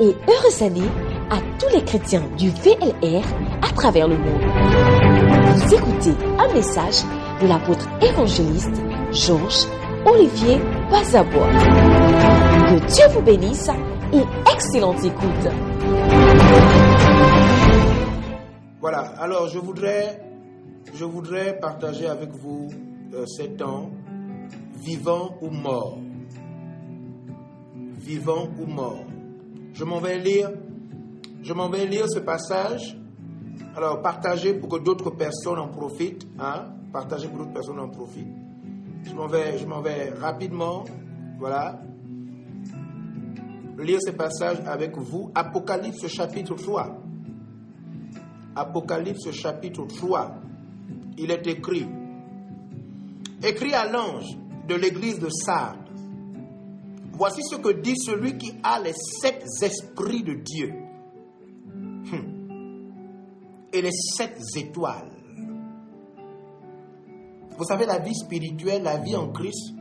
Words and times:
et 0.00 0.14
heureuse 0.28 0.62
année 0.62 0.88
à 1.30 1.38
tous 1.58 1.74
les 1.74 1.84
chrétiens 1.84 2.22
du 2.36 2.50
VLR 2.50 3.24
à 3.62 3.72
travers 3.72 4.08
le 4.08 4.16
monde. 4.16 4.42
Vous 5.54 5.74
écoutez 5.74 6.12
un 6.38 6.52
message 6.52 7.02
de 7.40 7.46
l'apôtre 7.46 7.88
évangéliste 8.02 8.82
Georges 9.12 9.66
Olivier 10.04 10.58
Bazabois. 10.90 11.48
Que 11.48 12.86
Dieu 12.86 13.04
vous 13.12 13.22
bénisse 13.22 13.70
et 14.12 14.52
excellente 14.52 15.02
écoute. 15.04 15.52
Voilà, 18.80 19.00
alors 19.18 19.48
je 19.48 19.58
voudrais, 19.58 20.20
je 20.94 21.04
voudrais 21.04 21.58
partager 21.58 22.06
avec 22.06 22.30
vous 22.30 22.68
euh, 23.14 23.24
ces 23.26 23.48
temps, 23.50 23.90
vivant 24.76 25.36
ou 25.40 25.48
mort. 25.48 25.98
Vivant 27.98 28.48
ou 28.60 28.66
mort. 28.66 29.05
Je 29.76 29.84
m'en 29.84 30.00
vais 30.00 30.18
lire, 30.18 30.50
je 31.42 31.52
m'en 31.52 31.68
vais 31.68 31.84
lire 31.84 32.08
ce 32.08 32.18
passage. 32.20 32.96
Alors, 33.76 34.00
partagez 34.00 34.54
pour 34.54 34.70
que 34.70 34.78
d'autres 34.78 35.10
personnes 35.10 35.58
en 35.58 35.68
profitent. 35.68 36.26
Hein? 36.38 36.68
Partagez 36.90 37.28
pour 37.28 37.36
que 37.36 37.42
d'autres 37.42 37.52
personnes 37.52 37.80
en 37.80 37.90
profitent. 37.90 38.34
Je 39.04 39.12
m'en 39.12 39.26
vais, 39.26 39.58
je 39.58 39.66
m'en 39.66 39.82
vais 39.82 40.14
rapidement. 40.18 40.84
Voilà. 41.38 41.78
Lire 43.78 43.98
ce 44.00 44.12
passage 44.12 44.62
avec 44.66 44.96
vous. 44.96 45.30
Apocalypse 45.34 46.06
chapitre 46.08 46.54
3. 46.54 46.96
Apocalypse 48.56 49.30
chapitre 49.30 49.86
3. 49.86 50.36
Il 51.18 51.30
est 51.30 51.46
écrit. 51.46 51.86
Écrit 53.42 53.74
à 53.74 53.86
l'ange 53.92 54.38
de 54.66 54.74
l'église 54.74 55.18
de 55.18 55.28
Sardes. 55.28 55.85
Voici 57.16 57.40
ce 57.44 57.56
que 57.56 57.70
dit 57.72 57.96
celui 57.96 58.36
qui 58.36 58.52
a 58.62 58.78
les 58.80 58.92
sept 58.92 59.42
esprits 59.62 60.22
de 60.22 60.34
Dieu 60.34 60.74
Hum. 62.12 63.68
et 63.72 63.82
les 63.82 63.90
sept 63.90 64.38
étoiles. 64.54 65.10
Vous 67.58 67.64
savez, 67.64 67.84
la 67.86 67.98
vie 67.98 68.14
spirituelle, 68.14 68.82
la 68.84 68.98
vie 68.98 69.16
en 69.16 69.32
Christ, 69.32 69.74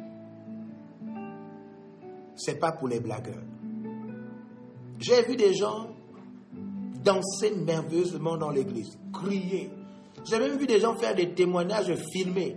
c'est 2.36 2.56
pas 2.60 2.72
pour 2.72 2.88
les 2.88 3.00
blagueurs. 3.00 3.44
J'ai 5.00 5.22
vu 5.24 5.36
des 5.36 5.54
gens 5.54 5.88
danser 7.04 7.54
merveilleusement 7.56 8.38
dans 8.38 8.50
l'église, 8.50 8.98
crier. 9.14 9.70
J'ai 10.24 10.40
même 10.40 10.58
vu 10.58 10.66
des 10.66 10.80
gens 10.80 10.96
faire 10.96 11.14
des 11.14 11.34
témoignages 11.34 11.94
filmés. 12.12 12.56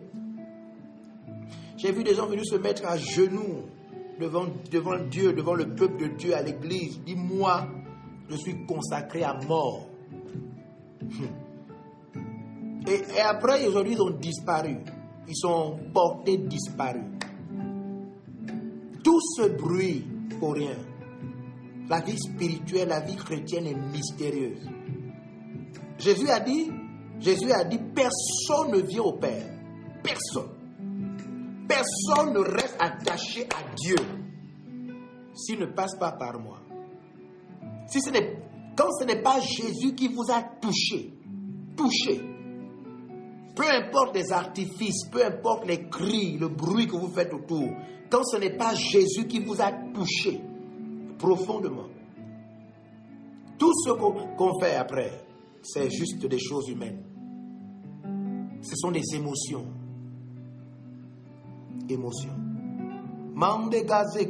J'ai 1.76 1.92
vu 1.92 2.04
des 2.04 2.14
gens 2.14 2.26
venir 2.26 2.44
se 2.46 2.56
mettre 2.56 2.86
à 2.86 2.96
genoux 2.96 3.64
devant, 4.20 4.47
devant 4.70 4.98
Dieu, 4.98 5.33
devant 5.33 5.55
le 5.55 5.74
peuple 5.74 6.08
de 6.08 6.16
Dieu 6.16 6.34
à 6.34 6.42
l'église. 6.42 7.00
Dis-moi, 7.05 7.66
je 8.28 8.36
suis 8.36 8.66
consacré 8.66 9.22
à 9.22 9.38
mort. 9.48 9.86
Et, 12.86 13.16
et 13.16 13.20
après, 13.20 13.66
aujourd'hui, 13.66 13.94
ils 13.94 14.02
ont 14.02 14.10
disparu. 14.10 14.77
Ils 15.27 15.36
sont 15.36 15.78
portés 15.92 16.38
disparus. 16.38 17.02
Tout 19.05 19.20
ce 19.36 19.48
bruit 19.48 20.06
pour 20.41 20.55
rien. 20.55 20.77
La 21.88 22.00
vie 22.00 22.19
spirituelle, 22.19 22.88
la 22.88 23.00
vie 23.00 23.16
chrétienne 23.16 23.66
est 23.66 23.75
mystérieuse. 23.75 24.69
Jésus 25.98 26.28
a 26.28 26.41
dit, 26.41 26.70
Jésus 27.19 27.50
a 27.50 27.64
dit, 27.64 27.78
personne 27.94 28.72
ne 28.72 28.80
vient 28.80 29.03
au 29.03 29.12
Père. 29.14 29.47
Personne. 30.03 30.57
Personne 31.69 32.33
ne 32.33 32.38
reste 32.41 32.77
attaché 32.80 33.44
à 33.44 33.74
Dieu 33.77 33.97
s'il 35.34 35.61
ne 35.61 35.66
passe 35.66 35.97
pas 35.98 36.12
par 36.12 36.41
moi. 36.41 36.60
Si 37.86 38.00
ce 38.00 38.10
quand 38.77 38.92
ce 38.92 39.05
n'est 39.05 39.22
pas 39.22 39.41
Jésus 39.41 39.94
qui 39.94 40.09
vous 40.09 40.31
a 40.31 40.42
touché, 40.60 41.12
touché, 41.76 42.20
peu 43.56 43.65
importe 43.69 44.15
les 44.15 44.32
artifices, 44.32 45.09
peu 45.10 45.25
importe 45.25 45.66
les 45.66 45.88
cris, 45.88 46.38
le 46.38 46.48
bruit 46.48 46.87
que 46.87 46.97
vous 46.97 47.09
faites 47.09 47.32
autour, 47.32 47.69
quand 48.10 48.22
ce 48.25 48.37
n'est 48.37 48.56
pas 48.56 48.75
Jésus 48.75 49.26
qui 49.26 49.41
vous 49.41 49.60
a 49.60 49.72
touché 49.92 50.41
profondément, 51.19 51.88
tout 53.59 53.72
ce 53.84 53.91
qu'on 53.91 54.60
fait 54.60 54.76
après, 54.76 55.25
c'est 55.62 55.91
juste 55.91 56.25
des 56.25 56.38
choses 56.38 56.69
humaines. 56.69 57.03
Ce 58.62 58.76
sont 58.76 58.92
des 58.92 59.03
émotions. 59.15 59.66
Émotions. 61.88 62.37
Mande 63.34 63.84
gaze 63.87 64.26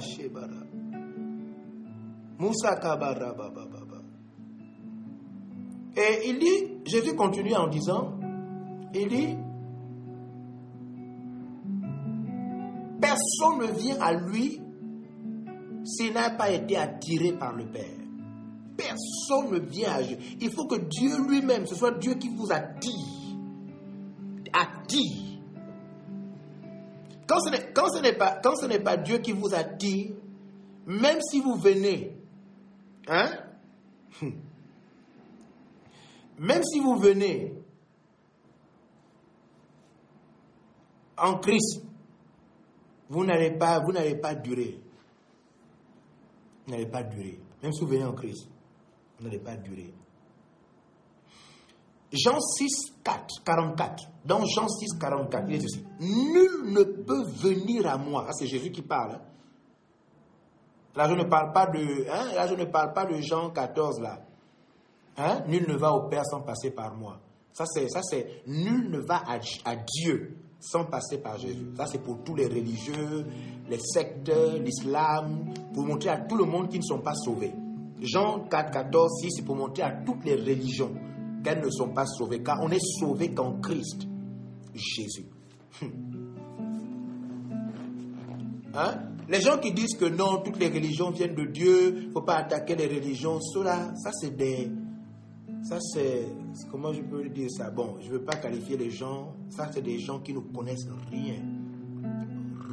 shebara. 0.00 0.64
Moussa 2.38 2.76
kabara 2.76 3.32
baba 3.32 3.66
baba. 3.66 3.84
Et 5.96 6.28
il 6.28 6.38
dit, 6.38 6.82
Jésus 6.84 7.14
continue 7.14 7.54
en 7.54 7.68
disant, 7.68 8.18
il 8.92 9.08
dit, 9.08 9.36
personne 13.00 13.58
ne 13.60 13.78
vient 13.78 14.00
à 14.00 14.12
lui 14.12 14.60
s'il 15.84 16.12
n'a 16.14 16.30
pas 16.30 16.50
été 16.50 16.76
attiré 16.76 17.32
par 17.32 17.54
le 17.54 17.66
Père. 17.66 18.00
Personne 18.76 19.52
ne 19.52 19.58
vient 19.60 19.92
à 19.92 20.02
Dieu. 20.02 20.18
Il 20.40 20.50
faut 20.50 20.66
que 20.66 20.76
Dieu 20.76 21.16
lui-même, 21.28 21.66
ce 21.66 21.76
soit 21.76 21.92
Dieu 21.98 22.14
qui 22.14 22.28
vous 22.28 22.50
attire. 22.50 23.36
Attire. 24.52 25.33
Quand 27.26 27.40
ce 27.40 27.50
n'est, 27.50 27.72
quand 27.72 27.88
ce 27.88 28.02
n'est 28.02 28.16
pas, 28.16 28.38
quand 28.42 28.54
ce 28.56 28.66
n'est 28.66 28.80
pas 28.80 28.96
Dieu 28.96 29.18
qui 29.18 29.32
vous 29.32 29.54
attire, 29.54 30.14
même 30.86 31.20
si 31.22 31.40
vous 31.40 31.54
venez, 31.54 32.16
hein, 33.08 33.30
même 36.38 36.62
si 36.62 36.80
vous 36.80 36.96
venez 36.96 37.54
en 41.16 41.38
Christ, 41.38 41.82
vous 43.08 43.24
n'allez 43.24 43.52
pas, 43.52 43.80
vous 43.80 43.92
n'allez 43.92 44.16
pas 44.16 44.34
durer. 44.34 44.80
Vous 46.66 46.72
n'allez 46.72 46.86
pas 46.86 47.02
durer. 47.02 47.38
Même 47.62 47.72
si 47.72 47.80
vous 47.80 47.86
venez 47.86 48.04
en 48.04 48.14
Christ, 48.14 48.48
vous 49.18 49.24
n'allez 49.24 49.38
pas 49.38 49.56
durer. 49.56 49.92
Jean 52.14 52.38
6, 52.40 52.68
4, 53.02 53.42
44. 53.44 54.04
Dans 54.24 54.44
Jean 54.44 54.68
6, 54.68 54.98
44, 54.98 55.44
il 55.48 55.54
est 55.56 55.60
ceci. 55.60 55.84
Nul 56.00 56.72
ne 56.72 56.82
peut 56.84 57.24
venir 57.42 57.86
à 57.86 57.98
moi. 57.98 58.26
C'est 58.32 58.46
Jésus 58.46 58.70
qui 58.70 58.82
parle. 58.82 59.12
hein. 59.16 59.20
Là, 60.96 61.08
je 61.08 61.14
ne 61.14 61.24
parle 61.24 61.52
pas 61.52 61.66
de, 61.66 62.08
hein, 62.08 62.32
là, 62.36 62.46
je 62.46 62.54
ne 62.54 62.64
parle 62.66 62.92
pas 62.92 63.04
de 63.04 63.16
Jean 63.20 63.50
14, 63.50 64.00
là. 64.00 64.20
Hein? 65.16 65.42
Nul 65.48 65.66
ne 65.68 65.74
va 65.76 65.92
au 65.92 66.08
Père 66.08 66.24
sans 66.24 66.40
passer 66.42 66.70
par 66.70 66.94
moi. 66.94 67.18
Ça, 67.52 67.64
c'est, 67.66 67.88
ça, 67.88 68.00
c'est, 68.02 68.42
nul 68.46 68.90
ne 68.90 68.98
va 68.98 69.22
à, 69.26 69.38
à 69.64 69.76
Dieu 69.76 70.36
sans 70.60 70.84
passer 70.84 71.18
par 71.18 71.38
Jésus. 71.38 71.68
Ça, 71.76 71.86
c'est 71.86 71.98
pour 72.02 72.22
tous 72.24 72.34
les 72.34 72.46
religieux, 72.46 73.26
les 73.68 73.78
sectes, 73.78 74.30
l'islam, 74.60 75.52
pour 75.72 75.84
montrer 75.84 76.10
à 76.10 76.18
tout 76.18 76.36
le 76.36 76.44
monde 76.44 76.68
qu'ils 76.68 76.80
ne 76.80 76.84
sont 76.84 77.00
pas 77.00 77.14
sauvés. 77.14 77.54
Jean 78.00 78.40
4, 78.48 78.70
14, 78.72 79.20
6, 79.20 79.28
c'est 79.36 79.44
pour 79.44 79.56
montrer 79.56 79.82
à 79.82 79.92
toutes 80.04 80.24
les 80.24 80.34
religions 80.34 80.92
qu'elles 81.44 81.62
ne 81.62 81.70
sont 81.70 81.90
pas 81.90 82.06
sauvées, 82.06 82.42
car 82.42 82.60
on 82.62 82.70
est 82.70 82.84
sauvé 82.98 83.32
qu'en 83.32 83.60
Christ, 83.60 84.08
Jésus. 84.74 85.26
Hein? 88.76 88.94
Les 89.28 89.40
gens 89.40 89.58
qui 89.58 89.72
disent 89.72 89.96
que 89.96 90.06
non, 90.06 90.38
toutes 90.44 90.58
les 90.58 90.68
religions 90.68 91.10
viennent 91.10 91.36
de 91.36 91.44
Dieu, 91.44 91.96
il 91.96 92.08
ne 92.08 92.12
faut 92.12 92.22
pas 92.22 92.38
attaquer 92.38 92.74
les 92.74 92.88
religions, 92.88 93.38
cela, 93.40 93.94
ça 93.94 94.10
c'est 94.12 94.36
des... 94.36 94.68
Ça 95.62 95.78
c'est... 95.80 96.26
Comment 96.70 96.92
je 96.92 97.00
peux 97.02 97.28
dire 97.28 97.48
ça? 97.50 97.70
Bon, 97.70 97.96
je 98.00 98.08
ne 98.08 98.14
veux 98.14 98.24
pas 98.24 98.34
qualifier 98.36 98.76
les 98.76 98.90
gens, 98.90 99.36
ça 99.48 99.70
c'est 99.72 99.80
des 99.80 100.00
gens 100.00 100.18
qui 100.18 100.34
ne 100.34 100.40
connaissent 100.40 100.88
rien. 101.10 101.36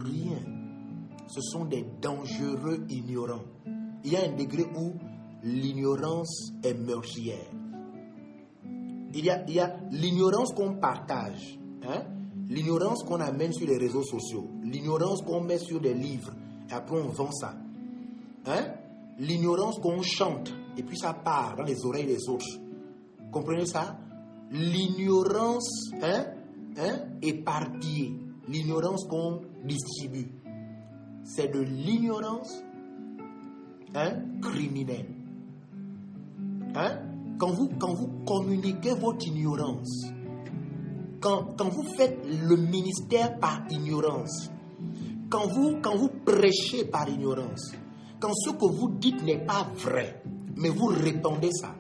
Rien. 0.03 0.39
Ce 1.27 1.39
sont 1.39 1.65
des 1.65 1.85
dangereux 2.01 2.83
ignorants. 2.89 3.44
Il 4.03 4.12
y 4.12 4.15
a 4.15 4.24
un 4.27 4.35
degré 4.35 4.65
où 4.75 4.94
l'ignorance 5.44 6.51
est 6.63 6.74
meurtrière. 6.74 7.45
Il 9.13 9.25
y 9.25 9.29
a, 9.59 9.75
l'ignorance 9.91 10.53
qu'on 10.53 10.75
partage, 10.75 11.59
hein? 11.83 12.03
l'ignorance 12.49 13.03
qu'on 13.03 13.19
amène 13.19 13.51
sur 13.51 13.67
les 13.67 13.77
réseaux 13.77 14.03
sociaux, 14.03 14.49
l'ignorance 14.63 15.21
qu'on 15.21 15.41
met 15.41 15.57
sur 15.57 15.79
des 15.79 15.93
livres, 15.93 16.31
et 16.69 16.73
après 16.73 16.99
on 16.99 17.09
vend 17.09 17.31
ça. 17.31 17.53
Hein? 18.45 18.65
L'ignorance 19.19 19.79
qu'on 19.79 20.01
chante, 20.01 20.53
et 20.77 20.83
puis 20.83 20.97
ça 20.97 21.13
part 21.13 21.55
dans 21.57 21.63
les 21.63 21.85
oreilles 21.85 22.05
des 22.05 22.29
autres. 22.29 22.45
Comprenez 23.31 23.65
ça? 23.65 23.97
L'ignorance 24.51 25.91
hein? 26.01 26.25
Hein? 26.77 26.99
éparpillée, 27.21 28.13
l'ignorance 28.47 29.05
qu'on 29.07 29.41
distribue, 29.63 30.31
c'est 31.23 31.53
de 31.53 31.59
l'ignorance 31.59 32.63
hein? 33.93 34.13
criminelle. 34.41 35.09
Hein? 36.75 37.10
Quand, 37.37 37.51
vous, 37.51 37.69
quand 37.79 37.93
vous 37.93 38.09
communiquez 38.25 38.93
votre 38.93 39.25
ignorance, 39.27 40.05
quand, 41.19 41.55
quand 41.57 41.69
vous 41.69 41.85
faites 41.95 42.19
le 42.25 42.55
ministère 42.55 43.39
par 43.39 43.61
ignorance, 43.69 44.51
quand 45.29 45.47
vous, 45.47 45.77
quand 45.81 45.95
vous 45.95 46.09
prêchez 46.25 46.85
par 46.85 47.07
ignorance, 47.09 47.73
quand 48.19 48.33
ce 48.33 48.51
que 48.51 48.65
vous 48.65 48.91
dites 48.99 49.23
n'est 49.23 49.45
pas 49.45 49.67
vrai, 49.75 50.21
mais 50.57 50.69
vous 50.69 50.87
répandez 50.87 51.51
ça, 51.51 51.73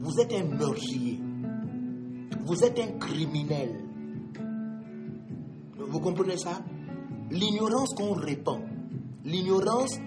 vous 0.00 0.20
êtes 0.20 0.32
un 0.32 0.44
meurtrier. 0.44 1.20
Vous 2.44 2.62
êtes 2.62 2.78
un 2.78 2.98
criminel. 2.98 3.74
Vous 5.78 6.00
comprenez 6.00 6.36
ça? 6.36 6.60
L'ignorance 7.30 7.92
qu'on 7.94 8.12
répand. 8.12 8.60
L'ignorance, 9.24 9.98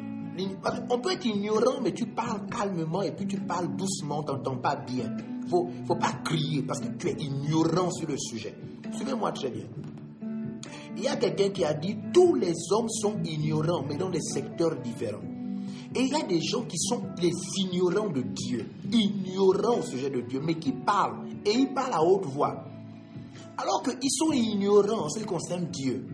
on 0.90 1.00
peut 1.00 1.12
être 1.12 1.26
ignorant, 1.26 1.82
mais 1.82 1.94
tu 1.94 2.06
parles 2.06 2.46
calmement 2.48 3.02
et 3.02 3.12
puis 3.12 3.28
tu 3.28 3.40
parles 3.40 3.76
doucement, 3.76 4.24
tu 4.24 4.58
pas 4.62 4.76
bien. 4.76 5.16
Il 5.18 5.46
ne 5.46 5.50
faut, 5.50 5.70
faut 5.88 5.96
pas 5.96 6.14
crier 6.24 6.62
parce 6.64 6.80
que 6.80 6.90
tu 6.98 7.10
es 7.10 7.16
ignorant 7.20 7.92
sur 7.92 8.08
le 8.08 8.18
sujet. 8.18 8.56
Suivez-moi 8.92 9.32
très 9.32 9.50
bien. 9.50 9.66
Il 10.98 11.04
y 11.04 11.08
a 11.08 11.16
quelqu'un 11.16 11.50
qui 11.50 11.64
a 11.64 11.74
dit 11.74 11.98
tous 12.14 12.36
les 12.36 12.54
hommes 12.72 12.90
sont 12.90 13.16
ignorants, 13.24 13.86
mais 13.88 13.96
dans 13.96 14.10
des 14.10 14.22
secteurs 14.22 14.76
différents. 14.82 15.24
Et 15.96 16.02
il 16.02 16.10
y 16.10 16.16
a 16.16 16.26
des 16.26 16.42
gens 16.42 16.64
qui 16.64 16.78
sont 16.78 17.02
les 17.20 17.32
ignorants 17.58 18.10
de 18.10 18.22
Dieu, 18.22 18.70
ignorants 18.92 19.80
au 19.80 19.82
sujet 19.82 20.10
de 20.10 20.22
Dieu, 20.22 20.40
mais 20.44 20.56
qui 20.56 20.72
parlent. 20.72 21.28
Et 21.46 21.52
ils 21.52 21.74
parlent 21.74 21.94
à 21.94 22.04
haute 22.04 22.26
voix. 22.26 22.64
Alors 23.58 23.82
qu'ils 23.82 24.12
sont 24.12 24.32
ignorants 24.32 25.06
en 25.06 25.10
ce 25.10 25.20
qui 25.20 25.26
concerne 25.26 25.66
Dieu. 25.66 26.06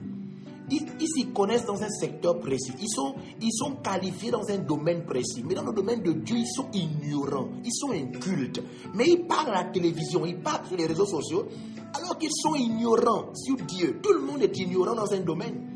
Ils, 0.71 1.07
s'y 1.07 1.27
connaissent 1.27 1.65
dans 1.65 1.81
un 1.81 1.89
secteur 1.89 2.39
précis. 2.39 2.73
Ils 2.81 2.89
sont, 2.89 3.15
ils 3.41 3.53
sont 3.53 3.75
qualifiés 3.83 4.31
dans 4.31 4.47
un 4.50 4.57
domaine 4.57 5.06
précis. 5.06 5.44
Mais 5.47 5.53
dans 5.53 5.63
le 5.63 5.73
domaine 5.73 6.01
de 6.01 6.13
Dieu, 6.13 6.38
ils 6.38 6.47
sont 6.47 6.67
ignorants. 6.73 7.50
Ils 7.63 7.73
sont 7.73 7.91
incultes. 7.91 8.62
Mais 8.94 9.06
ils 9.07 9.27
parlent 9.27 9.50
à 9.50 9.63
la 9.63 9.71
télévision, 9.71 10.25
ils 10.25 10.39
parlent 10.39 10.65
sur 10.65 10.77
les 10.77 10.88
réseaux 10.88 11.06
sociaux, 11.06 11.45
alors 11.94 12.17
qu'ils 12.17 12.31
sont 12.33 12.56
ignorants 12.56 13.31
sur 13.35 13.57
Dieu. 13.57 14.00
Tout 14.01 14.13
le 14.13 14.21
monde 14.21 14.41
est 14.41 14.57
ignorant 14.57 14.95
dans 14.95 15.12
un 15.13 15.19
domaine. 15.19 15.75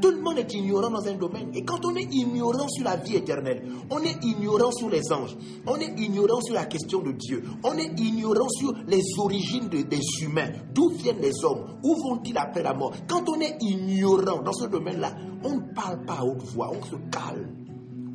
Tout 0.00 0.10
le 0.10 0.20
monde 0.20 0.38
est 0.38 0.52
ignorant 0.54 0.90
dans 0.90 1.06
un 1.06 1.14
domaine. 1.14 1.50
Et 1.54 1.64
quand 1.64 1.84
on 1.84 1.94
est 1.94 2.08
ignorant 2.10 2.68
sur 2.68 2.84
la 2.84 2.96
vie 2.96 3.16
éternelle, 3.16 3.62
on 3.90 4.00
est 4.00 4.24
ignorant 4.24 4.72
sur 4.72 4.88
les 4.88 5.12
anges, 5.12 5.36
on 5.66 5.76
est 5.76 5.98
ignorant 5.98 6.40
sur 6.40 6.54
la 6.54 6.66
question 6.66 7.00
de 7.00 7.12
Dieu, 7.12 7.42
on 7.64 7.76
est 7.76 7.98
ignorant 8.00 8.48
sur 8.48 8.72
les 8.86 9.02
origines 9.18 9.68
des 9.68 10.00
humains, 10.22 10.50
d'où 10.72 10.90
viennent 10.90 11.20
les 11.20 11.44
hommes, 11.44 11.78
où 11.82 11.94
vont-ils 11.94 12.36
après 12.38 12.62
la 12.62 12.74
mort? 12.74 12.92
Quand 13.08 13.28
on 13.28 13.40
est 13.40 13.56
ignorant 13.60 14.42
dans 14.42 14.52
ce 14.52 14.66
domaine-là, 14.66 15.14
on 15.44 15.56
ne 15.56 15.74
parle 15.74 16.04
pas 16.04 16.18
à 16.18 16.24
haute 16.24 16.42
voix, 16.44 16.70
on 16.70 16.84
se 16.84 16.96
calme, 17.10 17.54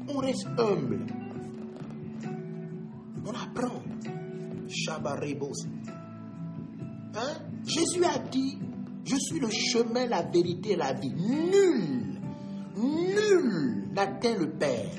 on 0.08 0.18
reste 0.18 0.48
humble. 0.58 1.06
On 3.26 3.32
apprend. 3.32 3.82
Hein? 7.16 7.34
Jésus 7.66 8.04
a 8.04 8.20
dit 8.20 8.58
je 9.06 9.16
suis 9.18 9.40
le 9.40 9.50
chemin, 9.50 10.08
la 10.08 10.24
vérité 10.24 10.72
et 10.72 10.76
la 10.76 10.94
vie. 10.94 11.14
Nul, 11.14 12.20
nul 12.76 13.88
n'atteint 13.94 14.36
le 14.36 14.50
Père. 14.50 14.90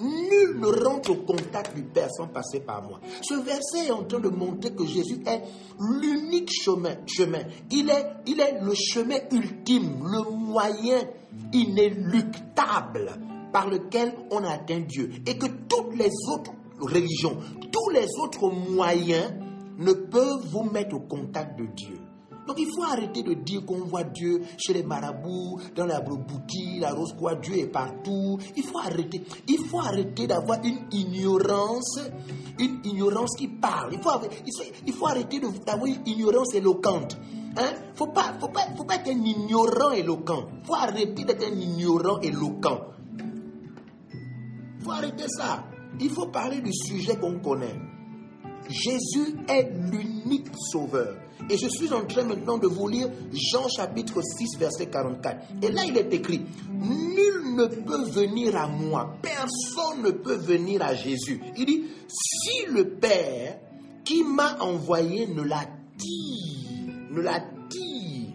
Nul 0.00 0.60
ne 0.60 0.84
rentre 0.84 1.10
au 1.10 1.16
contact 1.16 1.74
du 1.74 1.82
Père 1.82 2.10
sans 2.10 2.28
passer 2.28 2.60
par 2.60 2.82
moi. 2.82 3.00
Ce 3.22 3.34
verset 3.34 3.86
est 3.86 3.90
en 3.90 4.04
train 4.04 4.20
de 4.20 4.28
montrer 4.28 4.72
que 4.74 4.84
Jésus 4.86 5.18
est 5.26 5.42
l'unique 5.80 6.50
chemin, 6.52 6.96
chemin. 7.06 7.40
Il 7.70 7.90
est, 7.90 8.06
il 8.26 8.40
est 8.40 8.60
le 8.60 8.74
chemin 8.74 9.18
ultime, 9.32 10.04
le 10.04 10.30
moyen 10.30 11.00
inéluctable 11.52 13.18
par 13.52 13.68
lequel 13.68 14.12
on 14.30 14.44
atteint 14.44 14.80
Dieu. 14.80 15.10
Et 15.26 15.36
que 15.38 15.46
toutes 15.68 15.96
les 15.96 16.10
autres 16.32 16.52
religions, 16.78 17.38
tous 17.72 17.90
les 17.90 18.06
autres 18.22 18.48
moyens 18.50 19.32
ne 19.78 19.92
peuvent 19.92 20.46
vous 20.52 20.70
mettre 20.70 20.94
au 20.96 21.00
contact 21.00 21.58
de 21.58 21.66
Dieu. 21.74 21.98
Donc 22.46 22.58
il 22.58 22.68
faut 22.74 22.84
arrêter 22.84 23.22
de 23.22 23.34
dire 23.34 23.64
qu'on 23.64 23.84
voit 23.84 24.04
Dieu 24.04 24.42
chez 24.56 24.72
les 24.72 24.82
marabouts, 24.82 25.60
dans 25.74 25.86
la 25.86 26.00
boutique, 26.00 26.80
la 26.80 26.92
rose 26.92 27.14
quoi, 27.18 27.34
Dieu 27.34 27.58
est 27.58 27.66
partout. 27.66 28.38
Il 28.56 28.62
faut 28.62 28.78
arrêter. 28.78 29.22
Il 29.48 29.58
faut 29.66 29.80
arrêter 29.80 30.26
d'avoir 30.26 30.58
une 30.62 30.86
ignorance, 30.92 32.00
une 32.58 32.80
ignorance 32.84 33.36
qui 33.36 33.48
parle. 33.48 33.94
Il 33.94 34.00
faut, 34.00 34.10
il 34.86 34.92
faut 34.92 35.06
arrêter 35.06 35.40
d'avoir 35.40 35.86
une 35.86 36.06
ignorance 36.06 36.54
éloquente. 36.54 37.18
Hein? 37.58 37.72
Faut 37.94 38.08
pas, 38.08 38.34
faut 38.38 38.48
pas, 38.48 38.66
faut 38.76 38.84
pas 38.84 38.96
être 38.96 39.08
un 39.08 39.24
ignorant 39.24 39.90
éloquent. 39.90 40.46
Faut 40.64 40.74
arrêter 40.74 41.24
d'être 41.24 41.44
un 41.44 41.56
ignorant 41.58 42.20
éloquent. 42.20 42.80
Faut 44.80 44.90
arrêter 44.90 45.26
ça. 45.28 45.64
Il 45.98 46.10
faut 46.10 46.26
parler 46.26 46.60
du 46.60 46.72
sujet 46.72 47.16
qu'on 47.16 47.38
connaît. 47.40 47.74
Jésus 48.68 49.36
est 49.48 49.70
l'unique 49.90 50.48
sauveur. 50.70 51.16
Et 51.48 51.56
je 51.56 51.68
suis 51.68 51.92
en 51.92 52.04
train 52.06 52.24
maintenant 52.24 52.58
de 52.58 52.66
vous 52.66 52.88
lire 52.88 53.08
Jean 53.32 53.68
chapitre 53.68 54.20
6, 54.22 54.58
verset 54.58 54.86
44. 54.86 55.36
Et 55.62 55.70
là, 55.70 55.82
il 55.86 55.96
est 55.96 56.12
écrit, 56.12 56.42
Nul 56.72 57.54
ne 57.54 57.66
peut 57.66 58.04
venir 58.04 58.56
à 58.56 58.66
moi, 58.66 59.14
personne 59.22 60.02
ne 60.02 60.10
peut 60.10 60.36
venir 60.36 60.82
à 60.82 60.94
Jésus. 60.94 61.40
Il 61.56 61.66
dit, 61.66 61.84
si 62.08 62.66
le 62.72 62.88
Père 62.90 63.58
qui 64.04 64.22
m'a 64.24 64.58
envoyé 64.60 65.26
ne 65.26 65.42
l'attire, 65.42 66.94
ne 67.10 67.20
l'attire. 67.20 68.34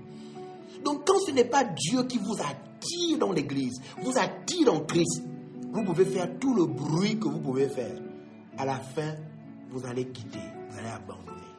Donc 0.83 1.06
quand 1.06 1.19
ce 1.25 1.31
n'est 1.31 1.45
pas 1.45 1.63
Dieu 1.63 2.03
qui 2.03 2.18
vous 2.18 2.38
attire 2.42 3.18
dans 3.19 3.31
l'Église, 3.31 3.81
vous 4.01 4.18
attire 4.18 4.74
en 4.74 4.81
Christ, 4.81 5.24
vous 5.71 5.83
pouvez 5.83 6.06
faire 6.06 6.39
tout 6.39 6.53
le 6.53 6.65
bruit 6.65 7.19
que 7.19 7.27
vous 7.27 7.39
pouvez 7.39 7.69
faire. 7.69 8.01
À 8.57 8.65
la 8.65 8.75
fin, 8.75 9.15
vous 9.69 9.86
allez 9.86 10.07
quitter, 10.07 10.39
vous 10.69 10.77
allez 10.80 10.89
abandonner 10.89 11.50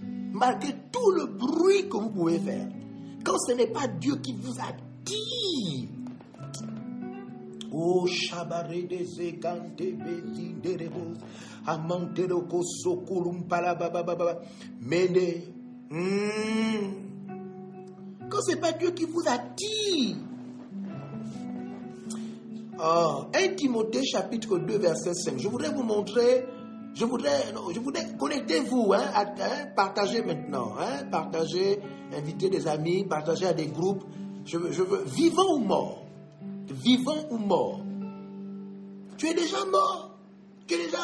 malgré 0.00 0.72
tout 0.92 1.10
le 1.10 1.26
bruit 1.26 1.88
que 1.88 1.96
vous 1.96 2.10
pouvez 2.10 2.38
faire, 2.38 2.68
quand 3.24 3.38
ce 3.38 3.52
n'est 3.54 3.66
pas 3.66 3.86
Dieu 3.86 4.16
qui 4.16 4.32
vous 4.32 4.54
attire, 4.60 5.88
Oh, 7.70 8.06
shabare 8.06 8.88
de 8.88 9.04
zekante 9.04 9.76
beti 9.76 10.54
derebo, 10.62 11.12
amante 11.66 12.26
de 12.26 12.34
kosokulum 12.34 13.46
palababa, 13.46 14.40
mene. 14.80 15.42
Hmm. 15.90 17.08
Quand 18.30 18.40
c'est 18.40 18.60
pas 18.60 18.72
Dieu 18.72 18.90
qui 18.92 19.04
vous 19.04 19.22
attire. 19.26 20.16
Oh, 22.80 23.24
1 23.34 23.54
Timothée 23.54 24.04
chapitre 24.04 24.58
2 24.58 24.78
verset 24.78 25.12
5. 25.12 25.38
Je 25.38 25.48
voudrais 25.48 25.70
vous 25.70 25.82
montrer 25.82 26.46
je 26.98 27.04
voudrais, 27.04 27.44
je 27.72 28.16
connectez-vous, 28.18 28.92
hein, 28.92 29.04
hein, 29.14 29.66
partagez 29.76 30.20
maintenant, 30.20 30.74
hein, 30.80 31.04
partagez, 31.08 31.78
invitez 32.12 32.50
des 32.50 32.66
amis, 32.66 33.04
partagez 33.04 33.46
à 33.46 33.52
des 33.52 33.68
groupes. 33.68 34.02
Je 34.44 34.58
veux, 34.58 35.04
vivant 35.04 35.54
ou 35.54 35.58
mort, 35.58 36.02
vivant 36.68 37.24
ou 37.30 37.38
mort. 37.38 37.80
Tu 39.16 39.28
es 39.28 39.34
déjà 39.34 39.64
mort. 39.66 40.16
Tu 40.66 40.74
es 40.74 40.86
déjà, 40.86 40.98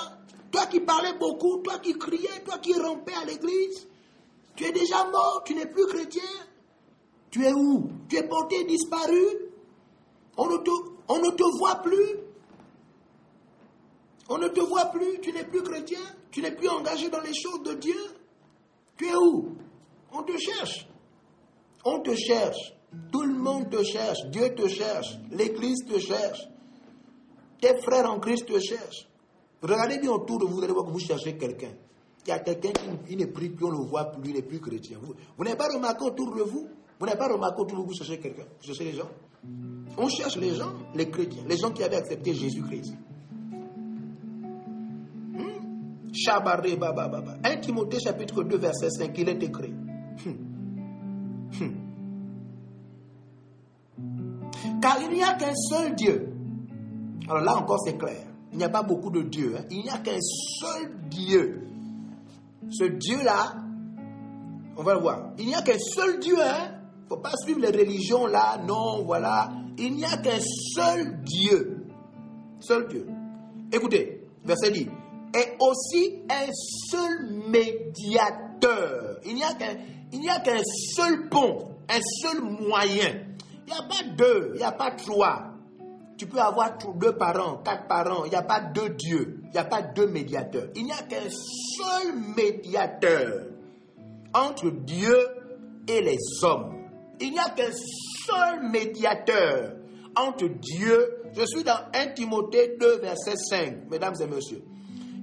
toi 0.50 0.66
qui 0.66 0.80
parlais 0.80 1.14
beaucoup, 1.18 1.58
toi 1.58 1.78
qui 1.78 1.92
criais, 1.92 2.42
toi 2.44 2.58
qui 2.58 2.72
rampais 2.74 3.14
à 3.14 3.24
l'église, 3.24 3.86
tu 4.56 4.64
es 4.64 4.72
déjà 4.72 5.04
mort, 5.12 5.42
tu 5.44 5.54
n'es 5.54 5.66
plus 5.66 5.86
chrétien. 5.86 6.22
Tu 7.30 7.44
es 7.44 7.52
où? 7.52 7.88
Tu 8.08 8.16
es 8.16 8.26
porté 8.26 8.64
disparu. 8.64 9.22
On 10.36 10.48
ne 10.48 11.30
te 11.30 11.58
voit 11.58 11.76
plus. 11.76 12.23
On 14.28 14.38
ne 14.38 14.48
te 14.48 14.60
voit 14.60 14.86
plus, 14.86 15.20
tu 15.20 15.32
n'es 15.32 15.44
plus 15.44 15.62
chrétien, 15.62 16.00
tu 16.30 16.40
n'es 16.40 16.54
plus 16.54 16.68
engagé 16.68 17.10
dans 17.10 17.20
les 17.20 17.34
choses 17.34 17.62
de 17.62 17.74
Dieu. 17.74 17.96
Tu 18.96 19.06
es 19.06 19.14
où? 19.14 19.56
On 20.12 20.22
te 20.22 20.36
cherche. 20.38 20.86
On 21.84 22.00
te 22.00 22.14
cherche. 22.14 22.74
Tout 23.12 23.22
le 23.22 23.34
monde 23.34 23.70
te 23.70 23.82
cherche. 23.82 24.18
Dieu 24.30 24.54
te 24.54 24.68
cherche. 24.68 25.18
L'Église 25.30 25.84
te 25.86 25.98
cherche. 25.98 26.48
Tes 27.60 27.76
frères 27.82 28.10
en 28.10 28.20
Christ 28.20 28.46
te 28.46 28.58
cherchent. 28.60 29.08
Regardez 29.62 29.98
bien 29.98 30.10
autour 30.10 30.38
de 30.38 30.44
vous, 30.44 30.56
vous 30.56 30.62
allez 30.62 30.72
voir 30.72 30.86
que 30.86 30.90
vous 30.92 30.98
cherchez 30.98 31.36
quelqu'un. 31.36 31.72
Il 32.26 32.30
y 32.30 32.32
a 32.32 32.38
quelqu'un 32.38 32.72
qui, 33.06 33.16
ne 33.16 33.26
prie 33.26 33.50
plus, 33.50 33.66
on 33.66 33.72
ne 33.72 33.78
le 33.78 33.84
voit 33.84 34.04
plus, 34.10 34.30
il 34.30 34.36
n'est 34.36 34.42
plus 34.42 34.60
chrétien. 34.60 34.98
Vous, 35.00 35.14
vous 35.36 35.44
n'avez 35.44 35.56
pas 35.56 35.68
remarqué 35.68 36.04
autour 36.04 36.34
de 36.34 36.42
vous? 36.42 36.68
Vous 36.98 37.06
n'avez 37.06 37.18
pas 37.18 37.28
remarqué 37.28 37.60
autour 37.60 37.78
de 37.78 37.82
vous, 37.82 37.88
vous 37.88 37.94
cherchez 37.94 38.18
quelqu'un? 38.18 38.44
Vous 38.60 38.66
cherchez 38.66 38.84
les 38.84 38.92
gens? 38.92 39.10
On 39.98 40.08
cherche 40.08 40.36
les 40.36 40.54
gens, 40.54 40.72
les 40.94 41.10
chrétiens, 41.10 41.44
les 41.46 41.56
gens 41.56 41.70
qui 41.70 41.82
avaient 41.82 41.96
accepté 41.96 42.32
Jésus-Christ. 42.32 42.94
1 47.44 47.56
Timothée 47.60 47.98
chapitre 47.98 48.44
2 48.44 48.56
verset 48.56 48.90
5, 48.90 49.18
il 49.18 49.28
est 49.28 49.42
écrit. 49.42 49.74
Hmm. 50.24 50.30
Hmm. 51.58 51.84
Car 54.80 54.98
il 55.02 55.10
n'y 55.10 55.22
a 55.22 55.34
qu'un 55.34 55.54
seul 55.54 55.94
Dieu. 55.94 56.32
Alors 57.28 57.42
là 57.42 57.56
encore 57.56 57.80
c'est 57.84 57.98
clair. 57.98 58.26
Il 58.52 58.58
n'y 58.58 58.64
a 58.64 58.68
pas 58.68 58.82
beaucoup 58.82 59.10
de 59.10 59.22
dieux. 59.22 59.54
Hein. 59.58 59.64
Il 59.70 59.82
n'y 59.82 59.90
a 59.90 59.98
qu'un 59.98 60.20
seul 60.20 61.08
Dieu. 61.08 61.66
Ce 62.70 62.84
Dieu-là, 62.84 63.56
on 64.76 64.82
va 64.82 64.94
le 64.94 65.00
voir. 65.00 65.32
Il 65.38 65.46
n'y 65.46 65.54
a 65.54 65.62
qu'un 65.62 65.78
seul 65.78 66.20
Dieu. 66.20 66.36
Il 66.36 66.40
hein. 66.40 66.78
ne 67.02 67.08
faut 67.08 67.20
pas 67.20 67.32
suivre 67.42 67.60
les 67.60 67.70
religions 67.70 68.26
là. 68.26 68.58
Non, 68.64 69.04
voilà. 69.04 69.50
Il 69.76 69.94
n'y 69.94 70.04
a 70.04 70.16
qu'un 70.18 70.38
seul 70.40 71.22
Dieu. 71.24 71.86
Seul 72.60 72.86
Dieu. 72.88 73.08
Écoutez, 73.72 74.22
verset 74.44 74.70
dit 74.70 74.88
est 75.34 75.56
aussi 75.60 76.22
un 76.30 76.50
seul 76.90 77.48
médiateur. 77.48 79.18
Il 79.24 79.34
n'y 79.34 79.42
a 79.42 79.52
qu'un, 79.54 80.40
qu'un 80.40 80.62
seul 80.94 81.28
pont, 81.28 81.76
un 81.88 82.00
seul 82.22 82.40
moyen. 82.42 83.24
Il 83.66 83.72
n'y 83.72 83.78
a 83.78 83.82
pas 83.82 84.02
deux, 84.16 84.52
il 84.54 84.58
n'y 84.58 84.64
a 84.64 84.72
pas 84.72 84.90
trois. 84.92 85.54
Tu 86.16 86.26
peux 86.26 86.38
avoir 86.38 86.78
deux 86.96 87.16
parents, 87.16 87.58
quatre 87.64 87.88
parents. 87.88 88.24
Il 88.24 88.30
n'y 88.30 88.36
a 88.36 88.42
pas 88.42 88.60
deux 88.60 88.90
dieux. 88.90 89.40
Il 89.46 89.50
n'y 89.50 89.58
a 89.58 89.64
pas 89.64 89.82
deux 89.82 90.06
médiateurs. 90.06 90.68
Il 90.76 90.84
n'y 90.84 90.92
a 90.92 91.02
qu'un 91.02 91.28
seul 91.28 92.14
médiateur 92.36 93.46
entre 94.32 94.70
Dieu 94.70 95.16
et 95.88 96.00
les 96.00 96.18
hommes. 96.42 96.88
Il 97.20 97.32
n'y 97.32 97.38
a 97.38 97.50
qu'un 97.50 97.72
seul 98.26 98.70
médiateur 98.70 99.74
entre 100.16 100.46
Dieu. 100.46 101.22
Je 101.36 101.44
suis 101.46 101.64
dans 101.64 101.80
1 101.92 102.12
Timothée 102.14 102.76
2, 102.78 102.98
verset 103.00 103.34
5, 103.36 103.90
mesdames 103.90 104.14
et 104.20 104.26
messieurs. 104.26 104.62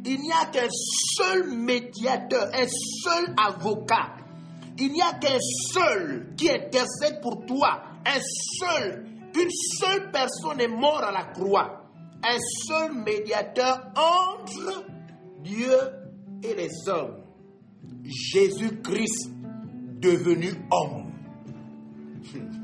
Il 0.03 0.19
n'y 0.19 0.31
a 0.31 0.45
qu'un 0.51 0.67
seul 0.69 1.47
médiateur, 1.51 2.49
un 2.53 2.67
seul 2.67 3.35
avocat. 3.37 4.15
Il 4.77 4.93
n'y 4.93 5.01
a 5.01 5.13
qu'un 5.13 5.37
seul 5.73 6.33
qui 6.35 6.49
intercède 6.49 7.21
pour 7.21 7.45
toi. 7.45 7.83
Un 8.05 8.19
seul, 8.59 9.05
une 9.35 9.51
seule 9.79 10.11
personne 10.11 10.59
est 10.59 10.67
morte 10.67 11.03
à 11.03 11.11
la 11.11 11.25
croix. 11.25 11.83
Un 12.23 12.39
seul 12.67 12.93
médiateur 12.93 13.91
entre 13.95 14.85
Dieu 15.43 15.77
et 16.43 16.55
les 16.55 16.69
hommes. 16.87 17.23
Jésus-Christ 18.03 19.29
devenu 19.99 20.49
homme. 20.71 21.11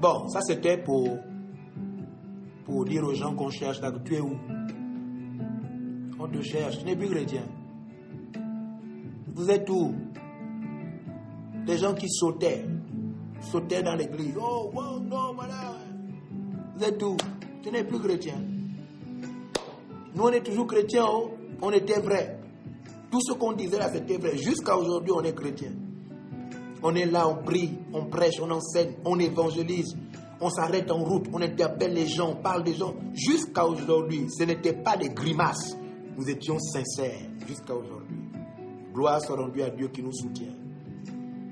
Bon, 0.00 0.28
ça 0.28 0.40
c'était 0.42 0.76
pour, 0.76 1.16
pour 2.64 2.84
dire 2.84 3.04
aux 3.04 3.14
gens 3.14 3.34
qu'on 3.34 3.50
cherche. 3.50 3.80
Tu 4.04 4.14
es 4.14 4.20
où? 4.20 4.36
On 6.18 6.28
te 6.28 6.42
cherche. 6.42 6.78
Tu 6.78 6.84
n'es 6.84 6.96
plus 6.96 7.08
chrétien. 7.08 7.42
Vous 9.34 9.50
êtes 9.50 9.68
où? 9.68 9.94
Des 11.66 11.78
gens 11.78 11.94
qui 11.94 12.08
sautaient. 12.08 12.64
Sautaient 13.40 13.82
dans 13.82 13.94
l'église. 13.94 14.34
Oh, 14.40 14.70
wow, 14.72 14.98
non, 15.00 15.34
voilà. 15.34 15.74
Vous 16.76 16.84
êtes 16.84 17.02
où? 17.02 17.16
Tu 17.62 17.70
n'es 17.70 17.84
plus 17.84 17.98
chrétien. 17.98 18.36
Nous, 20.14 20.22
on 20.22 20.30
est 20.30 20.42
toujours 20.42 20.66
chrétiens. 20.66 21.04
Oh. 21.08 21.30
On 21.62 21.70
était 21.70 22.00
vrai. 22.00 22.40
Tout 23.10 23.20
ce 23.20 23.32
qu'on 23.32 23.52
disait 23.52 23.78
là, 23.78 23.90
c'était 23.92 24.18
vrai. 24.18 24.36
Jusqu'à 24.36 24.76
aujourd'hui, 24.76 25.12
on 25.12 25.22
est 25.22 25.34
chrétien. 25.34 25.70
On 26.82 26.94
est 26.94 27.06
là, 27.06 27.26
on 27.28 27.36
prie, 27.42 27.78
on 27.94 28.04
prêche, 28.04 28.40
on 28.42 28.50
enseigne, 28.50 28.92
on 29.06 29.18
évangélise, 29.18 29.96
on 30.40 30.50
s'arrête 30.50 30.90
en 30.90 31.02
route, 31.02 31.26
on 31.32 31.40
interpelle 31.40 31.94
les 31.94 32.06
gens, 32.06 32.30
on 32.32 32.36
parle 32.36 32.64
des 32.64 32.74
gens. 32.74 32.94
Jusqu'à 33.12 33.66
aujourd'hui, 33.66 34.26
ce 34.30 34.44
n'était 34.44 34.72
pas 34.72 34.96
des 34.96 35.08
grimaces. 35.08 35.76
Nous 36.16 36.28
étions 36.28 36.58
sincères 36.58 37.28
jusqu'à 37.46 37.74
aujourd'hui. 37.74 38.18
Gloire 38.92 39.20
soit 39.20 39.36
rendue 39.36 39.62
à 39.62 39.70
Dieu 39.70 39.88
qui 39.88 40.02
nous 40.02 40.12
soutient, 40.12 40.54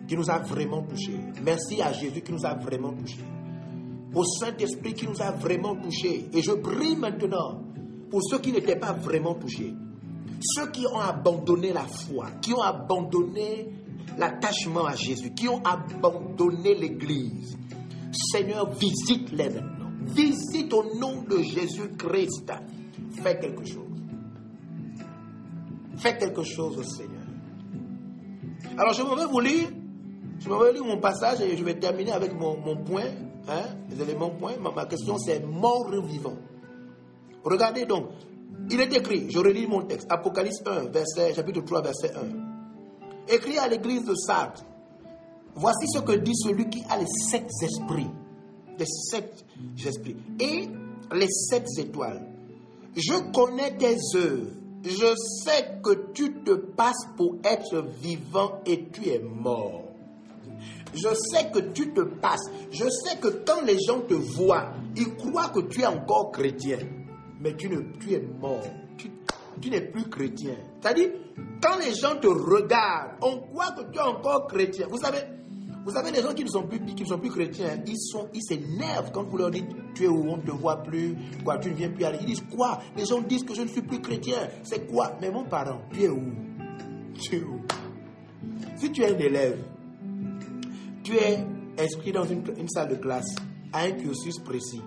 qui 0.07 0.17
nous 0.17 0.31
a 0.31 0.39
vraiment 0.39 0.83
touchés. 0.83 1.19
Merci 1.43 1.83
à 1.83 1.93
Jésus 1.93 2.23
qui 2.23 2.33
nous 2.33 2.45
a 2.45 2.55
vraiment 2.55 2.93
touchés. 2.93 3.25
Au 4.15 4.25
Saint-Esprit 4.25 4.95
qui 4.95 5.09
nous 5.09 5.21
a 5.21 5.33
vraiment 5.33 5.75
touchés. 5.75 6.29
Et 6.33 6.43
je 6.43 6.53
prie 6.53 6.95
maintenant 6.95 7.63
pour 8.11 8.23
ceux 8.23 8.39
qui 8.39 8.53
n'étaient 8.53 8.79
pas 8.79 8.93
vraiment 8.93 9.35
touchés. 9.35 9.75
Ceux 10.41 10.71
qui 10.71 10.87
ont 10.87 10.99
abandonné 10.99 11.73
la 11.73 11.87
foi, 11.87 12.27
qui 12.41 12.53
ont 12.53 12.63
abandonné 12.63 13.73
l'attachement 14.19 14.87
à 14.87 14.95
Jésus, 14.95 15.33
qui 15.35 15.49
ont 15.49 15.63
abandonné 15.65 16.75
l'Église. 16.75 17.57
Seigneur, 18.13 18.71
visite-les 18.71 19.51
maintenant. 19.51 19.91
Visite 20.07 20.73
au 20.73 20.97
nom 20.99 21.23
de 21.23 21.43
Jésus-Christ. 21.43 22.53
Fais 23.23 23.39
quelque 23.39 23.65
chose. 23.65 23.83
Fais 25.97 26.19
quelque 26.19 26.43
chose, 26.43 26.85
Seigneur. 26.97 27.23
Alors, 28.77 28.93
je 28.93 29.03
vais 29.03 29.27
vous 29.27 29.41
lire. 29.41 29.69
Je 30.41 30.49
vais 30.49 30.73
lire 30.73 30.85
mon 30.85 30.99
passage 30.99 31.41
et 31.41 31.57
je 31.57 31.65
vais 31.65 31.79
terminer 31.79 32.13
avec 32.13 32.35
mon, 32.35 32.77
point. 32.85 33.11
Hein, 33.49 33.77
les 33.91 34.03
éléments 34.03 34.31
points. 34.31 34.55
Ma, 34.59 34.87
question, 34.87 35.17
c'est 35.19 35.45
mort 35.45 35.91
vivant. 36.05 36.37
Regardez 37.45 37.87
donc. 37.87 38.09
Il 38.71 38.81
est 38.81 38.95
écrit, 38.95 39.29
je 39.31 39.39
relis 39.39 39.67
mon 39.67 39.83
texte, 39.83 40.07
Apocalypse 40.11 40.63
1, 40.65 40.91
verset, 40.91 41.35
chapitre 41.35 41.63
3, 41.63 41.83
verset 41.83 42.13
1 42.15 42.53
écrit 43.29 43.59
à 43.59 43.69
l'église 43.69 44.05
de 44.05 44.15
Sardes. 44.15 44.61
Voici 45.55 45.87
ce 45.89 46.01
que 46.01 46.13
dit 46.13 46.35
celui 46.35 46.69
qui 46.71 46.83
a 46.89 46.99
les 46.99 47.07
sept 47.31 47.49
esprits. 47.63 48.11
Les 48.79 48.87
sept 48.87 49.45
esprits. 49.87 50.17
Et 50.41 50.69
les 51.15 51.29
sept 51.29 51.67
étoiles. 51.79 52.27
Je 52.97 53.33
connais 53.33 53.77
tes 53.77 53.97
œuvres. 54.17 54.51
Je 54.85 55.15
sais 55.45 55.79
que 55.83 56.13
tu 56.13 56.33
te 56.43 56.53
passes 56.53 57.07
pour 57.17 57.37
être 57.45 57.85
vivant 58.01 58.61
et 58.67 58.89
tu 58.89 59.09
es 59.09 59.21
mort. 59.21 59.85
Je 60.95 61.09
sais 61.15 61.51
que 61.51 61.61
tu 61.73 61.93
te 61.93 62.01
passes. 62.01 62.51
Je 62.71 62.85
sais 62.89 63.17
que 63.19 63.29
quand 63.47 63.63
les 63.65 63.79
gens 63.87 64.01
te 64.01 64.15
voient, 64.15 64.73
ils 64.97 65.15
croient 65.15 65.49
que 65.49 65.61
tu 65.61 65.83
es 65.83 65.87
encore 65.87 66.33
chrétien. 66.33 66.79
Mais 67.41 67.57
tu, 67.57 67.69
ne, 67.69 67.81
tu 67.99 68.13
es 68.13 68.21
mort. 68.21 68.63
Tu, 68.99 69.11
tu 69.61 69.71
n'es 69.71 69.81
plus 69.81 70.09
chrétien. 70.09 70.55
C'est-à-dire, 70.81 71.11
quand 71.63 71.79
les 71.79 71.95
gens 71.95 72.17
te 72.17 72.27
regardent, 72.27 73.13
on 73.23 73.39
croit 73.39 73.73
que 73.73 73.91
tu 73.91 73.99
es 73.99 74.03
encore 74.03 74.47
chrétien. 74.49 74.87
Vous 74.91 74.99
savez, 74.99 75.21
vous 75.85 75.91
savez, 75.91 76.13
les 76.13 76.23
gens 76.23 76.33
qui 76.33 76.45
ne 76.45 76.49
sont 76.49 76.63
plus, 76.63 76.79
qui 76.81 77.03
ne 77.03 77.09
sont 77.09 77.19
plus 77.19 77.31
chrétiens, 77.31 77.83
ils 77.87 77.99
sont, 77.99 78.29
ils 78.33 78.43
s'énervent 78.43 79.11
quand 79.13 79.25
vous 79.25 79.37
leur 79.37 79.51
dites, 79.51 79.67
tu 79.95 80.05
es 80.05 80.09
où, 80.09 80.29
on 80.29 80.37
ne 80.37 80.43
te 80.43 80.53
voit 80.53 80.83
plus, 80.83 81.17
quoi, 81.45 81.59
tu 81.59 81.71
ne 81.71 81.75
viens 81.75 81.91
plus 81.91 82.05
aller. 82.05 82.19
Ils 82.21 82.27
disent 82.27 82.45
quoi 82.55 82.81
Les 82.97 83.05
gens 83.05 83.21
disent 83.21 83.43
que 83.43 83.55
je 83.55 83.63
ne 83.63 83.69
suis 83.69 83.83
plus 83.83 84.01
chrétien. 84.01 84.49
C'est 84.63 84.87
quoi? 84.87 85.17
Mais 85.21 85.31
mon 85.31 85.45
parent, 85.45 85.81
tu 85.93 86.03
es 86.03 86.09
où? 86.09 86.23
Tu 87.21 87.37
es 87.37 87.43
où? 87.43 87.61
Si 88.77 88.93
tu 88.93 89.03
es 89.03 89.13
un 89.13 89.19
élève, 89.19 89.59
tu 91.03 91.17
es 91.17 91.45
inscrit 91.79 92.13
dans 92.13 92.25
une, 92.25 92.45
une 92.59 92.69
salle 92.69 92.91
de 92.91 92.97
classe 92.97 93.35
à 93.73 93.81
un 93.83 93.93
cursus 93.93 94.39
précis, 94.39 94.83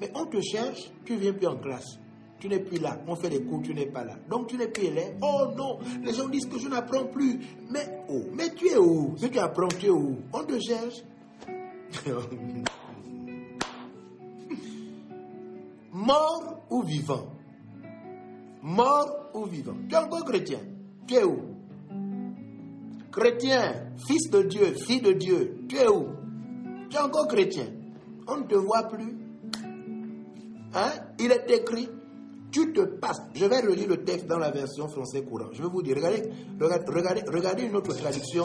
mais 0.00 0.12
on 0.14 0.26
te 0.26 0.40
cherche, 0.40 0.92
tu 1.04 1.14
ne 1.14 1.18
viens 1.18 1.32
plus 1.32 1.46
en 1.48 1.56
classe. 1.56 1.98
Tu 2.38 2.48
n'es 2.48 2.60
plus 2.60 2.78
là. 2.78 2.98
On 3.06 3.16
fait 3.16 3.30
des 3.30 3.42
cours, 3.42 3.62
tu 3.62 3.72
n'es 3.72 3.86
pas 3.86 4.04
là. 4.04 4.14
Donc 4.28 4.48
tu 4.48 4.56
n'es 4.56 4.68
plus 4.68 4.90
là. 4.90 5.02
Oh 5.22 5.46
non, 5.56 5.78
les 6.04 6.12
gens 6.12 6.28
disent 6.28 6.46
que 6.46 6.58
je 6.58 6.68
n'apprends 6.68 7.06
plus. 7.06 7.40
Mais 7.70 8.04
oh, 8.08 8.24
mais 8.34 8.52
tu 8.54 8.68
es 8.68 8.76
où? 8.76 9.14
Si 9.16 9.30
tu 9.30 9.38
apprends, 9.38 9.68
tu 9.68 9.86
es 9.86 9.90
où? 9.90 10.16
On 10.32 10.44
te 10.44 10.58
cherche. 10.60 11.02
Mort 15.92 16.66
ou 16.70 16.82
vivant? 16.82 17.32
Mort 18.62 19.30
ou 19.34 19.46
vivant? 19.46 19.76
Tu 19.88 19.94
es 19.94 19.98
encore 19.98 20.24
chrétien. 20.24 20.60
Tu 21.06 21.14
es 21.14 21.24
où? 21.24 21.38
Chrétien, 23.10 23.92
fils 24.06 24.28
de 24.30 24.42
Dieu, 24.42 24.74
fille 24.74 25.00
de 25.00 25.12
Dieu. 25.12 25.64
Tu 25.68 25.76
es 25.76 25.88
où? 25.88 26.08
Tu 26.90 26.96
es 26.96 27.00
encore 27.00 27.28
chrétien. 27.28 27.68
On 28.28 28.38
ne 28.38 28.42
te 28.42 28.56
voit 28.56 28.88
plus. 28.88 29.16
Hein? 30.74 30.90
Il 31.18 31.32
est 31.32 31.50
écrit 31.50 31.88
tu 32.50 32.72
te 32.72 32.80
passes. 32.80 33.20
Je 33.34 33.44
vais 33.44 33.60
relire 33.60 33.88
le 33.88 34.04
texte 34.04 34.26
dans 34.26 34.38
la 34.38 34.50
version 34.50 34.88
français 34.88 35.22
courant. 35.22 35.48
Je 35.52 35.62
vais 35.62 35.68
vous 35.68 35.82
dire, 35.82 35.96
regardez, 35.96 36.22
regardez, 36.58 37.22
regardez 37.28 37.62
une 37.64 37.76
autre 37.76 37.94
traduction. 37.94 38.44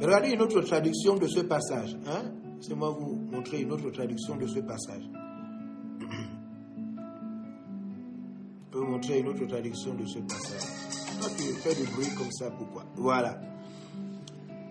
Regardez 0.00 0.30
une 0.30 0.42
autre 0.42 0.60
traduction 0.62 1.16
de 1.16 1.28
ce 1.28 1.40
passage. 1.40 1.96
Hein? 2.06 2.32
Laissez-moi 2.56 2.90
vous 2.90 3.14
montrer 3.30 3.60
une 3.60 3.72
autre 3.72 3.90
traduction 3.90 4.36
de 4.36 4.46
ce 4.46 4.60
passage. 4.60 5.02
Je 8.64 8.70
peux 8.70 8.78
vous 8.78 8.90
montrer 8.90 9.18
une 9.20 9.28
autre 9.28 9.46
traduction 9.46 9.94
de 9.94 10.06
ce 10.06 10.18
passage. 10.20 10.62
Toi, 11.20 11.28
tu 11.36 11.44
fais 11.52 11.74
du 11.74 11.84
bruit 11.92 12.08
comme 12.16 12.32
ça, 12.32 12.50
pourquoi? 12.50 12.84
Voilà. 12.96 13.40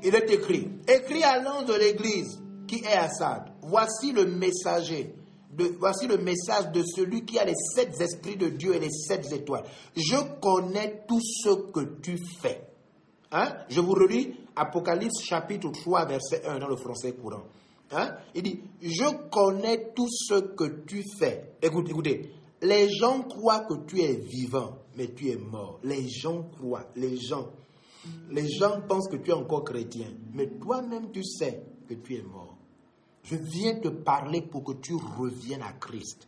Il 0.03 0.13
est 0.15 0.29
écrit, 0.31 0.69
écrit 0.87 1.23
à 1.23 1.41
l'ange 1.41 1.65
de 1.65 1.75
l'église 1.75 2.41
qui 2.67 2.77
est 2.83 2.97
à 2.97 3.07
Sade, 3.09 3.51
voici 3.61 4.11
le 4.11 4.25
messager 4.25 5.15
voici 5.79 6.07
le 6.07 6.17
message 6.17 6.71
de 6.71 6.83
celui 6.83 7.25
qui 7.25 7.39
a 7.39 7.45
les 7.45 7.55
sept 7.75 7.99
esprits 7.99 8.37
de 8.37 8.49
Dieu 8.49 8.75
et 8.75 8.79
les 8.79 8.89
sept 8.89 9.31
étoiles. 9.31 9.65
Je 9.95 10.17
connais 10.39 11.03
tout 11.07 11.21
ce 11.21 11.71
que 11.71 11.99
tu 12.01 12.17
fais. 12.41 12.67
Hein? 13.31 13.53
Je 13.69 13.79
vous 13.79 13.93
relis 13.93 14.35
Apocalypse 14.55 15.23
chapitre 15.23 15.71
3, 15.71 16.05
verset 16.05 16.45
1 16.45 16.59
dans 16.59 16.67
le 16.67 16.75
français 16.75 17.13
courant. 17.13 17.43
Hein? 17.91 18.15
Il 18.35 18.43
dit, 18.43 18.59
je 18.81 19.29
connais 19.29 19.91
tout 19.95 20.07
ce 20.09 20.39
que 20.55 20.83
tu 20.85 21.03
fais. 21.19 21.53
Écoutez, 21.61 21.91
écoutez, 21.91 22.31
les 22.61 22.89
gens 22.89 23.21
croient 23.23 23.61
que 23.61 23.85
tu 23.85 24.01
es 24.01 24.15
vivant, 24.15 24.77
mais 24.97 25.13
tu 25.13 25.29
es 25.29 25.35
mort. 25.35 25.79
Les 25.83 26.07
gens 26.09 26.43
croient, 26.43 26.87
les 26.95 27.17
gens. 27.17 27.49
Les 28.29 28.49
gens 28.49 28.81
pensent 28.87 29.07
que 29.07 29.17
tu 29.17 29.31
es 29.31 29.33
encore 29.33 29.63
chrétien, 29.63 30.07
mais 30.33 30.47
toi-même 30.59 31.11
tu 31.11 31.23
sais 31.23 31.63
que 31.87 31.93
tu 31.95 32.15
es 32.15 32.23
mort. 32.23 32.50
Je 33.23 33.35
viens 33.35 33.75
te 33.75 33.87
parler 33.87 34.41
pour 34.41 34.63
que 34.63 34.73
tu 34.73 34.93
reviennes 34.95 35.61
à 35.61 35.73
Christ. 35.73 36.27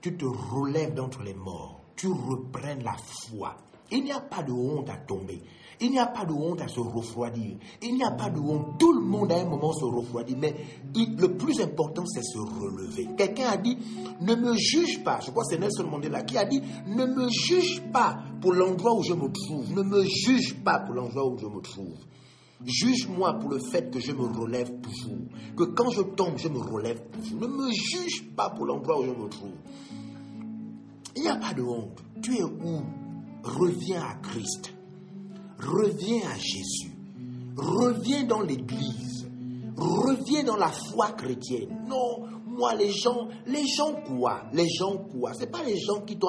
Tu 0.00 0.16
te 0.16 0.24
relèves 0.24 0.94
d'entre 0.94 1.22
les 1.22 1.34
morts. 1.34 1.80
Tu 1.96 2.08
reprennes 2.08 2.82
la 2.82 2.96
foi. 3.26 3.56
Il 3.90 4.04
n'y 4.04 4.12
a 4.12 4.20
pas 4.20 4.42
de 4.42 4.52
honte 4.52 4.90
à 4.90 4.96
tomber. 4.96 5.40
Il 5.80 5.90
n'y 5.90 5.98
a 5.98 6.06
pas 6.06 6.24
de 6.24 6.32
honte 6.32 6.60
à 6.60 6.68
se 6.68 6.80
refroidir. 6.80 7.56
Il 7.82 7.94
n'y 7.94 8.04
a 8.04 8.10
pas 8.10 8.30
de 8.30 8.38
honte. 8.38 8.78
Tout 8.78 8.92
le 8.92 9.00
monde 9.00 9.32
à 9.32 9.40
un 9.40 9.44
moment 9.44 9.72
se 9.72 9.84
refroidit. 9.84 10.36
Mais 10.36 10.54
le 10.94 11.36
plus 11.36 11.60
important, 11.60 12.04
c'est 12.06 12.22
se 12.22 12.38
relever. 12.38 13.08
Quelqu'un 13.16 13.48
a 13.50 13.56
dit, 13.56 13.76
ne 14.20 14.34
me 14.34 14.54
juge 14.56 15.02
pas. 15.04 15.20
Je 15.20 15.30
crois 15.30 15.44
que 15.44 15.50
c'est 15.50 15.60
Nelson 15.60 15.84
Mandela 15.84 16.22
qui 16.22 16.38
a 16.38 16.44
dit, 16.44 16.60
ne 16.86 17.06
me 17.06 17.28
juge 17.28 17.82
pas 17.92 18.18
pour 18.40 18.52
l'endroit 18.52 18.94
où 18.94 19.02
je 19.02 19.14
me 19.14 19.30
trouve. 19.30 19.72
Ne 19.72 19.82
me 19.82 20.04
juge 20.04 20.54
pas 20.64 20.80
pour 20.80 20.94
l'endroit 20.94 21.26
où 21.26 21.38
je 21.38 21.46
me 21.46 21.60
trouve. 21.60 21.98
Juge-moi 22.64 23.34
pour 23.34 23.50
le 23.50 23.58
fait 23.58 23.90
que 23.90 24.00
je 24.00 24.12
me 24.12 24.24
relève 24.24 24.80
toujours. 24.80 25.18
Que 25.56 25.64
quand 25.64 25.90
je 25.90 26.02
tombe, 26.02 26.38
je 26.38 26.48
me 26.48 26.58
relève 26.58 27.02
toujours. 27.10 27.40
Ne 27.40 27.46
me 27.46 27.70
juge 27.72 28.24
pas 28.36 28.50
pour 28.50 28.66
l'endroit 28.66 29.00
où 29.00 29.04
je 29.04 29.10
me 29.10 29.28
trouve. 29.28 29.52
Il 31.16 31.22
n'y 31.22 31.28
a 31.28 31.36
pas 31.36 31.52
de 31.54 31.62
honte. 31.62 32.02
Tu 32.22 32.36
es 32.36 32.42
où? 32.42 32.82
Reviens 33.42 34.02
à 34.02 34.14
Christ. 34.14 34.74
Reviens 35.58 36.28
à 36.28 36.38
Jésus. 36.38 36.92
Reviens 37.56 38.24
dans 38.24 38.40
l'Église. 38.40 39.28
Reviens 39.76 40.44
dans 40.44 40.56
la 40.56 40.70
foi 40.70 41.10
chrétienne. 41.12 41.84
Non, 41.88 42.33
moi, 42.56 42.74
les 42.74 42.90
gens, 42.90 43.28
les 43.46 43.66
gens 43.66 43.94
quoi 44.06 44.44
Les 44.52 44.68
gens 44.68 44.96
quoi 44.96 45.32
Ce 45.34 45.44
pas 45.44 45.62
les 45.64 45.76
gens 45.78 46.00
qui 46.02 46.16
t'ont 46.18 46.28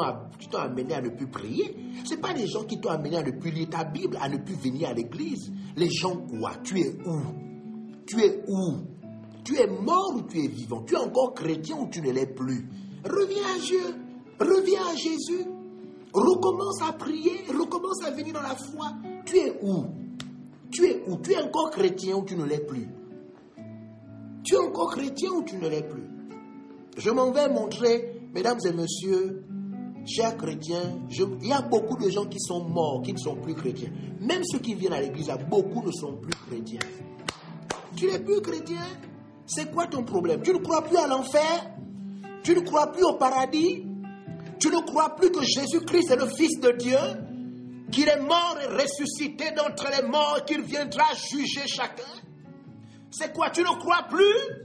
amené 0.58 0.94
à 0.94 1.02
ne 1.02 1.10
plus 1.10 1.28
prier. 1.28 1.76
Ce 2.04 2.16
pas 2.16 2.34
les 2.34 2.48
gens 2.48 2.64
qui 2.64 2.80
t'ont 2.80 2.90
amené 2.90 3.18
à 3.18 3.24
ne 3.24 3.32
plus 3.32 3.52
lire 3.52 3.70
ta 3.70 3.84
Bible, 3.84 4.18
à 4.20 4.28
ne 4.28 4.38
plus 4.38 4.56
venir 4.56 4.90
à 4.90 4.94
l'église. 4.94 5.52
Les 5.76 5.90
gens 5.90 6.18
quoi 6.18 6.54
Tu 6.64 6.80
es 6.80 6.90
où? 7.06 7.20
Tu 8.08 8.22
es 8.22 8.44
où? 8.48 8.78
Tu 9.44 9.56
es 9.58 9.68
mort 9.68 10.14
ou 10.16 10.22
tu 10.24 10.44
es 10.44 10.48
vivant? 10.48 10.82
Tu 10.84 10.96
es 10.96 10.98
encore 10.98 11.36
chrétien 11.36 11.78
ou 11.80 11.88
tu 11.90 12.02
ne 12.02 12.12
l'es 12.12 12.26
plus? 12.26 12.68
Reviens 13.04 13.44
à 13.56 13.60
Dieu. 13.60 13.96
Reviens 14.40 14.82
à 14.92 14.96
Jésus. 14.96 15.46
Recommence 16.12 16.82
à 16.82 16.94
prier. 16.94 17.44
Recommence 17.50 18.04
à 18.04 18.10
venir 18.12 18.34
dans 18.34 18.42
la 18.42 18.56
foi. 18.56 18.94
Tu 19.26 19.38
es 19.38 19.60
où? 19.62 19.86
Tu 20.72 20.86
es 20.86 21.04
où? 21.08 21.18
Tu 21.18 21.34
es 21.34 21.42
encore 21.42 21.70
chrétien 21.70 22.16
ou 22.16 22.24
tu 22.24 22.36
ne 22.36 22.46
l'es 22.46 22.66
plus? 22.66 22.88
Tu 24.44 24.56
es 24.56 24.60
encore 24.60 24.92
chrétien 24.96 25.30
ou 25.32 25.44
tu 25.44 25.58
ne 25.58 25.68
l'es 25.68 25.84
plus? 25.84 26.15
Je 26.98 27.10
m'en 27.10 27.32
vais 27.32 27.50
montrer, 27.50 28.22
mesdames 28.34 28.60
et 28.66 28.74
messieurs, 28.74 29.44
chers 30.06 30.38
chrétiens, 30.38 31.00
il 31.10 31.48
y 31.48 31.54
a 31.54 31.62
beaucoup 31.62 31.98
de 31.98 32.10
gens 32.10 32.26
qui 32.26 32.40
sont 32.40 32.64
morts, 32.64 33.02
qui 33.04 33.14
ne 33.14 33.18
sont 33.18 33.36
plus 33.36 33.56
chrétiens. 33.56 33.90
Même 34.22 34.44
ceux 34.44 34.60
qui 34.60 34.76
viennent 34.76 34.94
à 34.94 35.02
l'église, 35.02 35.32
beaucoup 35.50 35.86
ne 35.86 35.92
sont 35.92 36.18
plus 36.18 36.34
chrétiens. 36.48 36.80
Tu 37.96 38.08
n'es 38.08 38.20
plus 38.20 38.42
chrétien? 38.42 38.82
C'est 39.46 39.72
quoi 39.72 39.88
ton 39.88 40.04
problème? 40.04 40.42
Tu 40.42 40.54
ne 40.54 40.60
crois 40.60 40.84
plus 40.84 40.98
à 40.98 41.08
l'enfer? 41.08 41.72
Tu 42.44 42.56
ne 42.56 42.62
crois 42.62 42.92
plus 42.92 43.04
au 43.04 43.14
paradis? 43.14 43.86
Tu 44.60 44.70
ne 44.70 44.80
crois 44.86 45.16
plus 45.16 45.32
que 45.32 45.44
Jésus-Christ 45.44 46.12
est 46.12 46.16
le 46.16 46.28
Fils 46.28 46.60
de 46.60 46.72
Dieu 46.72 46.98
Qu'il 47.92 48.08
est 48.08 48.20
mort 48.22 48.58
et 48.64 48.82
ressuscité 48.82 49.52
d'entre 49.52 49.88
les 49.92 50.08
morts, 50.08 50.44
qu'il 50.46 50.62
viendra 50.62 51.06
juger 51.30 51.68
chacun? 51.68 52.04
C'est 53.12 53.34
quoi? 53.34 53.50
Tu 53.50 53.62
ne 53.62 53.80
crois 53.80 54.08
plus? 54.10 54.65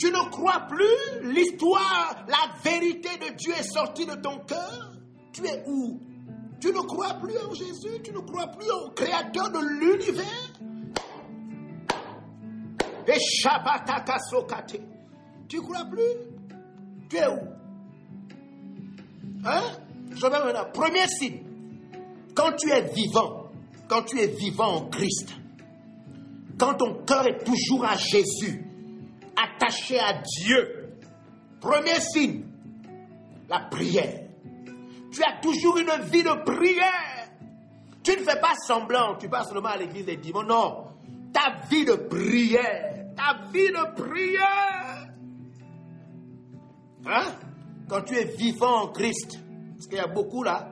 Tu 0.00 0.06
ne 0.06 0.30
crois 0.30 0.66
plus 0.66 1.30
l'histoire, 1.30 2.24
la 2.26 2.54
vérité 2.64 3.10
de 3.18 3.36
Dieu 3.36 3.52
est 3.52 3.70
sortie 3.70 4.06
de 4.06 4.14
ton 4.14 4.38
cœur? 4.46 4.92
Tu 5.30 5.46
es 5.46 5.62
où? 5.66 6.00
Tu 6.58 6.68
ne 6.68 6.80
crois 6.80 7.12
plus 7.20 7.36
en 7.36 7.52
Jésus? 7.52 8.00
Tu 8.02 8.10
ne 8.10 8.20
crois 8.20 8.46
plus 8.46 8.70
au 8.70 8.90
Créateur 8.92 9.50
de 9.50 9.58
l'univers? 9.58 10.24
Et 13.06 13.18
Tu 15.48 15.60
crois 15.60 15.84
plus? 15.84 16.56
Tu 17.10 17.16
es 17.16 17.26
où? 17.26 17.40
Hein? 19.44 19.62
Je 20.12 20.22
vais 20.22 20.30
maintenant. 20.30 20.64
Premier 20.72 21.06
signe. 21.08 21.42
Quand 22.34 22.52
tu 22.56 22.70
es 22.70 22.80
vivant, 22.94 23.50
quand 23.86 24.02
tu 24.04 24.18
es 24.18 24.28
vivant 24.28 24.76
en 24.76 24.88
Christ, 24.88 25.34
quand 26.58 26.74
ton 26.74 27.04
cœur 27.04 27.26
est 27.26 27.44
toujours 27.44 27.84
à 27.84 27.96
Jésus, 27.96 28.69
attaché 29.42 29.98
à 29.98 30.14
Dieu. 30.14 30.96
Premier 31.60 32.00
signe, 32.00 32.44
la 33.48 33.60
prière. 33.60 34.28
Tu 35.12 35.22
as 35.22 35.40
toujours 35.42 35.78
une 35.78 35.90
vie 36.04 36.22
de 36.22 36.44
prière. 36.44 37.28
Tu 38.02 38.12
ne 38.12 38.18
fais 38.18 38.40
pas 38.40 38.54
semblant, 38.66 39.16
tu 39.18 39.28
passes 39.28 39.48
seulement 39.48 39.68
à 39.68 39.76
l'église 39.76 40.06
les 40.06 40.16
dimanches. 40.16 40.46
Non, 40.46 40.86
ta 41.32 41.66
vie 41.68 41.84
de 41.84 41.94
prière, 41.94 43.06
ta 43.16 43.50
vie 43.52 43.68
de 43.68 43.94
prière. 43.94 45.08
Hein? 47.06 47.24
Quand 47.88 48.02
tu 48.02 48.14
es 48.14 48.24
vivant 48.24 48.84
en 48.84 48.88
Christ, 48.88 49.38
parce 49.74 49.86
qu'il 49.86 49.98
y 49.98 50.00
a 50.00 50.06
beaucoup 50.06 50.42
là, 50.42 50.70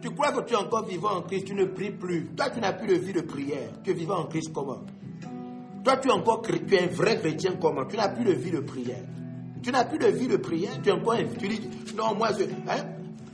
tu 0.00 0.10
crois 0.10 0.32
que 0.32 0.40
tu 0.46 0.54
es 0.54 0.56
encore 0.56 0.84
vivant 0.84 1.16
en 1.16 1.22
Christ, 1.22 1.46
tu 1.46 1.54
ne 1.54 1.64
pries 1.64 1.90
plus. 1.90 2.26
Toi, 2.36 2.50
tu 2.50 2.60
n'as 2.60 2.72
plus 2.72 2.88
de 2.88 2.94
vie 2.94 3.12
de 3.12 3.20
prière. 3.20 3.70
Tu 3.82 3.90
es 3.90 3.94
vivant 3.94 4.18
en 4.18 4.26
Christ 4.26 4.52
comment? 4.52 4.82
Toi, 5.84 5.98
tu 5.98 6.08
es 6.08 6.12
encore 6.12 6.42
un 6.48 6.86
vrai 6.86 7.18
chrétien 7.18 7.56
comment? 7.60 7.84
Tu 7.84 7.96
n'as 7.96 8.08
plus 8.08 8.24
de 8.24 8.32
vie 8.32 8.50
de 8.50 8.60
prière. 8.60 9.04
Tu 9.62 9.70
n'as 9.70 9.84
plus 9.84 9.98
de 9.98 10.06
vie 10.06 10.28
de 10.28 10.38
prière. 10.38 10.80
Tu 10.82 10.88
es 10.88 10.92
encore 10.92 11.16
Tu 11.38 11.48
dis, 11.48 11.60
non, 11.94 12.14
moi, 12.14 12.30
je. 12.38 12.44
Hein? 12.44 12.84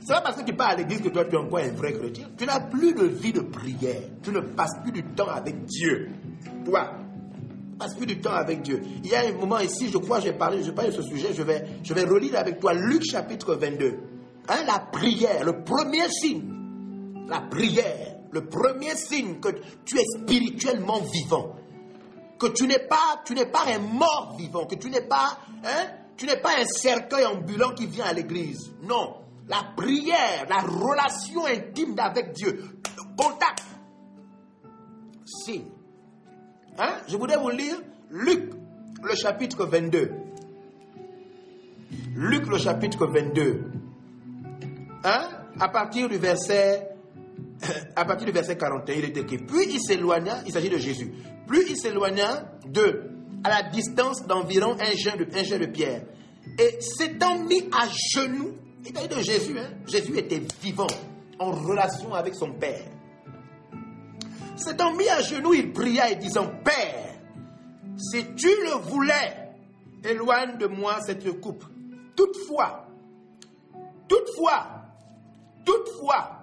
C'est 0.01 0.13
pas 0.13 0.21
parce 0.21 0.41
que 0.41 0.45
tu 0.45 0.53
pars 0.53 0.69
à 0.69 0.75
l'église 0.75 1.01
que 1.01 1.09
toi, 1.09 1.23
tu 1.25 1.35
es 1.35 1.37
encore 1.37 1.59
un 1.59 1.71
vrai 1.71 1.93
chrétien. 1.93 2.27
Tu 2.37 2.45
n'as 2.45 2.59
plus 2.59 2.93
de 2.93 3.05
vie 3.05 3.31
de 3.31 3.39
prière. 3.39 4.01
Tu 4.21 4.31
ne 4.31 4.41
passes 4.41 4.79
plus 4.83 4.91
du 4.91 5.03
temps 5.03 5.29
avec 5.29 5.63
Dieu. 5.65 6.09
Toi, 6.65 6.91
ne 7.71 7.77
passes 7.77 7.95
plus 7.95 8.05
du 8.05 8.19
temps 8.19 8.33
avec 8.33 8.63
Dieu. 8.63 8.81
Il 9.03 9.09
y 9.09 9.15
a 9.15 9.21
un 9.27 9.33
moment 9.33 9.59
ici, 9.59 9.89
je 9.89 9.97
crois, 9.97 10.19
j'ai 10.19 10.33
parlé, 10.33 10.61
je 10.63 10.71
parle 10.71 10.87
de 10.87 10.93
ce 10.93 11.03
sujet, 11.03 11.33
je 11.33 11.43
vais, 11.43 11.63
je 11.83 11.93
vais 11.93 12.03
relire 12.03 12.37
avec 12.37 12.59
toi 12.59 12.73
Luc 12.73 13.03
chapitre 13.03 13.55
22. 13.55 13.97
Hein, 14.49 14.55
la 14.67 14.79
prière, 14.79 15.45
le 15.45 15.63
premier 15.63 16.09
signe. 16.09 16.43
La 17.29 17.39
prière, 17.41 18.17
le 18.31 18.45
premier 18.45 18.95
signe 18.95 19.39
que 19.39 19.49
tu 19.85 19.97
es 19.97 20.03
spirituellement 20.19 20.99
vivant 20.99 21.55
que 22.41 22.47
tu 22.47 22.65
n'es 22.65 22.79
pas, 22.79 23.21
tu 23.23 23.35
n'es 23.35 23.45
pas 23.45 23.65
un 23.67 23.77
mort 23.77 24.33
vivant, 24.35 24.65
que 24.65 24.73
tu 24.73 24.89
n'es 24.89 25.01
pas, 25.01 25.37
hein, 25.63 25.85
tu 26.17 26.25
n'es 26.25 26.37
pas 26.37 26.59
un 26.59 26.65
cercueil 26.65 27.23
ambulant 27.23 27.71
qui 27.75 27.85
vient 27.85 28.05
à 28.05 28.13
l'église. 28.13 28.71
Non, 28.81 29.17
la 29.47 29.63
prière, 29.77 30.47
la 30.49 30.61
relation 30.61 31.45
intime 31.45 31.93
avec 31.99 32.33
Dieu, 32.33 32.79
le 32.97 33.15
contact. 33.15 33.63
Si. 35.23 35.63
Hein? 36.79 36.93
Je 37.07 37.15
voudrais 37.15 37.37
vous 37.37 37.49
lire 37.49 37.77
Luc, 38.09 38.53
le 39.03 39.15
chapitre 39.15 39.65
22. 39.65 40.11
Luc, 42.15 42.47
le 42.47 42.57
chapitre 42.57 43.05
22. 43.05 43.65
Hein? 45.03 45.27
À 45.59 45.69
partir 45.69 46.09
du 46.09 46.17
verset 46.17 46.90
à 47.95 48.05
partir 48.05 48.25
du 48.25 48.31
verset 48.31 48.57
41, 48.57 48.95
il 48.95 49.05
est 49.05 49.17
écrit, 49.17 49.37
puis 49.37 49.65
il 49.69 49.79
s'éloigna, 49.79 50.43
il 50.45 50.51
s'agit 50.51 50.69
de 50.69 50.77
Jésus, 50.77 51.11
plus 51.47 51.69
il 51.69 51.77
s'éloigna 51.77 52.51
de, 52.67 53.09
à 53.43 53.49
la 53.49 53.69
distance 53.69 54.25
d'environ 54.25 54.75
un 54.79 54.95
jeune 54.95 55.17
de, 55.17 55.25
un 55.25 55.59
de 55.59 55.65
pierre, 55.67 56.03
et 56.57 56.81
s'étant 56.81 57.39
mis 57.39 57.63
à 57.71 57.87
genoux, 58.15 58.53
il 58.85 58.95
s'agit 58.95 59.07
de 59.07 59.21
Jésus, 59.21 59.59
hein, 59.59 59.69
Jésus 59.87 60.17
était 60.17 60.41
vivant, 60.61 60.87
en 61.39 61.51
relation 61.51 62.13
avec 62.13 62.35
son 62.35 62.53
Père. 62.53 62.85
S'étant 64.55 64.93
mis 64.93 65.09
à 65.09 65.21
genoux, 65.21 65.53
il 65.53 65.73
pria 65.73 66.11
et 66.11 66.15
disant, 66.15 66.51
Père, 66.63 67.15
si 67.97 68.25
tu 68.35 68.47
le 68.47 68.79
voulais, 68.89 69.41
éloigne 70.03 70.57
de 70.57 70.67
moi 70.67 70.99
cette 71.01 71.39
coupe. 71.39 71.63
Toutefois, 72.15 72.87
toutefois, 74.07 74.67
toutefois, 75.65 76.40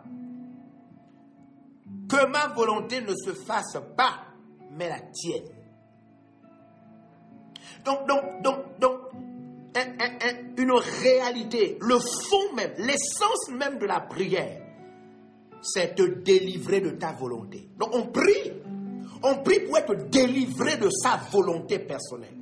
que 2.09 2.27
ma 2.27 2.49
volonté 2.49 3.01
ne 3.01 3.14
se 3.14 3.33
fasse 3.33 3.79
pas, 3.97 4.25
mais 4.73 4.88
la 4.88 5.01
tienne. 5.01 5.44
Donc, 7.85 8.07
donc, 8.09 8.42
donc, 8.42 8.79
donc, 8.81 8.99
une 10.57 10.73
réalité, 10.73 11.79
le 11.81 11.99
fond 11.99 12.55
même, 12.55 12.73
l'essence 12.79 13.51
même 13.51 13.79
de 13.79 13.87
la 13.87 14.01
prière, 14.01 14.61
c'est 15.61 15.94
te 15.94 16.03
délivrer 16.03 16.81
de 16.81 16.90
ta 16.90 17.12
volonté. 17.12 17.68
Donc 17.79 17.90
on 17.92 18.07
prie, 18.07 18.53
on 19.23 19.42
prie 19.42 19.61
pour 19.61 19.79
être 19.79 20.09
délivré 20.11 20.77
de 20.77 20.88
sa 20.90 21.21
volonté 21.31 21.79
personnelle. 21.79 22.37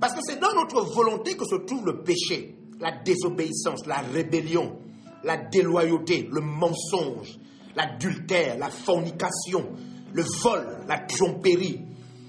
Parce 0.00 0.14
que 0.14 0.20
c'est 0.22 0.40
dans 0.40 0.54
notre 0.54 0.82
volonté 0.94 1.36
que 1.36 1.44
se 1.44 1.56
trouve 1.56 1.86
le 1.86 2.02
péché, 2.02 2.56
la 2.80 2.92
désobéissance, 2.92 3.86
la 3.86 3.98
rébellion, 3.98 4.78
la 5.22 5.36
déloyauté, 5.36 6.28
le 6.30 6.40
mensonge, 6.40 7.38
l'adultère, 7.76 8.58
la 8.58 8.70
fornication, 8.70 9.72
le 10.12 10.22
vol, 10.42 10.84
la 10.88 11.00
tromperie, 11.00 11.80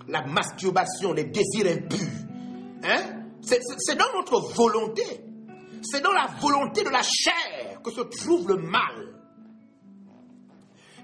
la 0.08 0.25
masturbation, 0.25 1.13
les 1.13 1.25
désirs 1.25 1.67
impurs. 1.67 2.08
Hein? 2.84 3.23
C'est 3.41 3.97
dans 3.97 4.12
notre 4.15 4.39
volonté. 4.53 5.03
C'est 5.84 6.01
dans 6.01 6.13
la 6.13 6.27
volonté 6.41 6.84
de 6.84 6.89
la 6.89 7.03
chair 7.03 7.81
que 7.84 7.91
se 7.91 8.01
trouve 8.01 8.47
le 8.47 8.58
mal. 8.58 9.15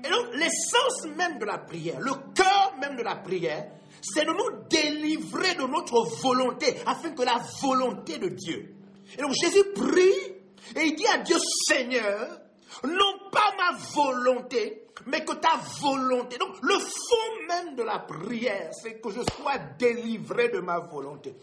Et 0.04 0.10
donc, 0.10 0.34
l'essence 0.34 1.06
même 1.16 1.38
de 1.38 1.46
la 1.46 1.60
prière, 1.60 2.00
le 2.00 2.14
cœur 2.34 2.74
même 2.80 2.98
de 2.98 3.04
la 3.04 3.16
prière, 3.18 3.68
c'est 4.02 4.26
de 4.26 4.32
nous 4.32 4.68
délivrer 4.68 5.54
de 5.54 5.68
notre 5.68 6.04
volonté 6.24 6.76
afin 6.88 7.12
que 7.12 7.22
la 7.22 7.40
volonté 7.62 8.18
de 8.18 8.30
Dieu. 8.30 8.76
Et 9.16 9.22
donc, 9.22 9.34
Jésus 9.40 9.64
prie 9.76 10.42
et 10.76 10.86
il 10.86 10.96
dit 10.96 11.08
à 11.08 11.20
Dieu, 11.20 11.38
Seigneur, 11.68 12.40
non 12.84 13.30
pas 13.32 13.41
ma 13.62 13.78
volonté, 13.94 14.88
mais 15.08 15.24
que 15.24 15.34
ta 15.34 15.60
volonté. 15.82 16.38
Donc 16.38 16.62
le 16.62 16.78
fond 16.80 17.48
même 17.48 17.76
de 17.76 17.84
la 17.84 18.00
prière, 18.00 18.72
c'est 18.74 19.00
que 19.00 19.10
je 19.12 19.22
sois 19.36 19.58
délivré 19.78 20.50
de 20.50 20.60
ma 20.60 20.80
volonté. 20.80 21.36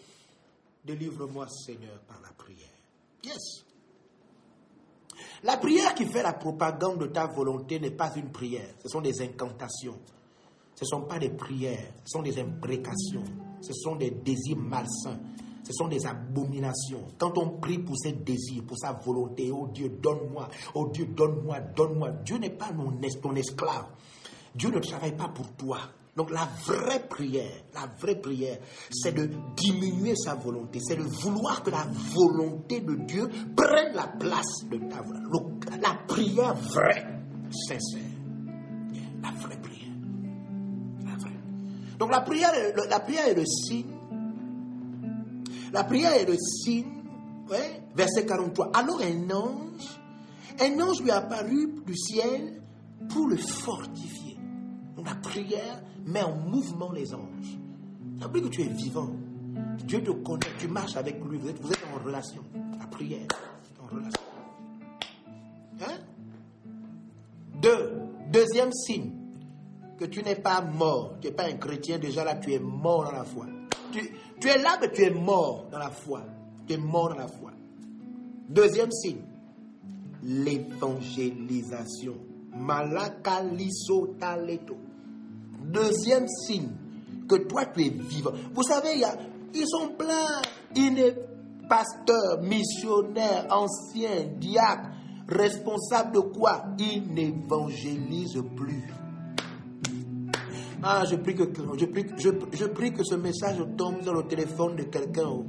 Délivre-moi 0.84 1.46
Seigneur 1.48 1.98
par 2.00 2.20
la 2.22 2.30
prière. 2.30 2.68
Yes. 3.24 3.64
La 5.42 5.56
prière 5.56 5.94
qui 5.94 6.06
fait 6.06 6.22
la 6.22 6.32
propagande 6.32 7.00
de 7.00 7.06
ta 7.06 7.26
volonté 7.26 7.78
n'est 7.78 7.90
pas 7.90 8.12
une 8.16 8.30
prière, 8.30 8.68
ce 8.82 8.88
sont 8.88 9.00
des 9.00 9.20
incantations. 9.22 9.98
Ce 10.74 10.84
ne 10.84 10.88
sont 10.88 11.02
pas 11.02 11.18
des 11.18 11.30
prières, 11.30 11.92
ce 12.04 12.12
sont 12.12 12.22
des 12.22 12.38
imprécations, 12.38 13.24
ce 13.60 13.72
sont 13.72 13.96
des 13.96 14.10
désirs 14.12 14.56
malsains, 14.56 15.18
ce 15.68 15.74
sont 15.74 15.88
des 15.88 16.06
abominations. 16.06 17.02
Quand 17.18 17.36
on 17.36 17.58
prie 17.58 17.78
pour 17.78 17.94
ses 17.98 18.12
désirs, 18.12 18.62
pour 18.66 18.78
sa 18.78 18.92
volonté, 18.92 19.50
oh 19.52 19.68
Dieu, 19.70 19.90
donne-moi, 20.00 20.48
oh 20.74 20.88
Dieu, 20.90 21.04
donne-moi, 21.04 21.60
donne-moi. 21.76 22.10
Dieu 22.24 22.38
n'est 22.38 22.48
pas 22.48 22.70
ton 23.20 23.34
esclave. 23.34 23.86
Dieu 24.54 24.70
ne 24.70 24.78
travaille 24.78 25.14
pas 25.14 25.28
pour 25.28 25.52
toi. 25.52 25.78
Donc 26.16 26.30
la 26.30 26.48
vraie 26.64 27.06
prière, 27.06 27.52
la 27.74 27.86
vraie 28.00 28.18
prière, 28.18 28.58
c'est 28.90 29.12
de 29.12 29.28
diminuer 29.54 30.16
sa 30.16 30.34
volonté, 30.34 30.80
c'est 30.80 30.96
de 30.96 31.02
vouloir 31.02 31.62
que 31.62 31.70
la 31.70 31.86
volonté 32.14 32.80
de 32.80 32.94
Dieu 32.94 33.28
prenne 33.54 33.94
la 33.94 34.06
place 34.06 34.64
de 34.70 34.78
ta 34.88 35.02
volonté. 35.02 35.68
La 35.82 35.94
prière 36.08 36.54
vraie, 36.54 37.06
sincère. 37.50 38.02
La 39.22 39.30
vraie 39.32 39.60
prière. 39.60 39.94
La 41.04 41.16
vraie. 41.18 41.36
Donc 41.98 42.10
la 42.10 42.22
prière, 42.22 42.52
la 42.88 43.00
prière 43.00 43.28
est 43.28 43.34
le 43.34 43.44
signe. 43.44 43.97
La 45.72 45.84
prière 45.84 46.12
est 46.14 46.24
le 46.24 46.36
signe. 46.36 47.02
verset 47.94 48.26
43. 48.26 48.70
Alors 48.74 49.00
un 49.00 49.30
ange, 49.30 50.00
un 50.60 50.80
ange 50.80 51.00
lui 51.00 51.10
est 51.10 51.12
apparu 51.12 51.82
du 51.86 51.96
ciel 51.96 52.62
pour 53.08 53.28
le 53.28 53.36
fortifier. 53.36 54.36
Donc 54.96 55.06
la 55.06 55.14
prière 55.16 55.82
met 56.06 56.22
en 56.22 56.34
mouvement 56.34 56.92
les 56.92 57.14
anges. 57.14 57.58
Ça 58.20 58.28
que 58.28 58.48
tu 58.48 58.62
es 58.62 58.68
vivant. 58.68 59.10
Dieu 59.84 60.02
te 60.02 60.10
connaît, 60.10 60.46
tu 60.58 60.68
marches 60.68 60.96
avec 60.96 61.22
lui, 61.24 61.38
vous 61.38 61.48
êtes, 61.48 61.60
vous 61.60 61.70
êtes 61.70 61.84
en 61.94 62.04
relation. 62.04 62.42
La 62.78 62.86
prière, 62.86 63.26
en 63.80 63.94
relation. 63.94 64.22
Hein? 65.80 65.98
Deux, 67.62 67.92
deuxième 68.30 68.72
signe 68.72 69.12
que 69.98 70.04
tu 70.04 70.22
n'es 70.22 70.36
pas 70.36 70.60
mort, 70.60 71.14
tu 71.20 71.28
n'es 71.28 71.34
pas 71.34 71.44
un 71.44 71.54
chrétien, 71.54 71.98
déjà 71.98 72.24
là 72.24 72.36
tu 72.36 72.52
es 72.52 72.58
mort 72.58 73.04
dans 73.04 73.12
la 73.12 73.24
foi. 73.24 73.46
Tu, 73.92 74.48
es 74.48 74.58
là, 74.58 74.78
mais 74.80 74.90
tu 74.92 75.02
es 75.02 75.10
mort 75.10 75.66
dans 75.70 75.78
la 75.78 75.90
foi. 75.90 76.22
Tu 76.66 76.74
es 76.74 76.76
mort 76.76 77.10
dans 77.10 77.16
la 77.16 77.28
foi. 77.28 77.52
Deuxième 78.48 78.90
signe, 78.90 79.22
l'évangélisation. 80.22 82.14
Malakaliso 82.56 84.16
taleto. 84.18 84.76
Deuxième 85.64 86.26
signe 86.28 86.70
que 87.28 87.36
toi 87.46 87.66
tu 87.66 87.84
es 87.84 87.90
vivant. 87.90 88.32
Vous 88.54 88.62
savez, 88.62 89.02
ils 89.54 89.66
sont 89.66 89.90
pleins. 89.98 90.42
pasteurs, 91.68 92.40
missionnaires, 92.42 93.46
anciens, 93.50 94.26
diacres, 94.38 94.88
responsables 95.28 96.12
de 96.14 96.20
quoi? 96.20 96.64
Ils 96.78 97.06
n'évangélisent 97.12 98.42
plus. 98.56 98.84
Ah, 100.82 101.04
je 101.08 101.16
prie 101.16 101.34
que, 102.92 103.04
ce 103.04 103.14
message 103.16 103.56
tombe 103.76 104.02
dans 104.04 104.12
le 104.12 104.22
téléphone 104.24 104.76
de 104.76 104.84
quelqu'un. 104.84 105.44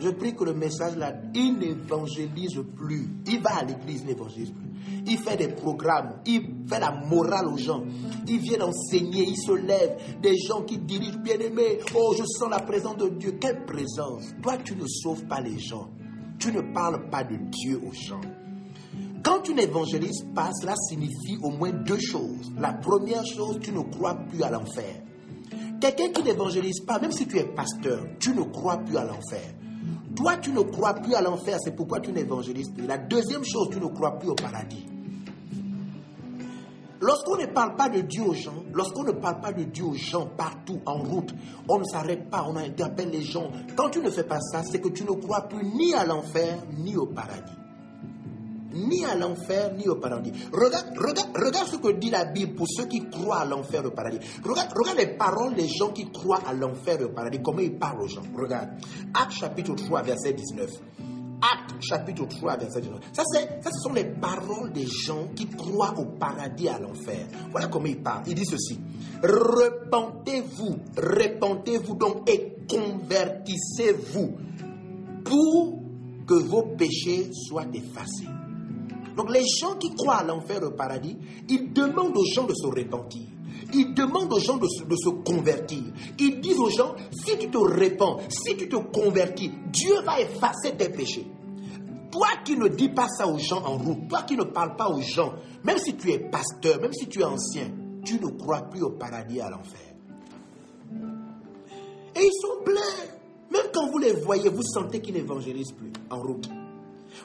Je 0.00 0.10
prie 0.10 0.34
que 0.34 0.44
le 0.44 0.54
message 0.54 0.96
là, 0.96 1.12
il 1.34 1.58
n'évangélise 1.58 2.60
plus. 2.76 3.08
Il 3.26 3.40
va 3.40 3.56
à 3.58 3.64
l'église, 3.64 4.02
il 4.02 4.08
n'évangélise 4.08 4.50
plus. 4.52 4.68
Il 5.06 5.18
fait 5.18 5.36
des 5.36 5.48
programmes, 5.48 6.20
il 6.26 6.42
fait 6.68 6.78
la 6.78 6.92
morale 7.06 7.46
aux 7.48 7.56
gens. 7.56 7.82
Il 8.26 8.38
vient 8.38 8.60
enseigner, 8.60 9.24
il 9.26 9.36
se 9.36 9.52
lève. 9.52 9.96
Des 10.22 10.36
gens 10.36 10.62
qui 10.62 10.78
dirigent, 10.78 11.18
bien 11.18 11.38
aimé. 11.38 11.78
Oh, 11.96 12.14
je 12.16 12.24
sens 12.24 12.50
la 12.50 12.60
présence 12.60 12.96
de 12.98 13.08
Dieu. 13.08 13.38
Quelle 13.40 13.64
présence 13.64 14.34
Toi, 14.42 14.58
tu 14.58 14.76
ne 14.76 14.86
sauves 14.86 15.24
pas 15.24 15.40
les 15.40 15.58
gens. 15.58 15.90
Tu 16.38 16.52
ne 16.52 16.60
parles 16.72 17.08
pas 17.10 17.24
de 17.24 17.36
Dieu 17.50 17.80
aux 17.84 17.92
gens. 17.92 18.20
Quand 19.28 19.40
tu 19.40 19.52
n'évangélises 19.52 20.24
pas, 20.34 20.48
cela 20.58 20.72
signifie 20.88 21.36
au 21.42 21.50
moins 21.50 21.70
deux 21.70 21.98
choses. 21.98 22.50
La 22.58 22.72
première 22.72 23.26
chose, 23.26 23.58
tu 23.60 23.72
ne 23.72 23.82
crois 23.82 24.14
plus 24.14 24.42
à 24.42 24.48
l'enfer. 24.48 25.02
Quelqu'un 25.78 26.08
qui 26.08 26.22
n'évangélise 26.22 26.80
pas, 26.80 26.98
même 26.98 27.12
si 27.12 27.26
tu 27.26 27.36
es 27.36 27.44
pasteur, 27.44 28.06
tu 28.18 28.30
ne 28.30 28.40
crois 28.44 28.78
plus 28.78 28.96
à 28.96 29.04
l'enfer. 29.04 29.52
Toi, 30.16 30.38
tu 30.38 30.50
ne 30.50 30.62
crois 30.62 30.94
plus 30.94 31.14
à 31.14 31.20
l'enfer, 31.20 31.58
c'est 31.62 31.76
pourquoi 31.76 32.00
tu 32.00 32.10
n'évangélises 32.10 32.70
plus. 32.70 32.86
La 32.86 32.96
deuxième 32.96 33.44
chose, 33.44 33.68
tu 33.70 33.78
ne 33.78 33.88
crois 33.88 34.18
plus 34.18 34.30
au 34.30 34.34
paradis. 34.34 34.86
Lorsqu'on 37.02 37.36
ne 37.36 37.44
parle 37.44 37.76
pas 37.76 37.90
de 37.90 38.00
Dieu 38.00 38.22
aux 38.22 38.32
gens, 38.32 38.64
lorsqu'on 38.72 39.04
ne 39.04 39.12
parle 39.12 39.42
pas 39.42 39.52
de 39.52 39.64
Dieu 39.64 39.84
aux 39.84 39.94
gens 39.94 40.26
partout, 40.38 40.80
en 40.86 41.02
route, 41.02 41.34
on 41.68 41.78
ne 41.78 41.84
s'arrête 41.84 42.30
pas, 42.30 42.46
on 42.48 42.56
interpelle 42.56 43.10
les 43.10 43.22
gens. 43.22 43.50
Quand 43.76 43.90
tu 43.90 44.00
ne 44.00 44.08
fais 44.08 44.24
pas 44.24 44.40
ça, 44.40 44.62
c'est 44.64 44.80
que 44.80 44.88
tu 44.88 45.04
ne 45.04 45.12
crois 45.12 45.42
plus 45.42 45.66
ni 45.66 45.92
à 45.92 46.06
l'enfer, 46.06 46.56
ni 46.78 46.96
au 46.96 47.04
paradis 47.04 47.52
ni 48.86 49.04
à 49.04 49.14
l'enfer, 49.14 49.72
ni 49.76 49.88
au 49.88 49.96
paradis. 49.96 50.32
Regarde, 50.52 50.96
regarde, 50.96 51.36
regarde 51.36 51.68
ce 51.68 51.76
que 51.76 51.92
dit 51.92 52.10
la 52.10 52.24
Bible 52.24 52.54
pour 52.54 52.66
ceux 52.68 52.86
qui 52.86 53.08
croient 53.08 53.40
à 53.40 53.44
l'enfer 53.44 53.82
et 53.82 53.86
au 53.86 53.90
paradis. 53.90 54.18
Regarde, 54.44 54.72
regarde 54.74 54.98
les 54.98 55.16
paroles 55.16 55.54
des 55.54 55.68
gens 55.68 55.90
qui 55.90 56.10
croient 56.10 56.42
à 56.46 56.52
l'enfer 56.52 57.00
et 57.00 57.04
au 57.04 57.10
paradis, 57.10 57.40
comment 57.42 57.60
ils 57.60 57.76
parlent 57.76 58.02
aux 58.02 58.08
gens. 58.08 58.22
Regarde. 58.36 58.70
Acte 59.14 59.32
chapitre 59.32 59.74
3, 59.74 60.02
verset 60.02 60.32
19. 60.32 60.70
Acte 61.40 61.80
chapitre 61.80 62.26
3, 62.26 62.56
verset 62.56 62.80
19. 62.80 63.00
Ça, 63.12 63.22
ça, 63.24 63.40
ce 63.64 63.80
sont 63.80 63.92
les 63.92 64.04
paroles 64.04 64.72
des 64.72 64.86
gens 64.86 65.28
qui 65.34 65.46
croient 65.46 65.94
au 65.98 66.04
paradis 66.18 66.66
et 66.66 66.70
à 66.70 66.78
l'enfer. 66.78 67.26
Voilà 67.50 67.68
comment 67.68 67.86
ils 67.86 68.02
parlent. 68.02 68.24
Il 68.26 68.34
dit 68.34 68.46
ceci. 68.46 68.78
Repentez-vous, 69.22 70.76
repentez-vous 70.96 71.94
donc 71.94 72.28
et 72.28 72.56
convertissez-vous 72.68 74.36
pour 75.24 75.82
que 76.26 76.34
vos 76.34 76.62
péchés 76.76 77.30
soient 77.32 77.66
effacés. 77.72 78.28
Donc 79.18 79.32
les 79.32 79.44
gens 79.60 79.74
qui 79.74 79.92
croient 79.96 80.18
à 80.18 80.24
l'enfer 80.24 80.62
au 80.62 80.70
paradis, 80.70 81.16
ils 81.48 81.72
demandent 81.72 82.16
aux 82.16 82.24
gens 82.24 82.44
de 82.44 82.54
se 82.54 82.68
repentir. 82.68 83.26
Ils 83.74 83.92
demandent 83.92 84.32
aux 84.32 84.38
gens 84.38 84.58
de 84.58 84.66
se, 84.68 85.08
convertir. 85.08 85.82
Ils 86.20 86.40
disent 86.40 86.60
aux 86.60 86.70
gens, 86.70 86.94
si 87.10 87.36
tu 87.36 87.50
te 87.50 87.58
repens, 87.58 88.20
si 88.28 88.56
tu 88.56 88.68
te 88.68 88.76
convertis, 88.76 89.50
Dieu 89.72 90.00
va 90.04 90.20
effacer 90.20 90.76
tes 90.78 90.88
péchés. 90.88 91.26
Toi 92.12 92.28
qui 92.44 92.56
ne 92.56 92.68
dis 92.68 92.90
pas 92.90 93.08
ça 93.08 93.26
aux 93.26 93.38
gens 93.38 93.60
en 93.66 93.76
route, 93.76 94.08
toi 94.08 94.22
qui 94.22 94.36
ne 94.36 94.44
parles 94.44 94.76
pas 94.76 94.88
aux 94.88 95.02
gens, 95.02 95.34
même 95.64 95.78
si 95.78 95.96
tu 95.96 96.12
es 96.12 96.20
pasteur, 96.20 96.80
même 96.80 96.92
si 96.92 97.08
tu 97.08 97.20
es 97.20 97.24
ancien, 97.24 97.72
tu 98.04 98.20
ne 98.20 98.28
crois 98.28 98.62
plus 98.62 98.82
au 98.82 98.90
paradis 98.90 99.38
et 99.38 99.42
à 99.42 99.50
l'enfer. 99.50 99.94
Et 102.14 102.20
ils 102.20 102.40
sont 102.40 102.62
pleins. 102.64 103.08
Même 103.50 103.66
quand 103.74 103.90
vous 103.90 103.98
les 103.98 104.12
voyez, 104.12 104.48
vous 104.48 104.62
sentez 104.62 105.00
qu'ils 105.00 105.14
n'évangélisent 105.14 105.72
plus 105.72 105.92
en 106.08 106.20
route. 106.20 106.48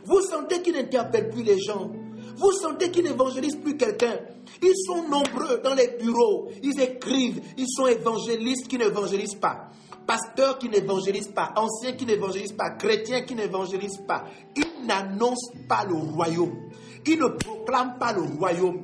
Vous 0.05 0.21
sentez 0.21 0.61
qu'ils 0.61 0.73
n'interpellent 0.73 1.29
plus 1.29 1.43
les 1.43 1.59
gens. 1.59 1.91
Vous 2.35 2.51
sentez 2.51 2.89
qu'ils 2.91 3.03
n'évangélisent 3.03 3.57
plus 3.57 3.77
quelqu'un. 3.77 4.17
Ils 4.61 4.75
sont 4.85 5.07
nombreux 5.07 5.59
dans 5.63 5.75
les 5.75 5.97
bureaux. 5.99 6.49
Ils 6.61 6.79
écrivent. 6.81 7.41
Ils 7.57 7.69
sont 7.69 7.87
évangélistes 7.87 8.67
qui 8.67 8.77
n'évangélisent 8.77 9.35
pas. 9.35 9.69
Pasteurs 10.07 10.57
qui 10.57 10.69
n'évangélisent 10.69 11.31
pas. 11.31 11.53
Anciens 11.55 11.93
qui 11.93 12.05
n'évangélisent 12.05 12.53
pas. 12.53 12.71
Chrétiens 12.71 13.21
qui 13.21 13.35
n'évangélisent 13.35 14.01
pas. 14.07 14.25
Ils 14.55 14.85
n'annoncent 14.87 15.53
pas 15.69 15.85
le 15.85 15.95
royaume. 15.95 16.69
Ils 17.05 17.19
ne 17.19 17.27
proclament 17.27 17.97
pas 17.99 18.13
le 18.13 18.21
royaume. 18.21 18.83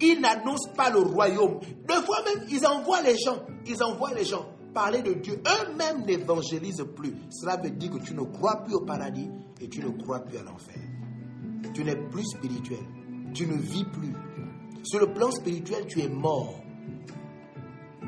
Ils 0.00 0.20
n'annoncent 0.20 0.72
pas 0.76 0.90
le 0.90 1.00
royaume. 1.00 1.58
Deux 1.88 2.02
fois 2.02 2.18
même, 2.24 2.46
ils 2.50 2.66
envoient 2.66 3.02
les 3.02 3.16
gens. 3.18 3.38
Ils 3.66 3.82
envoient 3.82 4.14
les 4.14 4.24
gens 4.24 4.46
parler 4.72 5.02
de 5.02 5.14
Dieu. 5.14 5.40
Eux-mêmes 5.46 6.04
n'évangélisent 6.06 6.84
plus. 6.96 7.14
Cela 7.30 7.56
veut 7.56 7.70
dire 7.70 7.90
que 7.90 7.98
tu 7.98 8.14
ne 8.14 8.22
crois 8.22 8.62
plus 8.64 8.74
au 8.74 8.80
paradis 8.80 9.28
et 9.60 9.68
tu 9.68 9.80
ne 9.80 9.90
crois 10.02 10.20
plus 10.20 10.38
à 10.38 10.42
l'enfer. 10.42 10.80
Tu 11.74 11.84
n'es 11.84 11.96
plus 11.96 12.24
spirituel. 12.24 12.84
Tu 13.34 13.46
ne 13.46 13.54
vis 13.54 13.84
plus. 13.84 14.12
Sur 14.82 15.00
le 15.00 15.12
plan 15.12 15.30
spirituel, 15.30 15.86
tu 15.86 16.00
es 16.00 16.08
mort. 16.08 16.60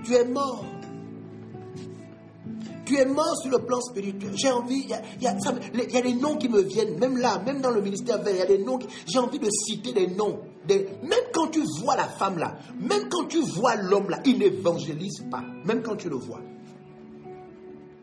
Tu 0.04 0.14
es 0.14 0.24
mort. 0.24 0.64
Tu 2.84 2.96
es 2.96 3.04
mort 3.04 3.36
sur 3.40 3.50
le 3.50 3.64
plan 3.64 3.80
spirituel. 3.80 4.32
J'ai 4.34 4.50
envie, 4.50 4.84
il 4.84 5.22
y, 5.22 5.26
a, 5.26 6.02
des 6.02 6.14
noms 6.14 6.36
qui 6.36 6.48
me 6.48 6.60
viennent, 6.62 6.98
même 6.98 7.16
là, 7.18 7.38
même 7.38 7.60
dans 7.60 7.70
le 7.70 7.80
ministère 7.80 8.18
il 8.28 8.36
y 8.36 8.40
a 8.40 8.46
des 8.46 8.58
noms, 8.58 8.78
j'ai 9.06 9.18
envie 9.18 9.38
de 9.38 9.48
citer 9.50 9.92
des 9.92 10.08
noms. 10.08 10.40
Même 10.68 11.24
quand 11.32 11.48
tu 11.48 11.62
vois 11.80 11.96
la 11.96 12.08
femme 12.08 12.38
là, 12.38 12.56
même 12.78 13.08
quand 13.08 13.26
tu 13.26 13.40
vois 13.40 13.76
l'homme 13.76 14.10
là, 14.10 14.20
il 14.24 14.38
n'évangélise 14.38 15.24
pas, 15.30 15.42
même 15.64 15.82
quand 15.82 15.96
tu 15.96 16.08
le 16.08 16.16
vois. 16.16 16.40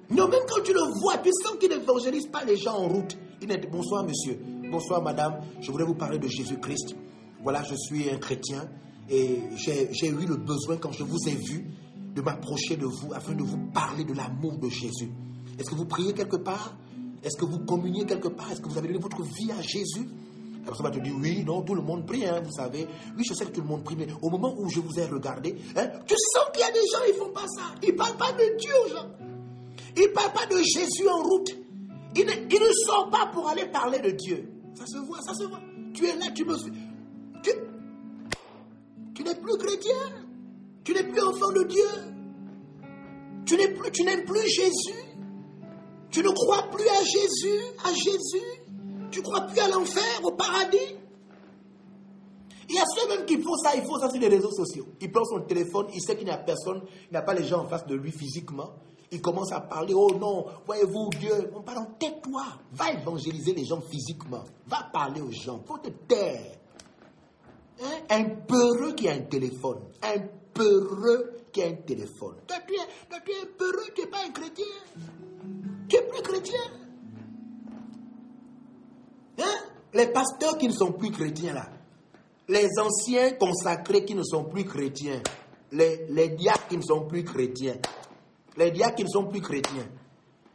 Non, 0.09 0.27
même 0.27 0.41
quand 0.49 0.63
tu 0.63 0.73
le 0.73 0.81
vois, 1.01 1.17
tu 1.19 1.29
sens 1.43 1.57
qu'il 1.59 1.69
n'évangélise 1.69 2.27
pas 2.27 2.43
les 2.43 2.57
gens 2.57 2.73
en 2.73 2.87
route. 2.87 3.17
Il 3.41 3.51
est 3.51 3.69
bonsoir 3.71 4.03
monsieur, 4.03 4.39
bonsoir 4.71 5.01
madame, 5.01 5.41
je 5.61 5.71
voudrais 5.71 5.85
vous 5.85 5.95
parler 5.95 6.17
de 6.17 6.27
Jésus-Christ. 6.27 6.95
Voilà, 7.41 7.63
je 7.63 7.75
suis 7.75 8.09
un 8.09 8.17
chrétien 8.17 8.67
et 9.09 9.39
j'ai 9.55 10.07
eu 10.07 10.25
le 10.25 10.35
besoin 10.35 10.77
quand 10.77 10.91
je 10.91 11.03
vous 11.03 11.29
ai 11.29 11.35
vu 11.35 11.67
de 12.15 12.21
m'approcher 12.21 12.75
de 12.75 12.85
vous 12.85 13.13
afin 13.13 13.33
de 13.33 13.43
vous 13.43 13.57
parler 13.71 14.03
de 14.03 14.13
l'amour 14.13 14.57
de 14.57 14.67
Jésus. 14.67 15.11
Est-ce 15.57 15.69
que 15.69 15.75
vous 15.75 15.85
priez 15.85 16.13
quelque 16.13 16.37
part? 16.37 16.75
Est-ce 17.23 17.37
que 17.37 17.45
vous 17.45 17.59
communiez 17.59 18.05
quelque 18.05 18.29
part? 18.29 18.51
Est-ce 18.51 18.61
que 18.61 18.69
vous 18.69 18.77
avez 18.77 18.87
donné 18.87 18.99
votre 18.99 19.21
vie 19.21 19.51
à 19.51 19.61
Jésus? 19.61 20.09
La 20.69 20.75
personne 20.75 20.85
va 20.85 20.91
te 20.91 21.03
dire 21.03 21.15
oui, 21.19 21.43
non, 21.43 21.63
tout 21.63 21.73
le 21.73 21.81
monde 21.81 22.05
prie, 22.05 22.27
hein, 22.27 22.41
vous 22.43 22.51
savez. 22.51 22.87
Oui, 23.17 23.23
je 23.27 23.33
sais 23.33 23.43
que 23.45 23.51
tout 23.51 23.61
le 23.61 23.67
monde 23.67 23.83
prie, 23.83 23.95
mais 23.95 24.07
au 24.21 24.29
moment 24.29 24.53
où 24.55 24.69
je 24.69 24.79
vous 24.79 24.99
ai 24.99 25.05
regardé, 25.05 25.55
hein, 25.75 25.87
tu 26.05 26.13
sens 26.15 26.45
qu'il 26.53 26.61
y 26.61 26.63
a 26.63 26.71
des 26.71 26.79
gens, 26.91 26.99
ils 27.07 27.13
ne 27.13 27.17
font 27.17 27.31
pas 27.31 27.47
ça. 27.47 27.63
Ils 27.81 27.93
ne 27.93 27.97
parlent 27.97 28.17
pas 28.17 28.31
de 28.33 28.57
Dieu 28.57 28.71
aux 28.85 28.89
gens. 28.89 29.09
Ils 29.97 30.03
ne 30.03 30.07
parlent 30.09 30.31
pas 30.31 30.45
de 30.45 30.57
Jésus 30.57 31.09
en 31.09 31.23
route. 31.23 31.55
Ils 32.15 32.25
ne, 32.25 32.33
ils 32.33 32.61
ne 32.61 32.71
sortent 32.85 33.11
pas 33.11 33.31
pour 33.33 33.49
aller 33.49 33.65
parler 33.65 33.97
de 33.97 34.11
Dieu. 34.11 34.47
Ça 34.75 34.85
se 34.85 34.99
voit, 34.99 35.21
ça 35.21 35.33
se 35.33 35.45
voit. 35.45 35.59
Tu 35.95 36.05
es 36.05 36.15
là, 36.15 36.27
tu 36.35 36.45
me 36.45 36.55
suis. 36.55 36.71
Tu, 37.41 37.49
tu 39.15 39.23
n'es 39.23 39.35
plus 39.35 39.57
chrétien. 39.57 39.97
Tu 40.83 40.93
n'es 40.93 41.03
plus 41.03 41.21
enfant 41.21 41.51
de 41.51 41.63
Dieu. 41.63 41.89
Tu 43.47 43.57
n'es 43.57 43.69
plus, 43.73 43.91
tu 43.91 44.03
n'aimes 44.03 44.23
plus 44.23 44.47
Jésus. 44.47 45.03
Tu 46.11 46.21
ne 46.21 46.29
crois 46.29 46.61
plus 46.71 46.87
à 46.87 47.03
Jésus, 47.03 47.59
à 47.83 47.91
Jésus. 47.91 48.58
Tu 49.11 49.21
crois 49.21 49.41
plus 49.41 49.59
à 49.59 49.67
l'enfer, 49.67 50.03
au 50.23 50.31
paradis? 50.31 50.95
Il 52.69 52.75
y 52.75 52.79
a 52.79 52.83
ceux 52.95 53.07
même 53.07 53.25
qui 53.25 53.41
font 53.41 53.55
ça, 53.55 53.75
il 53.75 53.81
faut 53.83 53.97
ça 53.99 54.09
sur 54.11 54.21
les 54.21 54.27
réseaux 54.27 54.51
sociaux. 54.51 54.85
Il 55.01 55.11
prend 55.11 55.25
son 55.25 55.41
téléphone, 55.41 55.87
il 55.93 56.01
sait 56.01 56.15
qu'il 56.15 56.25
n'y 56.25 56.31
a 56.31 56.37
personne, 56.37 56.83
il 57.09 57.13
n'a 57.13 57.23
pas 57.23 57.33
les 57.33 57.43
gens 57.43 57.61
en 57.61 57.67
face 57.67 57.85
de 57.87 57.95
lui 57.95 58.11
physiquement. 58.11 58.69
Il 59.11 59.21
commence 59.21 59.51
à 59.51 59.61
parler, 59.61 59.95
oh 59.95 60.11
non, 60.19 60.45
voyez-vous 60.67 61.09
Dieu? 61.19 61.51
On 61.55 61.61
parle, 61.61 61.87
tais-toi, 61.97 62.45
va 62.73 62.91
évangéliser 62.91 63.53
les 63.53 63.65
gens 63.65 63.81
physiquement. 63.81 64.43
Va 64.67 64.87
parler 64.93 65.19
aux 65.19 65.31
gens, 65.31 65.59
faut 65.65 65.79
te 65.79 65.89
taire. 65.89 66.57
Hein? 67.81 67.97
Un 68.11 68.23
peureux 68.45 68.93
qui 68.93 69.09
a 69.09 69.13
un 69.13 69.21
téléphone, 69.21 69.79
un 70.03 70.19
peureux 70.53 71.37
qui 71.51 71.63
a 71.63 71.67
un 71.67 71.73
téléphone. 71.73 72.35
Toi, 72.45 72.57
tu 72.67 72.75
es, 72.75 72.79
un 73.15 73.45
peureux, 73.57 73.85
tu 73.95 74.01
n'es 74.01 74.07
pas 74.07 74.19
un 74.27 74.31
chrétien. 74.31 74.65
Tu 75.87 75.95
es 75.95 76.01
plus 76.03 76.21
chrétien. 76.21 76.59
Les 79.93 80.07
pasteurs 80.07 80.57
qui 80.57 80.67
ne 80.67 80.73
sont 80.73 80.91
plus 80.91 81.09
chrétiens 81.09 81.53
là, 81.53 81.67
les 82.47 82.67
anciens 82.79 83.31
consacrés 83.33 84.05
qui 84.05 84.13
ne 84.13 84.23
sont 84.23 84.43
plus 84.43 84.63
chrétiens, 84.63 85.21
les, 85.71 86.29
diacres 86.29 86.67
qui 86.67 86.77
ne 86.77 86.81
sont 86.83 87.07
plus 87.07 87.23
chrétiens, 87.23 87.75
les 88.57 88.69
diacres 88.69 88.95
qui 88.95 89.03
ne 89.03 89.09
sont 89.09 89.25
plus 89.25 89.41
chrétiens. 89.41 89.87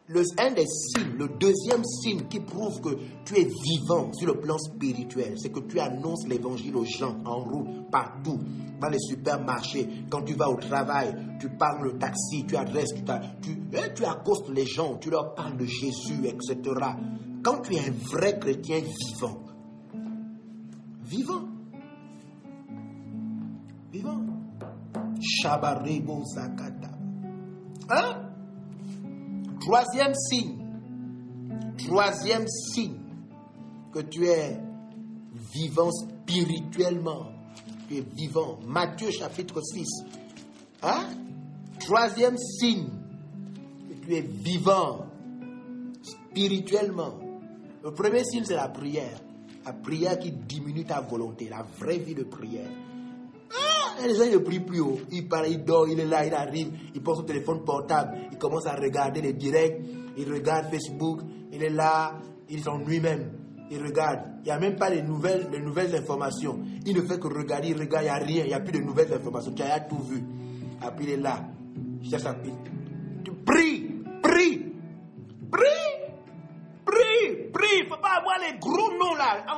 Le, 0.06 0.22
un 0.38 0.52
des 0.52 0.66
signes, 0.66 1.16
le 1.16 1.28
deuxième 1.28 1.82
signe 1.82 2.28
qui 2.28 2.38
prouve 2.38 2.80
que 2.80 2.90
tu 3.24 3.38
es 3.38 3.44
vivant 3.44 4.12
sur 4.12 4.26
le 4.26 4.38
plan 4.38 4.58
spirituel, 4.58 5.34
c'est 5.38 5.50
que 5.50 5.60
tu 5.60 5.80
annonces 5.80 6.28
l'évangile 6.28 6.76
aux 6.76 6.84
gens 6.84 7.16
en 7.24 7.38
route, 7.38 7.90
partout, 7.90 8.38
dans 8.80 8.88
les 8.90 8.98
supermarchés, 8.98 9.88
quand 10.10 10.22
tu 10.22 10.34
vas 10.34 10.50
au 10.50 10.56
travail, 10.56 11.14
tu 11.40 11.48
parles 11.48 11.84
le 11.84 11.98
taxi, 11.98 12.44
tu 12.46 12.54
adresses, 12.54 12.92
tu, 12.94 13.02
tu, 13.40 13.58
hein, 13.76 13.88
tu 13.96 14.04
accostes 14.04 14.50
les 14.50 14.66
gens, 14.66 14.96
tu 14.96 15.10
leur 15.10 15.34
parles 15.34 15.56
de 15.56 15.64
Jésus, 15.64 16.26
etc. 16.26 16.60
Quand 17.44 17.60
tu 17.60 17.74
es 17.74 17.80
un 17.80 17.92
vrai 18.10 18.38
chrétien 18.40 18.80
vivant, 18.80 19.40
vivant, 21.02 21.44
vivant, 23.92 24.24
Shabarebo 25.20 26.24
Zakata. 26.24 26.90
Hein? 27.90 28.30
Troisième 29.60 30.14
signe. 30.14 30.58
Troisième 31.86 32.46
signe 32.48 32.98
que 33.92 34.00
tu 34.00 34.26
es 34.26 34.58
vivant 35.54 35.90
spirituellement. 35.90 37.26
Tu 37.88 37.96
es 37.96 38.00
vivant. 38.00 38.58
Matthieu 38.66 39.10
chapitre 39.10 39.60
6. 39.60 39.86
Hein? 40.82 41.04
Troisième 41.78 42.38
signe 42.38 42.88
que 43.88 44.06
tu 44.06 44.14
es 44.14 44.22
vivant 44.22 45.06
spirituellement. 46.02 47.23
Le 47.84 47.90
premier 47.90 48.24
signe, 48.24 48.44
c'est 48.44 48.54
la 48.56 48.68
prière. 48.68 49.20
La 49.66 49.74
prière 49.74 50.18
qui 50.18 50.32
diminue 50.32 50.84
ta 50.84 51.02
volonté, 51.02 51.50
la 51.50 51.66
vraie 51.78 51.98
vie 51.98 52.14
de 52.14 52.24
prière. 52.24 52.70
Ah, 53.50 54.06
les 54.06 54.14
gens 54.14 54.24
ne 54.24 54.38
prient 54.38 54.60
plus 54.60 54.80
haut. 54.80 54.98
Il 55.12 55.28
parle, 55.28 55.48
il 55.48 55.62
dort, 55.62 55.86
il 55.86 56.00
est 56.00 56.06
là, 56.06 56.24
il 56.24 56.32
arrive, 56.32 56.70
il 56.94 57.02
prend 57.02 57.14
son 57.14 57.24
téléphone 57.24 57.62
portable, 57.62 58.16
il 58.32 58.38
commence 58.38 58.66
à 58.66 58.74
regarder 58.74 59.20
les 59.20 59.34
directs, 59.34 59.82
il 60.16 60.32
regarde 60.32 60.70
Facebook, 60.70 61.20
il 61.52 61.62
est 61.62 61.68
là, 61.68 62.14
il 62.48 62.62
s'ennuie 62.62 63.00
même. 63.00 63.32
Il 63.70 63.82
regarde. 63.82 64.20
Il 64.40 64.44
n'y 64.44 64.50
a 64.50 64.58
même 64.58 64.76
pas 64.76 64.88
les 64.88 65.02
nouvelles, 65.02 65.48
les 65.52 65.60
nouvelles 65.60 65.94
informations. 65.94 66.60
Il 66.86 66.96
ne 66.96 67.02
fait 67.02 67.18
que 67.20 67.28
regarder, 67.28 67.68
il 67.68 67.78
regarde, 67.78 68.04
il 68.04 68.06
n'y 68.06 68.10
a 68.10 68.14
rien, 68.14 68.44
il 68.44 68.48
n'y 68.48 68.54
a 68.54 68.60
plus 68.60 68.78
de 68.78 68.84
nouvelles 68.84 69.12
informations. 69.12 69.52
Tu 69.52 69.62
as 69.62 69.80
tout 69.80 70.02
vu. 70.02 70.22
Après, 70.80 71.04
il 71.04 71.10
est 71.10 71.16
là. 71.18 71.44
Il 72.02 72.08
cherche 72.08 72.24
à 72.24 72.32
prier. 72.32 72.54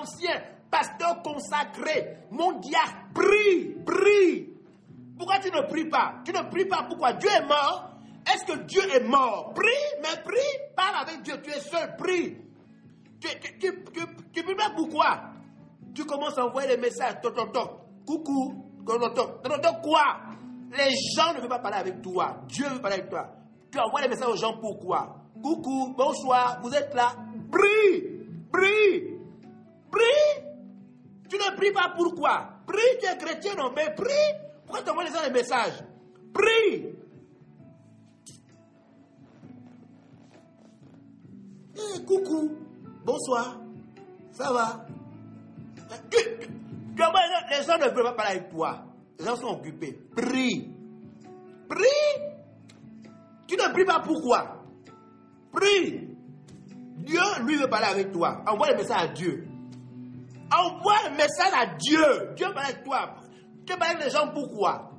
Anciens 0.07 0.42
pasteur 0.71 1.23
consacré, 1.23 2.19
mon 2.31 2.59
diacre, 2.59 3.12
prie, 3.14 3.77
prie. 3.85 4.53
Pourquoi 5.19 5.38
tu 5.38 5.51
ne 5.51 5.62
pries 5.62 5.88
pas? 5.88 6.16
Tu 6.25 6.33
ne 6.33 6.42
pries 6.51 6.66
pas 6.66 6.85
pourquoi? 6.88 7.14
Dieu 7.14 7.31
est 7.31 7.47
mort. 7.47 7.90
Est-ce 8.27 8.45
que 8.45 8.59
Dieu 8.64 8.83
est 8.95 9.05
mort? 9.05 9.53
Prie, 9.55 10.03
mais 10.03 10.21
prie, 10.23 10.75
parle 10.75 10.97
avec 11.03 11.23
Dieu, 11.23 11.40
tu 11.42 11.51
es 11.51 11.61
seul, 11.61 11.97
prie. 11.97 12.37
Tu, 13.21 13.29
tu, 13.40 13.59
tu, 13.59 14.07
tu, 14.33 14.42
pries 14.42 14.55
pas 14.55 14.71
pourquoi 14.77 15.21
Tu 15.95 16.05
commences 16.05 16.37
à 16.37 16.45
envoyer 16.45 16.69
des 16.69 16.77
messages, 16.77 17.21
ton, 17.23 17.31
coucou, 18.05 18.83
quoi? 18.85 20.16
Les 20.77 20.90
gens 21.16 21.33
ne 21.35 21.40
veulent 21.40 21.49
pas 21.49 21.61
parler 21.61 21.79
avec 21.79 22.03
toi, 22.03 22.42
Dieu 22.49 22.69
veut 22.69 22.81
parler 22.81 22.99
avec 22.99 23.09
toi. 23.09 23.29
Tu 23.71 23.79
envoies 23.79 24.03
des 24.03 24.09
messages 24.09 24.29
aux 24.29 24.37
gens 24.37 24.59
pourquoi 24.61 25.23
Coucou, 25.42 25.95
bonsoir, 25.97 26.61
vous 26.62 26.75
êtes 26.75 26.92
là. 26.95 27.12
Prie, 27.51 28.27
prie, 28.53 29.15
prie. 29.90 30.44
Tu 31.29 31.37
ne 31.37 31.57
pries 31.57 31.72
pas 31.72 31.92
pourquoi 31.96 32.51
Prie, 32.66 32.99
tu 33.01 33.07
es 33.07 33.16
chrétien, 33.16 33.55
non, 33.55 33.72
mais 33.75 33.94
prie. 33.94 34.12
Pourquoi 34.64 34.83
tu 34.83 34.90
envoies 34.90 35.05
les 35.05 35.12
gens 35.12 35.22
des 35.22 35.31
messages? 35.31 35.85
Prie. 36.33 36.87
Eh, 41.77 42.05
coucou, 42.05 42.57
bonsoir, 43.05 43.61
ça 44.33 44.53
va? 44.53 44.87
Les 47.51 47.62
gens 47.64 47.79
ne 47.79 47.94
veulent 47.94 48.05
pas 48.05 48.12
parler 48.12 48.38
avec 48.38 48.51
toi? 48.51 48.85
Les 49.18 49.25
gens 49.25 49.37
sont 49.37 49.59
occupés. 49.59 49.99
Prie. 50.16 50.70
Prie. 51.68 52.22
Tu 53.46 53.57
ne 53.57 53.72
pries 53.72 53.85
pas 53.85 54.01
pourquoi 54.01 54.64
Prie. 55.53 56.09
Dieu, 56.96 57.20
lui, 57.44 57.57
veut 57.57 57.68
parler 57.68 57.87
avec 57.87 58.12
toi. 58.12 58.42
Envoie 58.46 58.68
les 58.70 58.77
messages 58.77 59.03
à 59.03 59.09
Dieu. 59.09 59.45
Envoie 60.52 60.94
un 61.06 61.11
message 61.11 61.52
à 61.52 61.66
Dieu. 61.76 62.35
Dieu 62.37 62.46
parle 62.54 62.66
avec 62.66 62.85
toi. 62.85 63.14
Dieu 63.64 63.76
parle 63.78 63.96
avec 63.96 64.04
les 64.04 64.11
gens 64.11 64.28
pourquoi 64.32 64.96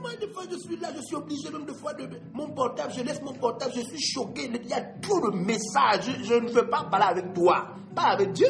moi, 0.00 0.10
des 0.20 0.28
fois, 0.28 0.44
je 0.50 0.56
suis 0.56 0.76
là, 0.76 0.88
je 0.94 1.02
suis 1.02 1.16
obligé 1.16 1.50
même 1.50 1.64
de 1.64 1.72
fois 1.72 1.92
de 1.94 2.08
mon 2.32 2.48
portable, 2.50 2.92
je 2.96 3.02
laisse 3.02 3.20
mon 3.22 3.32
portable, 3.32 3.72
je 3.74 3.80
suis 3.80 4.00
choqué. 4.00 4.50
Il 4.52 4.68
y 4.68 4.72
a 4.72 4.80
trop 4.80 5.30
de 5.30 5.36
messages. 5.36 6.10
Je, 6.22 6.34
ne 6.34 6.48
veux 6.50 6.68
pas 6.68 6.84
parler 6.84 7.06
avec 7.20 7.34
toi, 7.34 7.68
pas 7.94 8.12
avec 8.12 8.32
Dieu. 8.32 8.48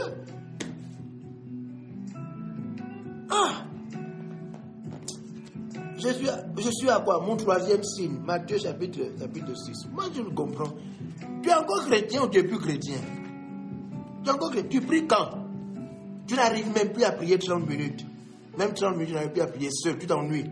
Ah! 3.30 3.64
Je 5.96 6.08
suis, 6.10 6.28
je 6.58 6.70
suis 6.70 6.88
à 6.88 7.00
quoi? 7.00 7.20
Mon 7.20 7.36
troisième 7.36 7.82
signe, 7.82 8.18
Matthieu 8.24 8.58
chapitre, 8.58 9.00
chapitre 9.18 9.56
6. 9.56 9.88
Moi, 9.92 10.04
je 10.14 10.22
le 10.22 10.30
comprends. 10.30 10.72
Tu 11.42 11.48
es 11.48 11.54
encore 11.54 11.84
chrétien 11.86 12.22
ou 12.22 12.28
tu 12.28 12.38
es 12.38 12.44
plus 12.44 12.58
chrétien? 12.58 12.98
Tu 14.22 14.30
es 14.30 14.32
encore 14.32 14.50
chrétien. 14.50 14.80
Tu 14.80 14.86
pries 14.86 15.06
quand? 15.06 15.47
Tu 16.28 16.34
n'arrives 16.34 16.70
même 16.72 16.92
plus 16.92 17.04
à 17.04 17.12
prier 17.12 17.38
30 17.38 17.66
minutes. 17.66 18.04
Même 18.56 18.74
30 18.74 18.92
minutes, 18.92 19.08
tu 19.08 19.14
n'arrives 19.14 19.32
plus 19.32 19.40
à 19.40 19.46
prier 19.46 19.70
seul. 19.72 19.98
Tu 19.98 20.06
t'ennuies. 20.06 20.44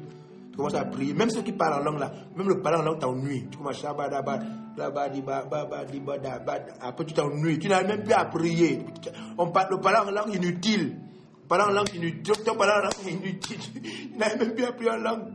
Tu 0.51 0.57
commences 0.57 0.75
à 0.75 0.85
prier. 0.87 1.12
Même 1.12 1.31
ceux 1.31 1.43
qui 1.43 1.53
parlent 1.53 1.81
en 1.81 1.85
langue 1.85 2.01
là, 2.01 2.12
même 2.35 2.49
le 2.49 2.62
parler 2.62 2.79
en 2.79 2.83
langue 2.83 2.99
t'ennuie. 2.99 3.47
Tu 3.51 3.59
commences 3.59 3.85
à 3.85 3.91
après 6.81 7.05
tu 7.05 7.15
t'ennuies. 7.15 7.59
Tu 7.59 7.69
n'arrives 7.69 7.89
même 7.89 8.03
plus 8.03 8.15
à 8.15 8.25
prier. 8.25 8.81
On 9.37 9.51
parle, 9.51 9.69
le 9.71 9.81
parler 9.81 10.09
en 10.09 10.11
langue 10.11 10.35
inutile. 10.35 10.97
Parler 11.47 11.65
en 11.65 11.73
langue 11.73 11.95
inutile. 11.95 12.23
Tu 12.23 12.47
langue 12.47 12.91
inutile. 13.09 13.59
Tu 13.83 14.19
n'arrives 14.19 14.39
même 14.39 14.55
plus 14.55 14.65
à 14.65 14.73
prier 14.73 14.91
en 14.91 14.97
langue. 14.97 15.33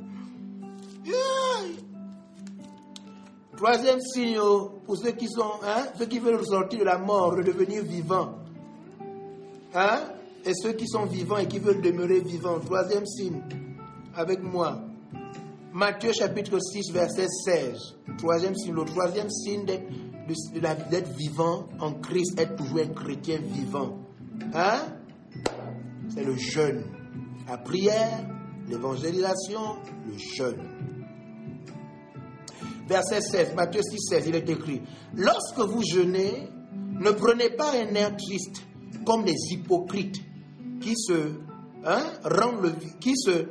Troisième 3.56 4.02
signe 4.02 4.40
oh, 4.42 4.82
pour 4.88 4.98
ceux 4.98 5.12
qui 5.12 5.28
sont, 5.28 5.52
hein, 5.64 5.86
ceux 5.96 6.06
qui 6.08 6.18
veulent 6.18 6.38
ressortir 6.38 6.80
de 6.80 6.86
la 6.86 6.98
mort, 6.98 7.36
redevenir 7.36 7.84
vivants. 7.84 8.40
Hein? 9.76 10.00
Et 10.46 10.54
ceux 10.54 10.74
qui 10.74 10.88
sont 10.88 11.06
vivants 11.06 11.38
et 11.38 11.48
qui 11.48 11.60
veulent 11.60 11.82
demeurer 11.82 12.22
vivants. 12.22 12.60
Troisième 12.60 13.06
signe, 13.06 13.42
avec 14.16 14.42
moi. 14.42 14.82
Matthieu 15.74 16.12
chapitre 16.12 16.60
6, 16.60 16.92
verset 16.92 17.28
16. 17.46 17.78
Troisième 18.18 18.56
signe, 18.56 18.74
le 18.74 18.84
troisième 18.86 19.30
signe 19.30 19.66
d'être 19.66 21.16
vivant 21.16 21.68
en 21.80 21.94
Christ, 21.94 22.40
être 22.40 22.56
toujours 22.56 22.80
un 22.80 22.94
chrétien 22.94 23.40
vivant. 23.40 24.00
Hein? 24.54 24.82
C'est 26.10 26.24
le 26.24 26.36
jeûne. 26.36 26.84
La 27.48 27.58
prière, 27.58 28.26
l'évangélisation, 28.68 29.78
le 30.08 30.18
jeûne. 30.18 30.68
Verset 32.88 33.22
16, 33.22 33.56
Matthieu 33.56 33.82
6, 33.82 33.98
16, 34.10 34.28
il 34.28 34.36
est 34.36 34.50
écrit, 34.50 34.82
Lorsque 35.16 35.60
vous 35.60 35.82
jeûnez, 35.84 36.50
ne 36.74 37.12
prenez 37.12 37.50
pas 37.52 37.72
un 37.72 37.94
air 37.96 38.16
triste 38.18 38.64
comme 39.06 39.26
les 39.26 39.38
hypocrites 39.52 40.22
qui 40.82 40.96
se, 40.98 41.40
hein, 41.86 42.04
qui 43.00 43.14
se 43.16 43.48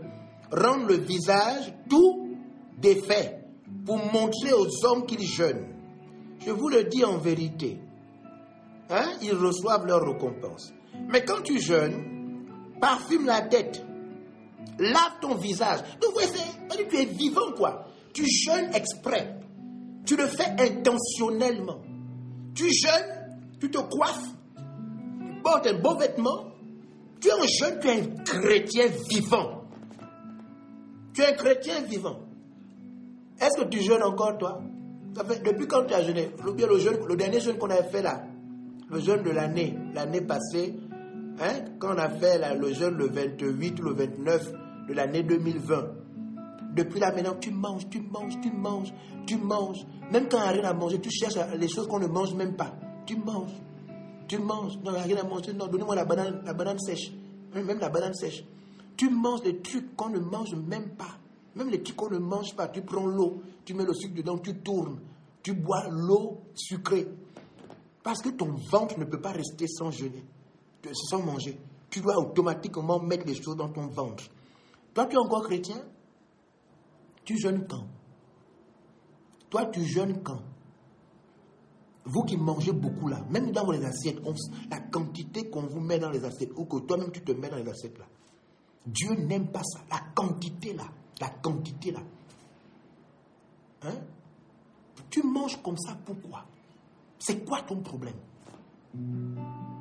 rendent 0.52 0.88
le 0.88 0.96
visage 0.96 1.72
tout 1.88 2.36
défait 2.76 3.44
pour 3.86 3.96
montrer 3.96 4.52
aux 4.52 4.84
hommes 4.84 5.06
qu'ils 5.06 5.26
jeûnent. 5.26 5.74
Je 6.44 6.50
vous 6.50 6.68
le 6.68 6.84
dis 6.84 7.04
en 7.04 7.18
vérité, 7.18 7.80
hein, 8.90 9.12
ils 9.22 9.34
reçoivent 9.34 9.86
leur 9.86 10.02
récompense. 10.02 10.72
Mais 11.08 11.24
quand 11.24 11.42
tu 11.42 11.60
jeûnes, 11.60 12.44
parfume 12.80 13.26
la 13.26 13.42
tête 13.42 13.84
Lave 14.80 15.20
ton 15.20 15.34
visage. 15.34 15.80
Donc, 16.00 16.14
vous 16.14 16.84
tu 16.88 16.96
es 16.96 17.04
vivant, 17.04 17.52
quoi. 17.54 17.86
Tu 18.14 18.24
jeûnes 18.26 18.70
exprès. 18.74 19.38
Tu 20.06 20.16
le 20.16 20.26
fais 20.26 20.56
intentionnellement. 20.58 21.82
Tu 22.54 22.64
jeûnes, 22.72 23.38
tu 23.60 23.70
te 23.70 23.78
coiffes, 23.78 24.30
tu 24.56 25.42
portes 25.42 25.66
un 25.66 25.78
beau 25.78 25.96
vêtement. 25.96 26.49
Tu 27.20 27.28
es 27.28 27.32
un 27.32 27.46
jeune, 27.46 27.80
tu 27.80 27.88
es 27.88 28.00
un 28.00 28.24
chrétien 28.24 28.86
vivant. 29.08 29.64
Tu 31.12 31.20
es 31.20 31.26
un 31.26 31.32
chrétien 31.32 31.82
vivant. 31.82 32.20
Est-ce 33.40 33.62
que 33.62 33.68
tu 33.68 33.80
jeûnes 33.80 34.02
encore, 34.02 34.38
toi? 34.38 34.60
Depuis 35.44 35.66
quand 35.66 35.84
tu 35.86 35.94
as 35.94 36.02
jeûné? 36.02 36.30
Le, 36.44 37.06
le 37.08 37.16
dernier 37.16 37.40
jeûne 37.40 37.58
qu'on 37.58 37.70
a 37.70 37.82
fait 37.82 38.02
là, 38.02 38.22
le 38.88 39.00
jeûne 39.00 39.22
de 39.22 39.30
l'année, 39.30 39.76
l'année 39.94 40.20
passée, 40.20 40.74
hein, 41.40 41.64
quand 41.78 41.94
on 41.94 41.98
a 41.98 42.08
fait 42.08 42.38
le 42.56 42.72
jeûne 42.72 42.94
le 42.94 43.08
28 43.08 43.80
ou 43.80 43.82
le 43.82 43.92
29 43.94 44.52
de 44.88 44.94
l'année 44.94 45.22
2020, 45.22 46.00
depuis 46.74 47.00
là 47.00 47.12
maintenant, 47.12 47.34
tu 47.40 47.50
manges, 47.50 47.88
tu 47.90 48.00
manges, 48.00 48.40
tu 48.40 48.50
manges, 48.52 48.92
tu 49.26 49.36
manges. 49.36 49.84
Même 50.12 50.28
quand 50.28 50.38
il 50.38 50.42
n'y 50.42 50.48
a 50.48 50.52
rien 50.52 50.70
à 50.70 50.74
manger, 50.74 51.00
tu 51.00 51.10
cherches 51.10 51.34
les 51.58 51.68
choses 51.68 51.88
qu'on 51.88 51.98
ne 51.98 52.06
mange 52.06 52.34
même 52.34 52.54
pas. 52.56 52.72
Tu 53.06 53.16
manges, 53.16 53.54
tu 54.30 54.38
manges. 54.38 54.78
Non, 54.84 54.92
rien 54.92 55.16
à 55.16 55.24
manger. 55.24 55.52
Non, 55.52 55.66
donnez-moi 55.66 55.96
la 55.96 56.04
banane, 56.04 56.42
la 56.44 56.54
banane 56.54 56.78
sèche. 56.78 57.10
Même 57.52 57.80
la 57.80 57.88
banane 57.88 58.14
sèche. 58.14 58.44
Tu 58.96 59.10
manges 59.10 59.42
des 59.42 59.58
trucs 59.58 59.96
qu'on 59.96 60.08
ne 60.08 60.20
mange 60.20 60.54
même 60.54 60.90
pas. 60.90 61.18
Même 61.56 61.68
les 61.68 61.82
trucs 61.82 61.96
qu'on 61.96 62.10
ne 62.10 62.18
mange 62.18 62.54
pas. 62.54 62.68
Tu 62.68 62.80
prends 62.82 63.06
l'eau, 63.06 63.42
tu 63.64 63.74
mets 63.74 63.84
le 63.84 63.92
sucre 63.92 64.14
dedans, 64.14 64.38
tu 64.38 64.54
tournes. 64.60 65.00
Tu 65.42 65.52
bois 65.52 65.88
l'eau 65.88 66.42
sucrée. 66.54 67.08
Parce 68.04 68.22
que 68.22 68.28
ton 68.28 68.52
ventre 68.70 69.00
ne 69.00 69.04
peut 69.04 69.20
pas 69.20 69.32
rester 69.32 69.66
sans 69.66 69.90
jeûner, 69.90 70.24
sans 70.92 71.22
manger. 71.24 71.58
Tu 71.90 72.00
dois 72.00 72.16
automatiquement 72.16 73.00
mettre 73.00 73.26
les 73.26 73.34
choses 73.34 73.56
dans 73.56 73.68
ton 73.68 73.88
ventre. 73.88 74.22
Toi, 74.94 75.06
tu 75.06 75.16
es 75.16 75.18
encore 75.18 75.42
chrétien? 75.42 75.82
Tu 77.24 77.36
jeûnes 77.36 77.66
quand? 77.68 77.88
Toi, 79.50 79.66
tu 79.66 79.84
jeûnes 79.84 80.22
quand? 80.22 80.42
Vous 82.10 82.22
qui 82.24 82.36
mangez 82.36 82.72
beaucoup 82.72 83.08
là, 83.08 83.24
même 83.30 83.52
dans 83.52 83.70
les 83.70 83.84
assiettes, 83.84 84.20
la 84.70 84.80
quantité 84.80 85.48
qu'on 85.48 85.62
vous 85.62 85.80
met 85.80 85.98
dans 85.98 86.10
les 86.10 86.24
assiettes, 86.24 86.50
ou 86.56 86.64
que 86.64 86.78
toi-même 86.78 87.12
tu 87.12 87.22
te 87.22 87.32
mets 87.32 87.48
dans 87.48 87.56
les 87.56 87.68
assiettes 87.68 87.98
là, 87.98 88.06
Dieu 88.86 89.14
n'aime 89.14 89.48
pas 89.48 89.62
ça. 89.62 89.80
La 89.90 90.00
quantité 90.14 90.72
là, 90.72 90.84
la 91.20 91.28
quantité 91.28 91.92
là. 91.92 92.00
Hein? 93.82 93.94
Tu 95.08 95.22
manges 95.22 95.60
comme 95.62 95.78
ça, 95.78 95.96
pourquoi 96.04 96.44
c'est 97.20 97.44
quoi 97.44 97.60
ton 97.62 97.76
problème? 97.76 98.14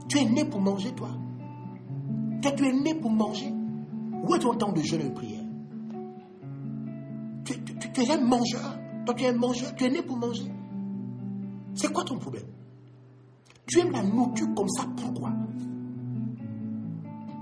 Tu 0.10 0.20
es 0.20 0.26
né 0.26 0.46
pour 0.46 0.60
manger, 0.60 0.92
toi? 0.92 1.10
Toi, 2.42 2.52
tu 2.52 2.68
es 2.68 2.74
né 2.74 2.94
pour 2.94 3.12
manger? 3.12 3.52
Où 4.24 4.36
est 4.36 4.40
ton 4.40 4.54
temps 4.54 4.74
de 4.74 4.82
jeûne 4.82 5.02
et 5.02 5.10
de 5.10 5.14
prière? 5.14 5.46
Tu, 7.46 7.64
tu, 7.64 8.02
es 8.02 8.12
un 8.12 8.22
mangeur. 8.22 8.78
Toi, 9.06 9.16
tu 9.16 9.24
es 9.24 9.30
un 9.30 9.38
mangeur. 9.38 9.74
Tu 9.76 9.86
es 9.86 9.90
né 9.90 10.02
pour 10.02 10.18
manger. 10.18 10.52
C'est 11.80 11.94
quoi 11.94 12.04
ton 12.04 12.18
problème? 12.18 12.48
Tu 13.66 13.80
aimes 13.80 13.92
la 13.92 14.04
nourriture 14.04 14.54
comme 14.54 14.68
ça, 14.68 14.86
pourquoi? 14.98 15.32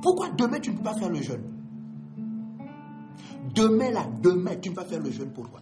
Pourquoi 0.04 0.30
demain 0.38 0.60
tu 0.60 0.69
ne 0.69 0.78
peux 0.78 0.84
pas 0.84 0.93
faire 0.93 1.10
le 1.10 1.21
jeûne? 1.23 1.43
Demain 3.56 3.89
là, 3.89 4.06
demain 4.21 4.56
tu 4.62 4.69
ne 4.69 4.76
pas 4.76 4.86
faire 4.86 5.02
le 5.02 5.10
jeûne, 5.10 5.32
pourquoi 5.32 5.62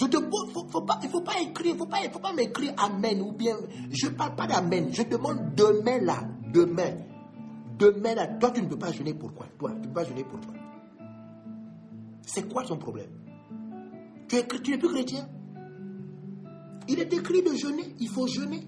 il 0.00 0.06
ne 0.06 1.08
faut 1.08 1.20
pas 1.20 1.40
écrire, 1.40 1.76
il 1.78 1.88
pas, 1.88 1.98
faut 2.12 2.18
pas 2.18 2.32
m'écrire 2.32 2.72
Amen 2.78 3.20
ou 3.22 3.32
bien, 3.32 3.56
je 3.90 4.06
ne 4.06 4.12
parle 4.12 4.34
pas 4.34 4.46
d'Amen. 4.46 4.88
Je 4.92 5.02
demande 5.02 5.54
demain 5.56 5.98
là, 6.00 6.22
demain, 6.52 6.96
demain 7.78 8.14
là, 8.14 8.26
toi 8.26 8.50
tu 8.50 8.62
ne 8.62 8.68
peux 8.68 8.78
pas 8.78 8.92
jeûner 8.92 9.14
pourquoi 9.14 9.46
Toi, 9.58 9.72
tu 9.72 9.78
ne 9.78 9.84
peux 9.84 9.92
pas 9.92 10.04
jeûner 10.04 10.24
pourquoi 10.24 10.54
C'est 12.22 12.52
quoi 12.52 12.64
ton 12.64 12.76
problème? 12.76 13.10
Tu 14.28 14.36
n'es 14.36 14.78
plus 14.78 14.88
chrétien? 14.88 15.28
Il 16.90 16.98
est 16.98 17.12
écrit 17.12 17.40
de 17.40 17.54
jeûner, 17.54 17.94
il 18.00 18.08
faut 18.08 18.26
jeûner. 18.26 18.66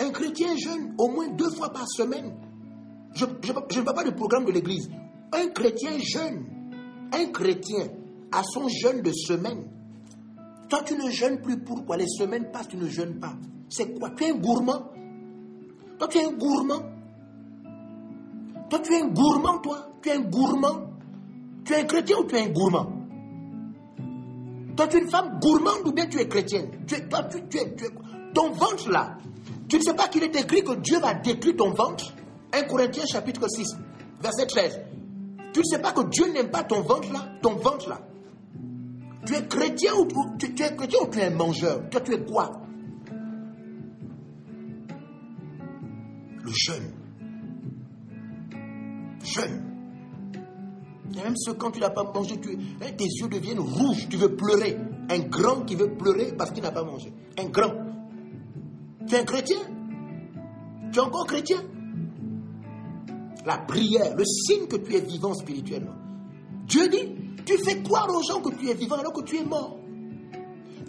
Un 0.00 0.10
chrétien 0.10 0.56
jeûne 0.56 0.94
au 0.98 1.08
moins 1.08 1.26
deux 1.30 1.50
fois 1.50 1.72
par 1.72 1.88
semaine. 1.88 2.32
Je, 3.12 3.24
ne 3.24 3.82
parle 3.82 3.84
pas 3.84 4.04
du 4.04 4.12
programme 4.12 4.44
de 4.44 4.52
l'église. 4.52 4.88
Un 5.32 5.48
chrétien 5.48 5.98
jeûne. 5.98 6.46
Un 7.12 7.26
chrétien 7.32 7.88
a 8.30 8.44
son 8.44 8.68
jeûne 8.68 9.02
de 9.02 9.10
semaine. 9.10 9.64
Toi, 10.68 10.82
tu 10.86 10.94
ne 10.94 11.10
jeûnes 11.10 11.40
plus. 11.40 11.58
Pourquoi 11.58 11.96
Les 11.96 12.06
semaines 12.06 12.52
passent, 12.52 12.68
tu 12.68 12.76
ne 12.76 12.86
jeûnes 12.86 13.18
pas. 13.18 13.34
C'est 13.68 13.98
quoi? 13.98 14.10
Tu 14.10 14.22
es 14.22 14.30
un 14.30 14.36
gourmand 14.36 14.92
Toi, 15.98 16.06
tu 16.06 16.18
es 16.18 16.24
un 16.24 16.32
gourmand 16.34 16.82
Toi, 18.70 18.78
tu 18.78 18.92
es 18.92 19.02
un 19.02 19.08
gourmand, 19.08 19.58
toi 19.58 19.88
Tu 20.00 20.10
es 20.10 20.12
un 20.12 20.20
gourmand 20.20 20.92
Tu 21.64 21.72
es 21.72 21.80
un 21.80 21.84
chrétien 21.84 22.18
ou 22.18 22.24
tu 22.24 22.36
es 22.36 22.44
un 22.44 22.50
gourmand? 22.50 22.97
Toi, 24.78 24.86
tu 24.86 24.96
es 24.96 25.00
une 25.00 25.10
femme 25.10 25.40
gourmande 25.40 25.88
ou 25.88 25.92
bien 25.92 26.06
tu 26.06 26.20
es 26.20 26.28
chrétienne 26.28 26.70
tu 26.86 27.08
Toi, 27.08 27.24
tu, 27.24 27.58
es, 27.58 27.74
Ton 28.32 28.52
ventre, 28.52 28.88
là, 28.88 29.18
tu 29.68 29.76
ne 29.76 29.82
sais 29.82 29.94
pas 29.94 30.06
qu'il 30.06 30.22
est 30.22 30.36
écrit 30.36 30.62
que 30.62 30.76
Dieu 30.76 31.00
va 31.00 31.14
détruire 31.14 31.56
ton 31.56 31.70
ventre 31.70 32.14
1 32.52 32.62
Corinthiens 32.62 33.04
chapitre 33.04 33.48
6, 33.48 33.76
verset 34.22 34.46
13. 34.46 34.80
Tu 35.52 35.58
ne 35.58 35.64
sais 35.64 35.80
pas 35.80 35.90
que 35.90 36.08
Dieu 36.08 36.32
n'aime 36.32 36.50
pas 36.52 36.62
ton 36.62 36.82
ventre, 36.82 37.12
là 37.12 37.26
Ton 37.42 37.56
ventre, 37.56 37.88
là 37.88 38.00
tu 39.26 39.34
es 39.34 39.48
chrétien 39.48 39.94
ou 39.94 40.06
tu, 40.38 40.46
es 40.46 40.76
chrétien 40.76 41.00
ou 41.02 41.10
tu 41.10 41.18
es 41.18 41.24
un 41.24 41.30
mangeur? 41.30 41.90
Toi, 41.90 42.00
tu 42.00 42.14
es 42.14 42.24
quoi? 42.24 42.62
Le 46.44 46.52
jeûne. 46.54 46.92
Jeûne. 49.24 49.67
Même 51.16 51.36
ce 51.36 51.50
quand 51.50 51.70
tu 51.70 51.80
n'as 51.80 51.90
pas 51.90 52.04
mangé, 52.04 52.34
hein, 52.34 52.86
tes 52.96 53.04
yeux 53.04 53.28
deviennent 53.28 53.60
rouges, 53.60 54.08
tu 54.08 54.16
veux 54.16 54.34
pleurer. 54.36 54.76
Un 55.10 55.18
grand 55.20 55.62
qui 55.62 55.74
veut 55.74 55.96
pleurer 55.96 56.34
parce 56.36 56.50
qu'il 56.50 56.62
n'a 56.62 56.70
pas 56.70 56.84
mangé. 56.84 57.12
Un 57.38 57.46
grand. 57.46 57.72
Tu 59.06 59.14
es 59.14 59.18
un 59.18 59.24
chrétien 59.24 59.58
Tu 60.92 60.98
es 60.98 61.02
encore 61.02 61.26
chrétien 61.26 61.62
La 63.46 63.58
prière, 63.58 64.14
le 64.16 64.24
signe 64.24 64.66
que 64.66 64.76
tu 64.76 64.94
es 64.94 65.00
vivant 65.00 65.34
spirituellement. 65.34 65.94
Dieu 66.66 66.88
dit, 66.88 67.14
tu 67.46 67.56
fais 67.64 67.82
croire 67.82 68.08
aux 68.10 68.22
gens 68.22 68.42
que 68.42 68.54
tu 68.54 68.68
es 68.68 68.74
vivant 68.74 68.96
alors 68.96 69.14
que 69.14 69.22
tu 69.22 69.38
es 69.38 69.44
mort. 69.44 69.78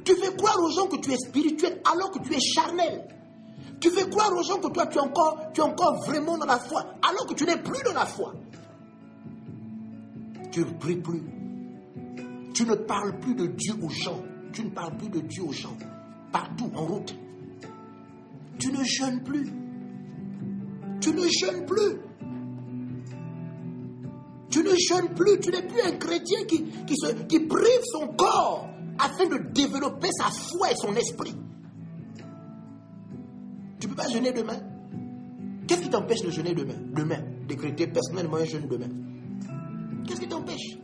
Tu 0.03 0.13
fais 0.15 0.36
croire 0.36 0.58
aux 0.62 0.71
gens 0.71 0.88
que 0.88 0.97
tu 0.97 1.13
es 1.13 1.17
spirituel 1.17 1.82
alors 1.89 2.12
que 2.12 2.19
tu 2.19 2.34
es 2.34 2.39
charnel. 2.39 3.08
Tu 3.79 3.89
fais 3.89 4.10
croire 4.10 4.34
aux 4.36 4.43
gens 4.43 4.58
que 4.58 4.67
toi 4.67 4.88
tu 4.88 4.97
es 4.97 5.01
encore, 5.01 5.38
tu 5.53 5.62
es 5.62 5.63
encore 5.63 6.03
vraiment 6.05 6.38
dans 6.38 6.45
la 6.45 6.60
foi 6.60 6.84
alors 7.01 7.25
que 7.27 7.34
tu 7.34 7.45
n'es 7.45 7.58
plus 7.58 7.82
dans 7.86 7.93
la 7.93 8.05
foi. 8.05 8.34
Tu 10.51 10.62
ne 10.62 10.65
pries 10.79 10.97
plus. 10.97 11.23
Tu 12.53 12.65
ne 12.65 12.75
parles 12.75 13.19
plus 13.19 13.35
de 13.35 13.47
Dieu 13.47 13.73
aux 13.81 13.89
gens. 13.89 14.21
Tu 14.51 14.63
ne 14.63 14.69
parles 14.69 14.97
plus 14.97 15.09
de 15.09 15.19
Dieu 15.19 15.43
aux 15.43 15.51
gens. 15.51 15.77
Partout, 16.31 16.71
en 16.75 16.85
route. 16.85 17.15
Tu 18.57 18.71
ne 18.71 18.83
jeûnes 18.83 19.23
plus. 19.23 19.47
Tu 20.99 21.12
ne 21.13 21.21
jeûnes 21.27 21.65
plus. 21.65 21.99
Tu 24.49 24.63
ne 24.63 24.71
jeûnes 24.71 25.13
plus, 25.15 25.39
tu 25.39 25.51
n'es 25.51 25.62
plus 25.62 25.81
un 25.81 25.91
chrétien 25.97 26.43
qui, 26.45 26.63
qui, 26.63 26.95
qui 27.27 27.39
prive 27.41 27.81
son 27.83 28.07
corps 28.07 28.67
afin 28.97 29.27
de 29.27 29.38
développer 29.53 30.09
sa 30.12 30.25
foi 30.31 30.71
et 30.71 30.75
son 30.75 30.95
esprit. 30.95 31.35
Tu 33.79 33.88
ne 33.88 33.93
peux 33.93 33.95
pas 33.95 34.09
jeûner 34.09 34.31
demain. 34.33 34.59
Qu'est-ce 35.67 35.81
qui 35.81 35.89
t'empêche 35.89 36.23
de 36.23 36.31
jeûner 36.31 36.55
demain? 36.55 36.73
Demain, 36.93 37.23
décréter 37.47 37.88
personnellement 37.88 38.38
un 38.38 38.45
jeûne 38.45 38.67
demain. 38.67 38.89
Qu'est-ce 40.05 40.21
qui 40.21 40.27
t'empêche 40.27 40.77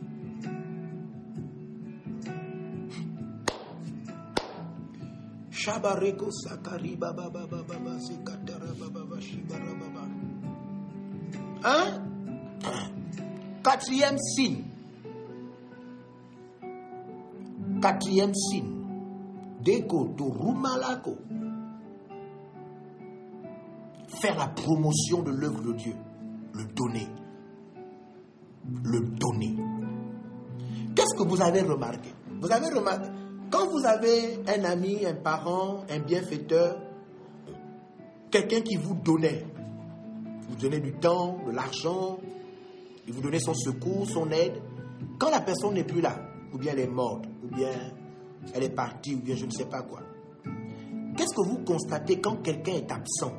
Shabareko 5.50 6.30
sakari 6.30 6.96
baba 6.96 7.28
baba 7.28 7.62
baba 7.62 7.98
sekatara 7.98 8.70
baba 8.78 9.00
baba 9.00 9.20
shibara 9.20 9.74
baba. 9.74 10.02
Hein? 11.64 12.02
Quatrième 13.64 14.18
signe. 14.18 14.62
Quatrième 17.82 18.34
signe. 18.34 18.70
Deko 19.64 20.14
Rumalako. 20.16 21.16
Faire 24.20 24.38
la 24.38 24.46
promotion 24.46 25.22
de 25.22 25.32
l'œuvre 25.32 25.62
de 25.62 25.72
Dieu. 25.72 25.96
Le 26.54 26.64
donner. 26.64 27.08
Le 28.84 29.00
donner. 29.00 29.56
Qu'est-ce 30.94 31.14
que 31.16 31.28
vous 31.28 31.40
avez 31.40 31.62
remarqué? 31.62 32.10
Vous 32.40 32.50
avez 32.50 32.68
remarqué 32.68 33.08
quand 33.50 33.68
vous 33.68 33.84
avez 33.86 34.40
un 34.48 34.64
ami, 34.64 35.06
un 35.06 35.14
parent, 35.14 35.84
un 35.88 36.00
bienfaiteur, 36.00 36.80
quelqu'un 38.30 38.60
qui 38.60 38.76
vous 38.76 38.94
donnait, 38.94 39.44
vous 40.48 40.56
donnez 40.56 40.80
du 40.80 40.92
temps, 40.94 41.38
de 41.46 41.52
l'argent, 41.52 42.18
il 43.06 43.12
vous 43.12 43.20
donnait 43.20 43.38
son 43.38 43.54
secours, 43.54 44.08
son 44.08 44.30
aide. 44.30 44.60
Quand 45.18 45.30
la 45.30 45.40
personne 45.40 45.74
n'est 45.74 45.84
plus 45.84 46.00
là, 46.00 46.16
ou 46.52 46.58
bien 46.58 46.72
elle 46.72 46.80
est 46.80 46.88
morte, 46.88 47.26
ou 47.44 47.54
bien 47.54 47.70
elle 48.52 48.64
est 48.64 48.74
partie, 48.74 49.14
ou 49.14 49.20
bien 49.20 49.36
je 49.36 49.46
ne 49.46 49.50
sais 49.50 49.66
pas 49.66 49.82
quoi, 49.82 50.00
qu'est-ce 51.16 51.34
que 51.34 51.48
vous 51.48 51.58
constatez 51.64 52.20
quand 52.20 52.42
quelqu'un 52.42 52.72
est 52.72 52.90
absent 52.90 53.32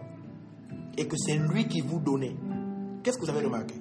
et 0.98 1.06
que 1.06 1.16
c'est 1.18 1.38
lui 1.38 1.68
qui 1.68 1.82
vous 1.82 2.00
donnait? 2.00 2.36
Qu'est-ce 3.04 3.18
que 3.18 3.26
vous 3.26 3.30
avez 3.30 3.46
remarqué? 3.46 3.76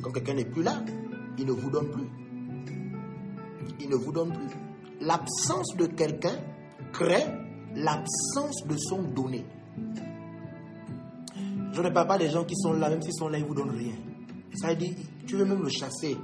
Quand 0.00 0.10
quelqu'un 0.10 0.34
n'est 0.34 0.44
plus 0.44 0.62
là, 0.62 0.82
il 1.38 1.46
ne 1.46 1.52
vous 1.52 1.70
donne 1.70 1.90
plus. 1.90 2.08
Il 3.80 3.88
ne 3.88 3.96
vous 3.96 4.12
donne 4.12 4.32
plus. 4.32 4.48
L'absence 5.00 5.76
de 5.76 5.86
quelqu'un 5.86 6.36
crée 6.92 7.24
l'absence 7.74 8.66
de 8.66 8.76
son 8.76 9.02
donné. 9.02 9.44
Je 11.72 11.80
ne 11.80 11.88
parle 11.88 12.06
pas 12.06 12.18
des 12.18 12.28
gens 12.28 12.44
qui 12.44 12.54
sont 12.56 12.74
là, 12.74 12.90
même 12.90 13.02
s'ils 13.02 13.14
sont 13.14 13.28
là, 13.28 13.38
ils 13.38 13.42
ne 13.42 13.48
vous 13.48 13.54
donnent 13.54 13.76
rien. 13.76 13.94
Ça 14.54 14.68
veut 14.68 14.76
dire, 14.76 14.94
tu 15.26 15.36
veux 15.36 15.44
même 15.44 15.62
le 15.62 15.70
chasser. 15.70 16.16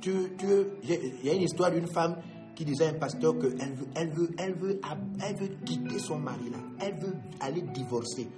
Tu, 0.00 0.10
tu, 0.36 0.46
il 0.82 1.26
y 1.26 1.30
a 1.30 1.34
une 1.34 1.42
histoire 1.42 1.70
d'une 1.70 1.86
femme 1.86 2.16
qui 2.54 2.64
disait 2.64 2.86
à 2.86 2.90
un 2.90 2.94
pasteur 2.94 3.38
qu'elle 3.38 3.74
veut, 3.74 3.88
elle 3.94 4.10
veut, 4.10 4.30
elle 4.36 4.54
veut, 4.54 4.80
elle 5.26 5.36
veut 5.36 5.56
quitter 5.64 5.98
son 5.98 6.18
mari 6.18 6.50
là. 6.50 6.58
Elle 6.80 6.94
veut 6.96 7.14
aller 7.40 7.62
divorcer. 7.62 8.28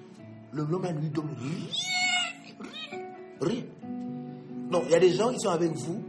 Le 0.52 0.62
homme 0.62 0.86
lui 1.00 1.10
donne 1.10 1.34
rien. 1.36 1.66
Rien. 3.40 3.62
Non, 4.70 4.82
il 4.84 4.90
y 4.90 4.94
a 4.94 5.00
des 5.00 5.12
gens 5.12 5.32
qui 5.32 5.38
sont 5.40 5.50
avec 5.50 5.72
vous. 5.72 6.02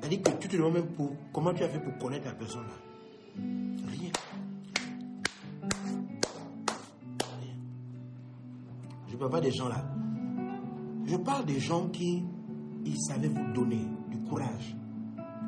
C'est-à-dire 0.00 0.22
que 0.22 0.30
tu 0.42 0.48
te 0.48 0.56
demandes 0.56 0.74
même 0.74 0.86
pour, 0.88 1.10
comment 1.32 1.52
tu 1.52 1.62
as 1.64 1.68
fait 1.68 1.80
pour 1.80 1.96
connaître 1.98 2.26
la 2.26 2.34
personne 2.34 2.62
là. 2.62 3.42
Rien. 3.90 4.10
Rien. 7.40 7.54
Je 9.08 9.14
ne 9.14 9.18
parle 9.18 9.30
pas 9.30 9.40
des 9.40 9.50
gens 9.50 9.68
là. 9.68 9.84
Je 11.06 11.16
parle 11.16 11.46
des 11.46 11.58
gens 11.58 11.88
qui 11.88 12.22
ils 12.84 13.00
savaient 13.00 13.28
vous 13.28 13.52
donner 13.54 13.80
du 14.10 14.18
courage, 14.28 14.76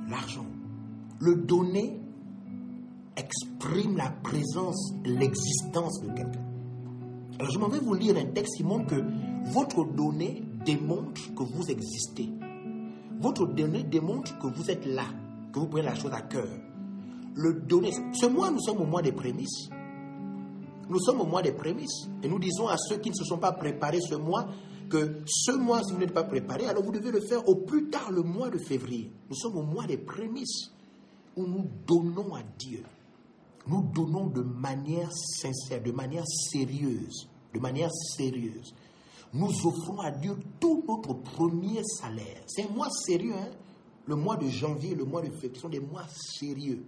l'argent. 0.08 0.46
Le 1.20 1.36
donner 1.36 2.00
exprime 3.16 3.96
la 3.96 4.10
présence, 4.10 4.94
l'existence 5.04 6.00
de 6.00 6.08
quelqu'un. 6.12 6.44
Alors 7.38 7.50
je 7.50 7.58
m'en 7.58 7.68
vais 7.68 7.78
vous 7.78 7.94
lire 7.94 8.16
un 8.16 8.26
texte 8.26 8.56
qui 8.56 8.64
montre 8.64 8.86
que 8.86 9.02
votre 9.50 9.84
donné 9.84 10.45
démontre 10.66 11.34
que 11.34 11.42
vous 11.42 11.70
existez. 11.70 12.28
Votre 13.20 13.46
donné 13.46 13.84
démontre 13.84 14.38
que 14.38 14.48
vous 14.48 14.70
êtes 14.70 14.84
là, 14.84 15.06
que 15.52 15.60
vous 15.60 15.68
prenez 15.68 15.84
la 15.84 15.94
chose 15.94 16.12
à 16.12 16.20
cœur. 16.20 16.48
Le 17.34 17.54
donné, 17.54 17.92
ce 18.12 18.26
mois, 18.26 18.50
nous 18.50 18.60
sommes 18.60 18.80
au 18.80 18.86
mois 18.86 19.00
des 19.00 19.12
prémices. 19.12 19.70
Nous 20.88 21.00
sommes 21.00 21.20
au 21.20 21.26
mois 21.26 21.42
des 21.42 21.52
prémices. 21.52 22.08
Et 22.22 22.28
nous 22.28 22.38
disons 22.38 22.68
à 22.68 22.76
ceux 22.76 22.98
qui 22.98 23.10
ne 23.10 23.14
se 23.14 23.24
sont 23.24 23.38
pas 23.38 23.52
préparés 23.52 24.00
ce 24.00 24.16
mois 24.16 24.48
que 24.88 25.20
ce 25.26 25.52
mois, 25.52 25.82
si 25.82 25.92
vous 25.92 25.98
n'êtes 25.98 26.14
pas 26.14 26.24
préparé, 26.24 26.66
alors 26.66 26.84
vous 26.84 26.92
devez 26.92 27.10
le 27.10 27.20
faire 27.20 27.48
au 27.48 27.56
plus 27.56 27.88
tard 27.88 28.10
le 28.12 28.22
mois 28.22 28.50
de 28.50 28.58
février. 28.58 29.10
Nous 29.28 29.36
sommes 29.36 29.56
au 29.56 29.62
mois 29.62 29.86
des 29.86 29.96
prémices 29.96 30.70
où 31.36 31.46
nous 31.46 31.66
donnons 31.86 32.34
à 32.34 32.42
Dieu. 32.58 32.84
Nous 33.66 33.82
donnons 33.82 34.26
de 34.26 34.42
manière 34.42 35.10
sincère, 35.12 35.82
de 35.82 35.90
manière 35.90 36.26
sérieuse, 36.26 37.28
de 37.52 37.58
manière 37.58 37.90
sérieuse. 38.16 38.74
Nous 39.36 39.66
offrons 39.66 40.00
à 40.00 40.10
Dieu 40.10 40.34
tout 40.58 40.82
notre 40.88 41.12
premier 41.12 41.82
salaire. 41.84 42.42
C'est 42.46 42.62
un 42.62 42.72
mois 42.72 42.88
sérieux, 42.90 43.34
hein? 43.34 43.50
le 44.06 44.16
mois 44.16 44.36
de 44.36 44.48
janvier, 44.48 44.94
le 44.94 45.04
mois 45.04 45.20
de 45.20 45.30
février, 45.30 45.60
sont 45.60 45.68
des 45.68 45.80
mois 45.80 46.06
sérieux. 46.08 46.82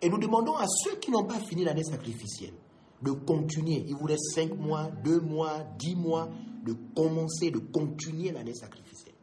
Et 0.00 0.08
nous 0.08 0.18
demandons 0.18 0.56
à 0.56 0.66
ceux 0.66 0.96
qui 0.96 1.10
n'ont 1.10 1.24
pas 1.24 1.40
fini 1.40 1.64
l'année 1.64 1.84
sacrificielle 1.84 2.54
de 3.02 3.10
continuer. 3.10 3.84
Il 3.86 3.96
vous 3.96 4.06
reste 4.06 4.32
cinq 4.34 4.56
mois, 4.56 4.88
deux 5.04 5.20
mois, 5.20 5.58
dix 5.78 5.94
mois, 5.94 6.30
de 6.64 6.74
commencer, 6.94 7.50
de 7.50 7.58
continuer 7.58 8.30
l'année 8.30 8.54
sacrificielle. 8.54 9.14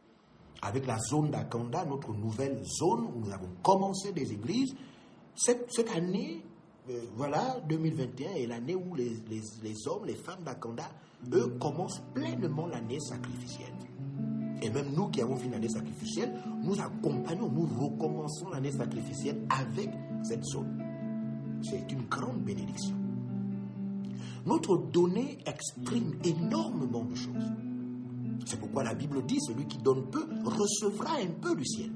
Avec 0.62 0.86
la 0.86 0.98
zone 0.98 1.30
d'Akanda, 1.30 1.84
notre 1.84 2.12
nouvelle 2.12 2.62
zone 2.64 3.06
où 3.06 3.24
nous 3.24 3.32
avons 3.32 3.48
commencé 3.62 4.12
des 4.12 4.32
églises, 4.32 4.74
cette, 5.34 5.66
cette 5.72 5.90
année, 5.90 6.44
euh, 6.90 7.02
voilà, 7.16 7.60
2021 7.68 8.30
est 8.32 8.46
l'année 8.46 8.74
où 8.74 8.94
les, 8.94 9.10
les, 9.30 9.42
les, 9.62 9.88
hommes, 9.88 10.06
les 10.06 10.14
femmes 10.14 10.42
d'Akanda, 10.44 10.90
eux, 11.32 11.54
commencent 11.60 12.02
pleinement 12.14 12.66
l'année 12.66 13.00
sacrificielle. 13.00 13.72
Et 14.62 14.70
même 14.70 14.92
nous 14.94 15.08
qui 15.08 15.22
avons 15.22 15.36
fini 15.36 15.52
l'année 15.52 15.68
sacrificielle, 15.68 16.34
nous 16.62 16.78
accompagnons, 16.80 17.48
nous 17.50 17.66
recommençons 17.66 18.50
l'année 18.50 18.72
sacrificielle 18.72 19.40
avec 19.48 19.90
cette 20.22 20.44
zone. 20.44 20.82
C'est 21.62 21.90
une 21.92 22.02
grande 22.08 22.42
bénédiction. 22.42 22.96
Notre 24.46 24.76
donnée 24.76 25.38
exprime 25.46 26.14
énormément 26.24 27.04
de 27.04 27.14
choses. 27.14 27.52
C'est 28.46 28.58
pourquoi 28.58 28.82
la 28.84 28.94
Bible 28.94 29.24
dit, 29.26 29.38
celui 29.40 29.66
qui 29.66 29.78
donne 29.78 30.10
peu 30.10 30.26
recevra 30.44 31.16
un 31.22 31.30
peu 31.40 31.54
du 31.54 31.64
ciel. 31.64 31.90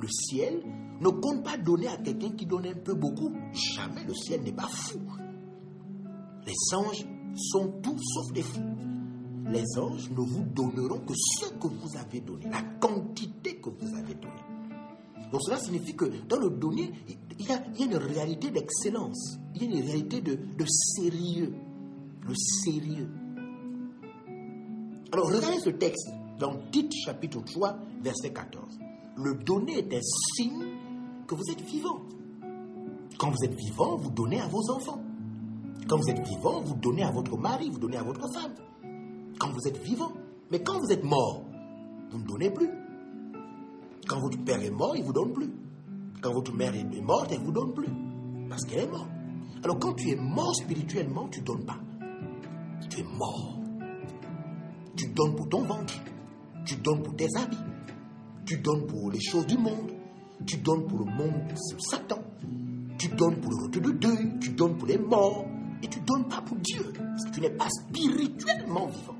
Le 0.00 0.08
ciel 0.08 0.62
ne 1.00 1.08
compte 1.08 1.44
pas 1.44 1.56
donner 1.56 1.88
à 1.88 1.96
quelqu'un 1.96 2.30
qui 2.30 2.46
donne 2.46 2.66
un 2.66 2.74
peu 2.74 2.94
beaucoup. 2.94 3.32
Jamais 3.52 4.04
le 4.04 4.14
ciel 4.14 4.42
n'est 4.42 4.52
pas 4.52 4.68
fou. 4.68 5.00
Les 6.46 6.74
anges 6.74 7.06
sont 7.36 7.68
tout 7.82 7.96
sauf 7.98 8.32
des 8.32 8.42
fous. 8.42 8.60
Les 9.50 9.64
anges 9.78 10.10
ne 10.10 10.20
vous 10.20 10.44
donneront 10.44 11.00
que 11.00 11.14
ce 11.14 11.50
que 11.54 11.68
vous 11.68 11.96
avez 11.96 12.20
donné, 12.20 12.46
la 12.50 12.62
quantité 12.80 13.56
que 13.56 13.70
vous 13.70 13.94
avez 13.94 14.14
donnée. 14.14 15.30
Donc 15.32 15.42
cela 15.42 15.58
signifie 15.58 15.94
que 15.94 16.06
dans 16.28 16.38
le 16.38 16.50
donner, 16.50 16.90
il 17.38 17.46
y 17.46 17.52
a, 17.52 17.62
une 17.80 17.96
réalité 17.96 18.50
d'excellence, 18.50 19.38
il 19.54 19.62
y 19.62 19.66
a 19.66 19.78
une 19.78 19.84
réalité 19.84 20.20
de, 20.20 20.34
de 20.34 20.64
sérieux 20.66 21.54
le 22.28 22.34
sérieux. 22.34 23.08
Alors 25.12 25.28
regardez 25.28 25.60
ce 25.60 25.70
texte 25.70 26.08
dans 26.38 26.56
Tite 26.70 26.92
chapitre 27.04 27.42
3, 27.42 27.78
verset 28.02 28.32
14. 28.32 28.78
Le 29.16 29.34
donner 29.34 29.78
est 29.78 29.94
un 29.94 30.00
signe 30.34 30.64
que 31.28 31.36
vous 31.36 31.48
êtes 31.52 31.60
vivant. 31.60 32.00
Quand 33.18 33.30
vous 33.30 33.44
êtes 33.44 33.54
vivant, 33.54 33.96
vous 33.96 34.10
donnez 34.10 34.40
à 34.40 34.48
vos 34.48 34.68
enfants. 34.70 35.00
Quand 35.88 35.96
vous 35.96 36.10
êtes 36.10 36.26
vivant, 36.26 36.60
vous 36.62 36.74
donnez 36.74 37.04
à 37.04 37.12
votre 37.12 37.36
mari, 37.36 37.70
vous 37.70 37.78
donnez 37.78 37.98
à 37.98 38.02
votre 38.02 38.26
femme. 38.32 38.54
Quand 39.38 39.52
vous 39.52 39.68
êtes 39.68 39.78
vivant. 39.78 40.12
Mais 40.50 40.60
quand 40.60 40.80
vous 40.80 40.90
êtes 40.90 41.04
mort, 41.04 41.44
vous 42.10 42.18
ne 42.18 42.26
donnez 42.26 42.50
plus. 42.50 42.70
Quand 44.08 44.18
votre 44.18 44.42
père 44.42 44.60
est 44.60 44.70
mort, 44.70 44.96
il 44.96 45.02
ne 45.02 45.06
vous 45.06 45.12
donne 45.12 45.32
plus. 45.32 45.52
Quand 46.20 46.32
votre 46.32 46.52
mère 46.52 46.74
est 46.74 47.00
morte, 47.02 47.30
elle 47.30 47.40
ne 47.40 47.44
vous 47.44 47.52
donne 47.52 47.72
plus. 47.72 47.88
Parce 48.48 48.64
qu'elle 48.64 48.80
est 48.80 48.90
morte. 48.90 49.10
Alors 49.62 49.78
quand 49.78 49.94
tu 49.94 50.10
es 50.10 50.16
mort 50.16 50.54
spirituellement, 50.56 51.28
tu 51.28 51.40
ne 51.40 51.44
donnes 51.44 51.64
pas 51.64 51.78
tu 52.88 53.00
es 53.00 53.04
mort. 53.04 53.58
Tu 54.96 55.08
donnes 55.08 55.34
pour 55.34 55.48
ton 55.48 55.62
ventre. 55.62 55.94
Tu 56.64 56.76
donnes 56.76 57.02
pour 57.02 57.14
tes 57.16 57.28
habits. 57.36 57.56
Tu 58.46 58.58
donnes 58.58 58.86
pour 58.86 59.10
les 59.10 59.20
choses 59.20 59.46
du 59.46 59.56
monde. 59.56 59.92
Tu 60.46 60.56
donnes 60.58 60.86
pour 60.86 61.00
le 61.00 61.04
monde 61.04 61.48
de 61.48 61.54
Satan. 61.78 62.22
Tu 62.98 63.08
donnes 63.08 63.36
pour 63.36 63.50
le 63.52 63.64
retour 63.64 63.82
de 63.82 63.90
deuil. 63.92 64.38
Tu 64.40 64.50
donnes 64.50 64.76
pour 64.76 64.88
les 64.88 64.98
morts. 64.98 65.46
Et 65.82 65.88
tu 65.88 66.00
donnes 66.00 66.28
pas 66.28 66.40
pour 66.40 66.56
Dieu. 66.58 66.92
Parce 66.94 67.24
que 67.24 67.30
tu 67.34 67.40
n'es 67.40 67.50
pas 67.50 67.68
spirituellement 67.68 68.86
vivant. 68.86 69.16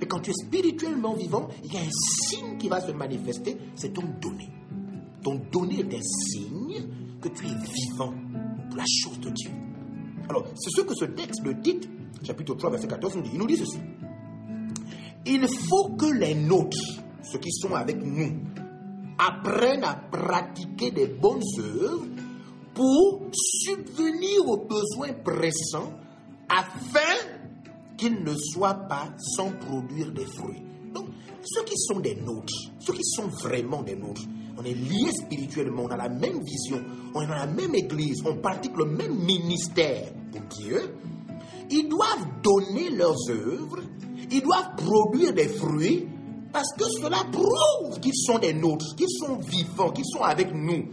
Mais 0.00 0.06
quand 0.06 0.20
tu 0.20 0.30
es 0.30 0.34
spirituellement 0.34 1.14
vivant, 1.14 1.48
il 1.64 1.72
y 1.72 1.76
a 1.76 1.80
un 1.80 1.90
signe 1.90 2.58
qui 2.58 2.68
va 2.68 2.80
se 2.80 2.92
manifester. 2.92 3.56
C'est 3.74 3.92
ton 3.92 4.02
donné. 4.20 4.50
Ton 5.22 5.40
donné 5.50 5.80
est 5.80 5.94
un 5.94 6.02
signe 6.02 6.86
que 7.20 7.28
tu 7.28 7.46
es 7.46 7.48
vivant 7.48 8.12
pour 8.68 8.76
la 8.76 8.84
chose 8.86 9.18
de 9.20 9.30
Dieu. 9.30 9.50
Alors, 10.28 10.44
c'est 10.56 10.70
ce 10.70 10.82
que 10.82 10.94
ce 10.94 11.04
texte 11.04 11.44
le 11.44 11.54
dit 11.54 11.80
chapitre 12.22 12.54
3, 12.54 12.70
verset 12.70 12.88
14, 12.88 13.16
nous 13.16 13.22
dit, 13.22 13.30
il 13.32 13.38
nous 13.38 13.46
dit 13.46 13.56
ceci. 13.56 13.78
Il 15.26 15.46
faut 15.68 15.90
que 15.90 16.06
les 16.06 16.34
nôtres, 16.34 16.78
ceux 17.22 17.38
qui 17.38 17.50
sont 17.52 17.74
avec 17.74 18.04
nous, 18.04 18.32
apprennent 19.18 19.84
à 19.84 19.94
pratiquer 19.94 20.90
des 20.90 21.06
bonnes 21.06 21.42
œuvres 21.58 22.06
pour 22.74 23.30
subvenir 23.32 24.46
aux 24.46 24.66
besoins 24.66 25.14
pressants 25.24 25.92
afin 26.48 27.00
qu'ils 27.96 28.22
ne 28.22 28.34
soient 28.34 28.86
pas 28.88 29.08
sans 29.18 29.50
produire 29.52 30.12
des 30.12 30.26
fruits. 30.26 30.62
Donc, 30.92 31.06
ceux 31.42 31.64
qui 31.64 31.76
sont 31.76 32.00
des 32.00 32.14
nôtres, 32.16 32.52
ceux 32.78 32.92
qui 32.92 33.04
sont 33.04 33.28
vraiment 33.28 33.82
des 33.82 33.96
nôtres, 33.96 34.22
on 34.58 34.64
est 34.64 34.74
liés 34.74 35.12
spirituellement, 35.12 35.84
on 35.84 35.88
a 35.88 35.96
la 35.96 36.08
même 36.08 36.42
vision, 36.42 36.82
on 37.14 37.22
est 37.22 37.26
dans 37.26 37.34
la 37.34 37.46
même 37.46 37.74
église, 37.74 38.22
on 38.24 38.36
pratique 38.36 38.76
le 38.76 38.86
même 38.86 39.14
ministère 39.14 40.12
pour 40.32 40.40
Dieu, 40.58 40.94
ils 41.70 41.88
doivent 41.88 42.26
donner 42.42 42.90
leurs 42.90 43.30
œuvres, 43.30 43.80
ils 44.30 44.42
doivent 44.42 44.76
produire 44.76 45.32
des 45.32 45.48
fruits, 45.48 46.06
parce 46.56 46.72
que 46.72 46.84
cela 47.02 47.18
prouve 47.30 48.00
qu'ils 48.00 48.16
sont 48.16 48.38
des 48.38 48.54
nôtres, 48.54 48.96
qu'ils 48.96 49.10
sont 49.10 49.36
vivants, 49.36 49.90
qu'ils 49.90 50.06
sont 50.06 50.22
avec 50.22 50.54
nous. 50.54 50.86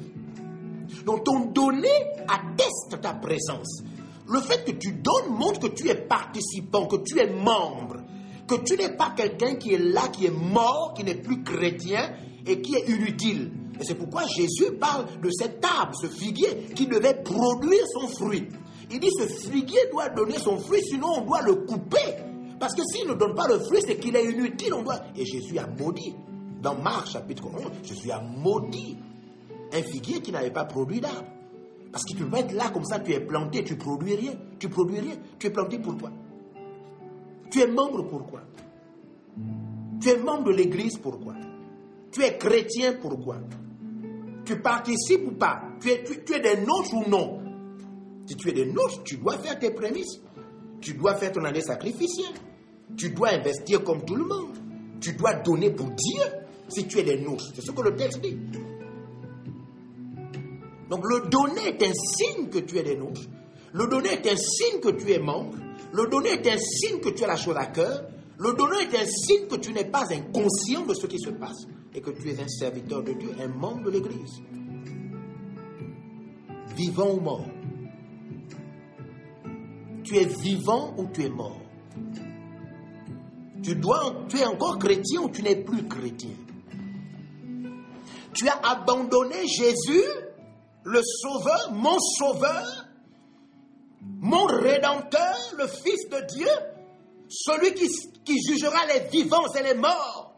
Donc 1.05 1.24
ton 1.24 1.45
donné 1.51 1.88
atteste 2.28 3.01
ta 3.01 3.14
présence. 3.14 3.82
Le 4.28 4.41
fait 4.41 4.66
que 4.66 4.72
tu 4.72 4.91
donnes 4.91 5.30
montre 5.30 5.61
que 5.61 5.68
tu 5.68 5.88
es 5.88 5.95
participant, 5.95 6.86
que 6.86 6.97
tu 6.97 7.18
es 7.18 7.30
membre, 7.30 8.01
que 8.45 8.55
tu 8.55 8.76
n'es 8.76 8.89
pas 8.89 9.11
quelqu'un 9.16 9.55
qui 9.55 9.74
est 9.74 9.78
là, 9.78 10.09
qui 10.09 10.26
est 10.26 10.38
mort, 10.38 10.95
qui 10.97 11.05
n'est 11.05 11.16
plus 11.16 11.43
chrétien 11.43 12.11
et 12.45 12.59
qui 12.59 12.76
est 12.76 12.89
inutile. 12.89 13.53
Et 13.80 13.86
c'est 13.86 13.95
pourquoi 13.95 14.24
Jésus 14.28 14.74
parle 14.82 15.05
de 15.22 15.30
cet 15.32 15.64
arbre, 15.64 15.95
ce 15.95 16.07
figuier, 16.07 16.74
qui 16.76 16.88
devait 16.88 17.24
produire 17.24 17.86
son 17.93 18.09
fruit. 18.09 18.49
Il 18.91 18.99
dit 18.99 19.11
ce 19.18 19.28
figuier 19.49 19.80
doit 19.93 20.09
donner 20.09 20.38
son 20.39 20.57
fruit, 20.57 20.82
sinon 20.84 21.07
on 21.20 21.22
doit 21.22 21.41
le 21.41 21.55
couper. 21.55 22.32
Parce 22.64 22.76
que 22.76 22.82
s'il 22.86 23.05
ne 23.09 23.14
donne 23.14 23.36
pas 23.36 23.45
le 23.49 23.59
fruit, 23.59 23.82
c'est 23.86 23.97
qu'il 23.97 24.16
est 24.16 24.24
inutile. 24.24 24.74
On 24.74 24.84
doit... 24.84 25.01
Et 25.18 25.26
Jésus 25.26 25.59
a 25.59 25.68
maudit. 25.68 26.16
Dans 26.61 26.76
Marc 26.76 27.09
chapitre 27.09 27.43
11, 27.53 27.61
Jésus 27.84 28.09
a 28.09 28.22
maudit 28.22 28.95
un 29.74 29.84
figuier 29.84 30.22
qui 30.22 30.32
n'avait 30.32 30.49
pas 30.49 30.64
produit 30.64 31.01
d'arbre. 31.01 31.28
Parce 31.91 32.05
que 32.05 32.18
tu 32.18 32.24
peux 32.24 32.38
être 32.38 32.53
là 32.53 32.70
comme 32.70 32.86
ça, 32.86 32.99
tu 32.99 33.11
es 33.11 33.20
planté, 33.20 33.66
tu 33.66 33.76
produis 33.76 34.16
rien. 34.16 34.32
Tu 34.59 34.70
produis 34.70 35.01
rien. 35.01 35.16
Tu 35.38 35.47
es 35.47 35.49
planté 35.49 35.78
pour 35.78 35.97
toi. 35.97 36.09
Tu 37.51 37.59
es 37.59 37.68
membre 37.68 38.03
pourquoi 38.03 38.43
Tu 39.99 40.07
es 40.07 40.18
membre 40.20 40.45
de 40.45 40.51
l'église 40.51 40.97
pourquoi 40.99 41.34
Tu 42.14 42.24
es 42.24 42.38
chrétien, 42.38 42.93
pourquoi 42.93 43.39
Tu 44.45 44.57
participes 44.61 45.28
ou 45.28 45.32
pas? 45.32 45.64
Tu 45.82 45.89
es, 45.89 46.01
tu, 46.05 46.24
tu 46.24 46.34
es 46.34 46.39
des 46.39 46.61
nôtres 46.61 46.93
ou 46.93 47.09
non? 47.09 47.41
Si 48.26 48.38
tu 48.38 48.47
es 48.47 48.53
des 48.53 48.68
nôtres, 48.68 49.03
tu 49.03 49.18
dois 49.18 49.38
faire 49.39 49.59
tes 49.59 49.72
prémices. 49.72 50.22
Tu 50.80 50.93
dois 50.93 51.16
faire 51.16 51.34
ton 51.34 51.43
année 51.43 51.59
sacrificielle. 51.59 52.36
Tu 52.97 53.09
dois 53.09 53.29
investir 53.29 53.83
comme 53.83 54.03
tout 54.05 54.15
le 54.15 54.25
monde. 54.25 54.55
Tu 54.99 55.13
dois 55.13 55.33
donner 55.33 55.71
pour 55.71 55.89
Dieu 55.89 56.23
si 56.69 56.87
tu 56.87 56.99
es 56.99 57.03
des 57.03 57.19
nôtres. 57.19 57.51
C'est 57.53 57.61
ce 57.61 57.71
que 57.71 57.81
le 57.81 57.95
texte 57.95 58.21
dit. 58.21 58.37
Donc 60.89 61.03
le 61.09 61.27
donner 61.29 61.69
est 61.69 61.83
un 61.83 61.93
signe 61.93 62.49
que 62.49 62.59
tu 62.59 62.77
es 62.77 62.83
des 62.83 62.95
nôtres. 62.95 63.21
Le 63.73 63.87
donner 63.87 64.09
est 64.09 64.31
un 64.31 64.35
signe 64.35 64.79
que 64.79 64.89
tu 64.89 65.11
es 65.11 65.19
membre. 65.19 65.57
Le 65.91 66.07
donner 66.07 66.29
est 66.31 66.47
un 66.47 66.57
signe 66.57 66.99
que 66.99 67.09
tu 67.09 67.23
as 67.23 67.27
la 67.27 67.35
chose 67.35 67.55
à 67.57 67.65
cœur. 67.67 68.05
Le 68.37 68.53
donner 68.53 68.81
est 68.81 68.95
un 68.95 69.05
signe 69.05 69.47
que 69.47 69.55
tu 69.55 69.73
n'es 69.73 69.85
pas 69.85 70.05
inconscient 70.11 70.85
de 70.85 70.93
ce 70.93 71.07
qui 71.07 71.19
se 71.19 71.31
passe 71.31 71.65
et 71.93 72.01
que 72.01 72.11
tu 72.11 72.29
es 72.29 72.39
un 72.39 72.47
serviteur 72.47 73.03
de 73.03 73.13
Dieu, 73.13 73.29
un 73.39 73.47
membre 73.47 73.85
de 73.85 73.89
l'Église. 73.91 74.41
Vivant 76.75 77.13
ou 77.13 77.19
mort 77.19 77.47
Tu 80.03 80.17
es 80.17 80.25
vivant 80.25 80.95
ou 80.97 81.07
tu 81.13 81.23
es 81.23 81.29
mort 81.29 81.62
tu, 83.64 84.38
es 84.38 84.45
encore 84.45 84.78
chrétien 84.78 85.22
ou 85.22 85.30
tu 85.30 85.41
n'es 85.41 85.55
plus 85.55 85.88
chrétien? 85.88 86.36
Tu 88.34 88.47
as 88.47 88.59
abandonné 88.64 89.47
Jésus, 89.47 90.03
le 90.84 91.01
Sauveur, 91.01 91.72
mon 91.72 91.97
Sauveur, 91.99 92.88
mon 94.01 94.45
Rédempteur, 94.45 95.36
le 95.57 95.68
Fils 95.68 96.09
de 96.09 96.26
Dieu, 96.36 96.49
celui 97.30 97.74
qui, 97.74 97.88
qui 98.26 98.41
jugera 98.41 98.86
les 98.88 99.07
vivants 99.07 99.47
et 99.57 99.64
les 99.64 99.76
morts. 99.76 100.36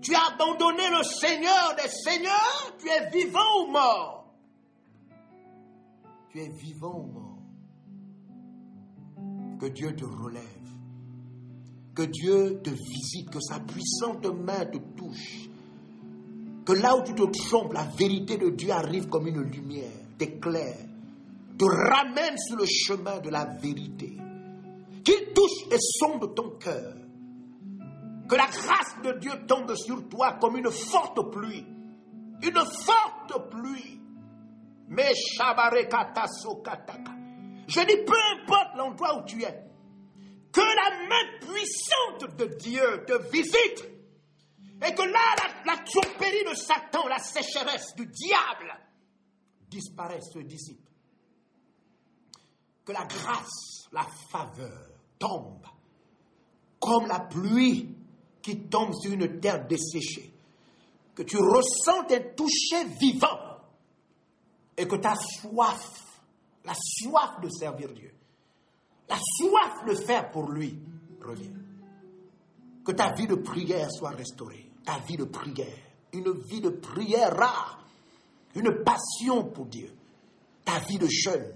Tu 0.00 0.14
as 0.14 0.32
abandonné 0.32 0.88
le 0.90 1.02
Seigneur 1.02 1.76
des 1.76 1.88
Seigneurs, 1.88 2.76
tu 2.78 2.88
es 2.88 3.10
vivant 3.10 3.62
ou 3.62 3.70
mort? 3.70 4.34
Tu 6.30 6.40
es 6.40 6.48
vivant 6.48 7.00
ou 7.00 7.06
mort? 7.06 7.38
Que 9.60 9.66
Dieu 9.66 9.94
te 9.94 10.04
relève. 10.04 10.60
Que 11.94 12.02
Dieu 12.02 12.60
te 12.62 12.70
visite, 12.70 13.30
que 13.30 13.40
sa 13.40 13.60
puissante 13.60 14.26
main 14.26 14.64
te 14.66 14.78
touche. 14.96 15.48
Que 16.64 16.72
là 16.72 16.96
où 16.96 17.02
tu 17.02 17.14
te 17.14 17.24
trompes, 17.48 17.72
la 17.72 17.84
vérité 17.84 18.36
de 18.36 18.50
Dieu 18.50 18.70
arrive 18.70 19.08
comme 19.08 19.26
une 19.26 19.42
lumière, 19.42 19.90
t'éclaire, 20.18 20.86
te 21.58 21.64
ramène 21.64 22.38
sur 22.38 22.56
le 22.56 22.66
chemin 22.66 23.18
de 23.18 23.30
la 23.30 23.44
vérité. 23.44 24.16
Qu'il 25.04 25.32
touche 25.34 25.72
et 25.72 25.78
sonde 25.78 26.34
ton 26.34 26.50
cœur. 26.58 26.94
Que 28.28 28.36
la 28.36 28.46
grâce 28.46 28.96
de 29.02 29.18
Dieu 29.18 29.32
tombe 29.48 29.74
sur 29.74 30.08
toi 30.08 30.34
comme 30.40 30.56
une 30.56 30.70
forte 30.70 31.32
pluie. 31.32 31.66
Une 32.42 32.60
forte 32.84 33.50
pluie. 33.50 34.00
Mais 34.88 35.12
Je 37.68 37.86
dis 37.86 38.04
peu 38.04 38.16
importe 38.40 38.76
l'endroit 38.76 39.18
où 39.20 39.24
tu 39.24 39.42
es. 39.42 39.69
Que 40.52 40.60
la 40.60 41.06
main 41.08 41.38
puissante 41.40 42.36
de 42.36 42.46
Dieu 42.56 43.04
te 43.06 43.30
visite. 43.30 43.88
Et 44.86 44.94
que 44.94 45.02
là, 45.02 45.34
la, 45.66 45.74
la 45.74 45.82
de 45.82 46.54
Satan, 46.54 47.06
la 47.06 47.18
sécheresse 47.18 47.94
du 47.96 48.06
diable 48.06 48.72
disparaisse, 49.68 50.30
se 50.32 50.40
dissipe. 50.40 50.88
Que 52.84 52.92
la 52.92 53.04
grâce, 53.04 53.86
la 53.92 54.06
faveur 54.30 54.88
tombe 55.18 55.66
comme 56.80 57.06
la 57.06 57.20
pluie 57.20 57.94
qui 58.42 58.58
tombe 58.68 58.94
sur 58.94 59.12
une 59.12 59.38
terre 59.38 59.66
desséchée. 59.66 60.32
Que 61.14 61.22
tu 61.22 61.36
ressentes 61.36 62.12
un 62.12 62.34
toucher 62.34 62.84
vivant 62.98 63.38
et 64.76 64.88
que 64.88 64.96
ta 64.96 65.14
soif, 65.14 65.86
la 66.64 66.72
soif 66.74 67.40
de 67.42 67.50
servir 67.50 67.92
Dieu, 67.92 68.14
la 69.10 69.18
soif 69.18 69.84
de 69.86 69.94
faire 69.94 70.30
pour 70.30 70.48
lui 70.50 70.78
revient. 71.20 71.50
Que 72.84 72.92
ta 72.92 73.12
vie 73.12 73.26
de 73.26 73.34
prière 73.34 73.90
soit 73.90 74.10
restaurée, 74.10 74.70
ta 74.84 74.98
vie 75.00 75.16
de 75.16 75.24
prière, 75.24 75.66
une 76.12 76.32
vie 76.48 76.60
de 76.60 76.70
prière 76.70 77.36
rare, 77.36 77.84
une 78.54 78.82
passion 78.84 79.44
pour 79.44 79.66
Dieu, 79.66 79.92
ta 80.64 80.78
vie 80.88 80.98
de 80.98 81.08
jeûne, 81.08 81.52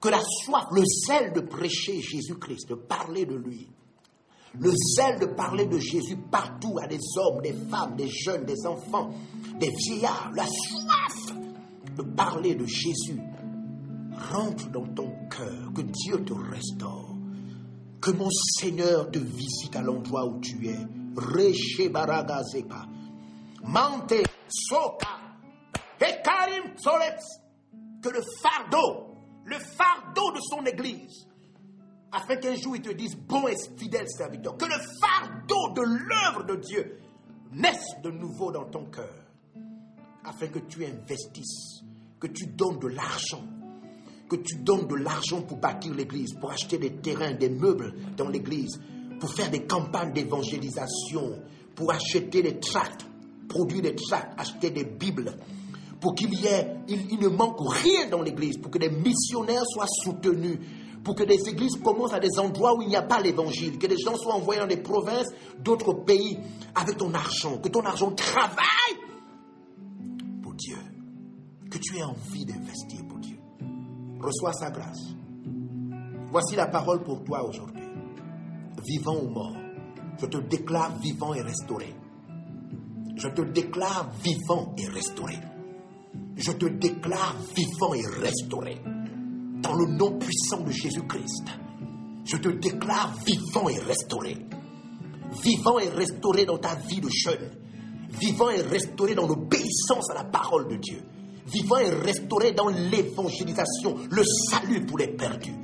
que 0.00 0.08
la 0.08 0.20
soif, 0.22 0.66
le 0.72 0.82
zèle 1.06 1.32
de 1.32 1.40
prêcher 1.40 2.00
Jésus-Christ, 2.00 2.68
de 2.68 2.74
parler 2.74 3.24
de 3.24 3.34
lui, 3.34 3.66
le 4.58 4.72
zèle 4.94 5.18
de 5.18 5.26
parler 5.26 5.66
de 5.66 5.78
Jésus 5.78 6.16
partout 6.30 6.78
à 6.80 6.86
des 6.86 7.00
hommes, 7.16 7.40
des 7.42 7.54
femmes, 7.70 7.96
des 7.96 8.08
jeunes, 8.08 8.44
des 8.44 8.66
enfants, 8.66 9.10
des 9.58 9.70
vieillards, 9.70 10.30
la 10.34 10.46
soif 10.46 11.34
de 11.96 12.02
parler 12.02 12.54
de 12.54 12.66
Jésus 12.66 13.20
rentre 14.18 14.68
dans 14.70 14.86
ton 14.94 15.10
cœur, 15.28 15.72
que 15.74 15.82
Dieu 15.82 16.24
te 16.24 16.32
restaure, 16.32 17.16
que 18.00 18.10
mon 18.10 18.30
Seigneur 18.30 19.10
te 19.10 19.18
visite 19.18 19.76
à 19.76 19.82
l'endroit 19.82 20.26
où 20.26 20.40
tu 20.40 20.68
es. 20.68 20.78
Reche 21.16 21.90
baragazepa, 21.90 22.86
mante 23.64 24.22
soka, 24.48 25.16
que 25.98 26.06
le 28.10 28.22
fardeau, 28.42 29.14
le 29.44 29.58
fardeau 29.58 30.32
de 30.32 30.40
son 30.40 30.64
Église, 30.66 31.26
afin 32.12 32.36
qu'un 32.36 32.54
jour 32.54 32.76
il 32.76 32.82
te 32.82 32.92
dise 32.92 33.16
bon 33.16 33.48
et 33.48 33.56
fidèle 33.78 34.08
serviteur, 34.08 34.56
que 34.56 34.66
le 34.66 34.78
fardeau 35.00 35.72
de 35.74 35.82
l'œuvre 35.82 36.44
de 36.44 36.56
Dieu 36.56 37.00
naisse 37.52 37.96
de 38.02 38.10
nouveau 38.10 38.52
dans 38.52 38.66
ton 38.66 38.84
cœur, 38.86 39.24
afin 40.24 40.48
que 40.48 40.58
tu 40.58 40.84
investisses, 40.84 41.82
que 42.20 42.26
tu 42.26 42.46
donnes 42.46 42.78
de 42.78 42.88
l'argent 42.88 43.44
que 44.28 44.36
tu 44.36 44.56
donnes 44.56 44.86
de 44.86 44.96
l'argent 44.96 45.42
pour 45.42 45.58
bâtir 45.58 45.94
l'église, 45.94 46.34
pour 46.34 46.50
acheter 46.50 46.78
des 46.78 46.96
terrains, 46.96 47.32
des 47.32 47.48
meubles 47.48 47.94
dans 48.16 48.28
l'église, 48.28 48.80
pour 49.20 49.32
faire 49.32 49.50
des 49.50 49.66
campagnes 49.66 50.12
d'évangélisation, 50.12 51.40
pour 51.74 51.92
acheter 51.92 52.42
des 52.42 52.58
tracts, 52.58 53.06
produire 53.48 53.82
des 53.82 53.94
tracts, 53.94 54.38
acheter 54.38 54.70
des 54.70 54.84
Bibles, 54.84 55.36
pour 56.00 56.14
qu'il 56.14 56.34
y 56.34 56.46
ait, 56.46 56.76
il, 56.88 57.18
ne 57.18 57.28
manque 57.28 57.58
rien 57.60 58.08
dans 58.08 58.22
l'église, 58.22 58.58
pour 58.58 58.70
que 58.70 58.78
des 58.78 58.90
missionnaires 58.90 59.64
soient 59.66 59.86
soutenus, 59.86 60.58
pour 61.04 61.14
que 61.14 61.22
des 61.22 61.48
églises 61.48 61.76
commencent 61.82 62.12
à 62.12 62.20
des 62.20 62.38
endroits 62.38 62.76
où 62.76 62.82
il 62.82 62.88
n'y 62.88 62.96
a 62.96 63.02
pas 63.02 63.20
l'évangile, 63.20 63.78
que 63.78 63.86
des 63.86 63.96
gens 63.96 64.16
soient 64.16 64.34
envoyés 64.34 64.60
dans 64.60 64.66
des 64.66 64.76
provinces, 64.82 65.28
d'autres 65.60 65.92
pays, 66.04 66.38
avec 66.74 66.96
ton 66.96 67.14
argent, 67.14 67.58
que 67.58 67.68
ton 67.68 67.82
argent 67.82 68.10
travaille 68.10 68.96
pour 70.42 70.54
Dieu, 70.54 70.78
que 71.70 71.78
tu 71.78 71.96
aies 71.96 72.02
envie 72.02 72.44
d'investir 72.44 73.06
pour 73.08 73.18
Dieu 73.18 73.35
reçois 74.20 74.52
sa 74.52 74.70
grâce. 74.70 75.14
Voici 76.30 76.56
la 76.56 76.66
parole 76.66 77.02
pour 77.02 77.22
toi 77.24 77.44
aujourd'hui. 77.48 77.84
Vivant 78.86 79.16
ou 79.22 79.28
mort, 79.28 79.56
je 80.20 80.26
te 80.26 80.38
déclare 80.38 80.98
vivant 80.98 81.34
et 81.34 81.42
restauré. 81.42 81.94
Je 83.16 83.28
te 83.28 83.42
déclare 83.42 84.10
vivant 84.22 84.74
et 84.76 84.86
restauré. 84.88 85.34
Je 86.36 86.52
te 86.52 86.66
déclare 86.66 87.36
vivant 87.54 87.94
et 87.94 88.06
restauré. 88.20 88.80
Dans 89.62 89.74
le 89.74 89.86
nom 89.86 90.18
puissant 90.18 90.60
de 90.60 90.70
Jésus-Christ, 90.70 91.48
je 92.24 92.36
te 92.36 92.48
déclare 92.48 93.14
vivant 93.24 93.68
et 93.68 93.78
restauré. 93.78 94.36
Vivant 95.42 95.78
et 95.78 95.88
restauré 95.88 96.44
dans 96.44 96.58
ta 96.58 96.74
vie 96.74 97.00
de 97.00 97.08
jeune. 97.08 97.50
Vivant 98.20 98.50
et 98.50 98.60
restauré 98.60 99.14
dans 99.14 99.26
l'obéissance 99.26 100.10
à 100.10 100.14
la 100.14 100.24
parole 100.24 100.68
de 100.68 100.76
Dieu 100.76 101.02
vivant 101.46 101.78
et 101.78 101.90
restauré 101.90 102.52
dans 102.52 102.68
l'évangélisation, 102.68 103.96
le 104.10 104.22
salut 104.50 104.84
pour 104.86 104.98
les 104.98 105.08
perdus. 105.08 105.54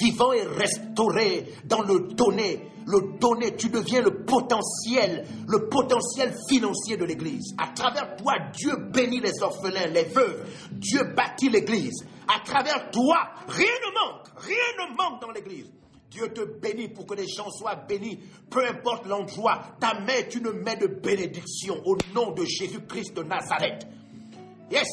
Vivant 0.00 0.32
et 0.32 0.42
restauré 0.42 1.52
dans 1.64 1.82
le 1.82 2.14
donner, 2.14 2.60
le 2.86 3.18
donner, 3.18 3.56
tu 3.56 3.68
deviens 3.68 4.00
le 4.00 4.24
potentiel, 4.24 5.26
le 5.46 5.68
potentiel 5.68 6.34
financier 6.48 6.96
de 6.96 7.04
l'Église. 7.04 7.54
À 7.58 7.68
travers 7.68 8.16
toi, 8.16 8.34
Dieu 8.54 8.72
bénit 8.92 9.20
les 9.20 9.42
orphelins, 9.42 9.86
les 9.86 10.04
veuves. 10.04 10.46
Dieu 10.72 11.00
bâtit 11.14 11.50
l'Église. 11.50 12.04
À 12.26 12.40
travers 12.44 12.90
toi, 12.90 13.16
rien 13.48 13.66
ne 13.66 13.92
manque, 13.94 14.26
rien 14.36 14.88
ne 14.88 14.96
manque 14.96 15.20
dans 15.20 15.30
l'Église. 15.30 15.70
Dieu 16.10 16.28
te 16.32 16.42
bénit 16.60 16.88
pour 16.88 17.06
que 17.06 17.14
les 17.14 17.26
gens 17.26 17.48
soient 17.50 17.74
bénis, 17.74 18.18
peu 18.50 18.66
importe 18.66 19.06
l'endroit. 19.06 19.62
Ta 19.80 19.94
main 19.94 20.14
est 20.18 20.34
une 20.34 20.50
main 20.62 20.74
de 20.74 20.86
bénédiction 20.86 21.80
au 21.86 21.96
nom 22.14 22.32
de 22.32 22.44
Jésus-Christ 22.44 23.16
de 23.16 23.22
Nazareth. 23.22 23.86
Yes. 24.72 24.88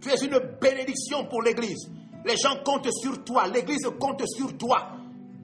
Tu 0.00 0.10
es 0.10 0.22
une 0.22 0.38
bénédiction 0.60 1.26
pour 1.28 1.42
l'Église. 1.42 1.90
Les 2.24 2.36
gens 2.36 2.62
comptent 2.64 2.92
sur 2.92 3.24
toi. 3.24 3.48
L'Église 3.48 3.88
compte 3.98 4.22
sur 4.28 4.56
toi. 4.56 4.92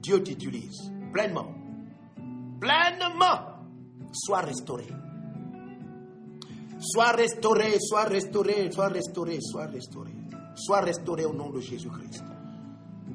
Dieu 0.01 0.23
t'utilise 0.23 0.89
pleinement. 1.11 1.53
Pleinement. 2.61 3.59
Sois 4.13 4.39
restauré. 4.41 4.87
Sois 6.79 7.11
restauré, 7.11 7.77
sois 7.79 8.05
restauré, 8.05 8.71
sois 8.71 8.87
restauré, 8.87 9.39
sois 9.41 9.65
restauré. 9.67 10.11
Sois 10.55 10.81
restauré 10.81 11.25
au 11.25 11.33
nom 11.33 11.49
de 11.49 11.59
Jésus-Christ. 11.59 12.23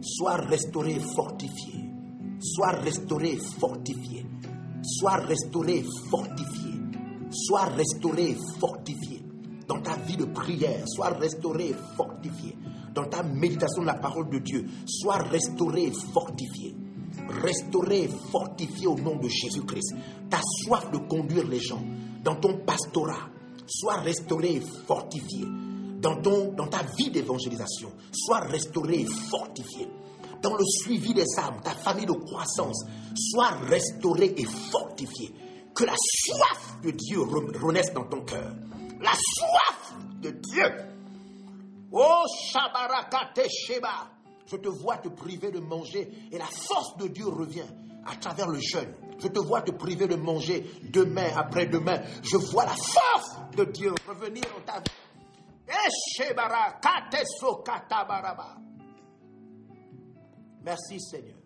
Sois 0.03 0.37
restauré, 0.37 0.99
fortifié. 1.15 1.91
Sois 2.39 2.73
restauré, 2.73 3.37
fortifié. 3.59 4.27
Sois 4.83 5.17
restauré, 5.17 5.85
fortifié. 6.11 6.86
Sois 7.45 7.65
restauré, 7.67 8.37
fortifié. 8.59 9.23
Dans 9.69 9.81
ta 9.81 9.97
vie 9.97 10.17
de 10.17 10.25
prière, 10.25 10.85
sois 10.87 11.11
restauré, 11.11 11.75
fortifié. 11.97 12.57
Dans 12.95 13.05
ta 13.05 13.23
méditation 13.23 13.83
de 13.83 13.87
la 13.87 13.95
parole 13.95 14.31
de 14.31 14.39
Dieu, 14.39 14.65
sois 14.87 15.19
restauré, 15.19 15.93
fortifié. 16.15 16.75
Restauré, 17.43 18.09
fortifié 18.31 18.87
au 18.87 18.97
nom 18.97 19.17
de 19.17 19.29
Jésus-Christ. 19.29 19.95
Ta 20.31 20.41
soif 20.63 20.91
de 20.93 20.99
conduire 20.99 21.47
les 21.47 21.61
gens 21.61 21.83
dans 22.25 22.37
ton 22.37 22.59
pastorat, 22.65 23.29
sois 23.67 23.97
restauré, 23.97 24.63
fortifié. 24.87 25.45
Dans, 26.01 26.17
ton, 26.21 26.53
dans 26.53 26.69
ta 26.69 26.83
vie 26.97 27.11
d'évangélisation, 27.11 27.91
sois 28.13 28.41
restauré, 28.41 29.05
fortifié 29.31 29.89
dans 30.43 30.55
le 30.55 30.65
suivi 30.65 31.15
des 31.15 31.25
âmes, 31.39 31.61
ta 31.63 31.71
famille 31.71 32.07
de 32.07 32.13
croissance, 32.13 32.85
soit 33.17 33.51
restaurée 33.69 34.35
et 34.37 34.45
fortifiée. 34.45 35.33
Que 35.77 35.85
la 35.85 35.95
soif 35.97 36.81
de 36.83 36.91
Dieu 36.91 37.21
renaisse 37.21 37.93
dans 37.93 38.05
ton 38.05 38.23
cœur. 38.23 38.51
La 39.01 39.13
soif 39.13 39.95
de 40.23 40.31
Dieu. 40.31 40.65
Oh, 41.93 42.25
Shabarakate 42.51 43.47
Sheba. 43.51 44.11
Je 44.47 44.57
te 44.57 44.69
vois 44.69 44.97
te 44.99 45.09
priver 45.09 45.51
de 45.51 45.59
manger 45.61 46.09
et 46.33 46.39
la 46.39 46.47
force 46.47 46.97
de 46.97 47.09
Dieu 47.09 47.27
revient 47.27 47.67
à 48.07 48.17
travers 48.17 48.49
le 48.49 48.59
jeûne. 48.59 48.95
Je 49.19 49.29
te 49.29 49.39
vois 49.39 49.63
te 49.63 49.73
priver 49.73 50.07
de 50.07 50.17
manger 50.17 50.65
demain, 50.93 51.29
après-demain. 51.37 52.01
Je 52.23 52.37
vois 52.37 52.65
la 52.65 52.77
force 52.77 53.37
de 53.57 53.65
Dieu 53.65 53.93
revenir 54.09 54.45
dans 54.45 54.73
ta 54.73 54.79
vie. 54.79 54.97
Merci 60.63 61.01
Seigneur. 61.01 61.37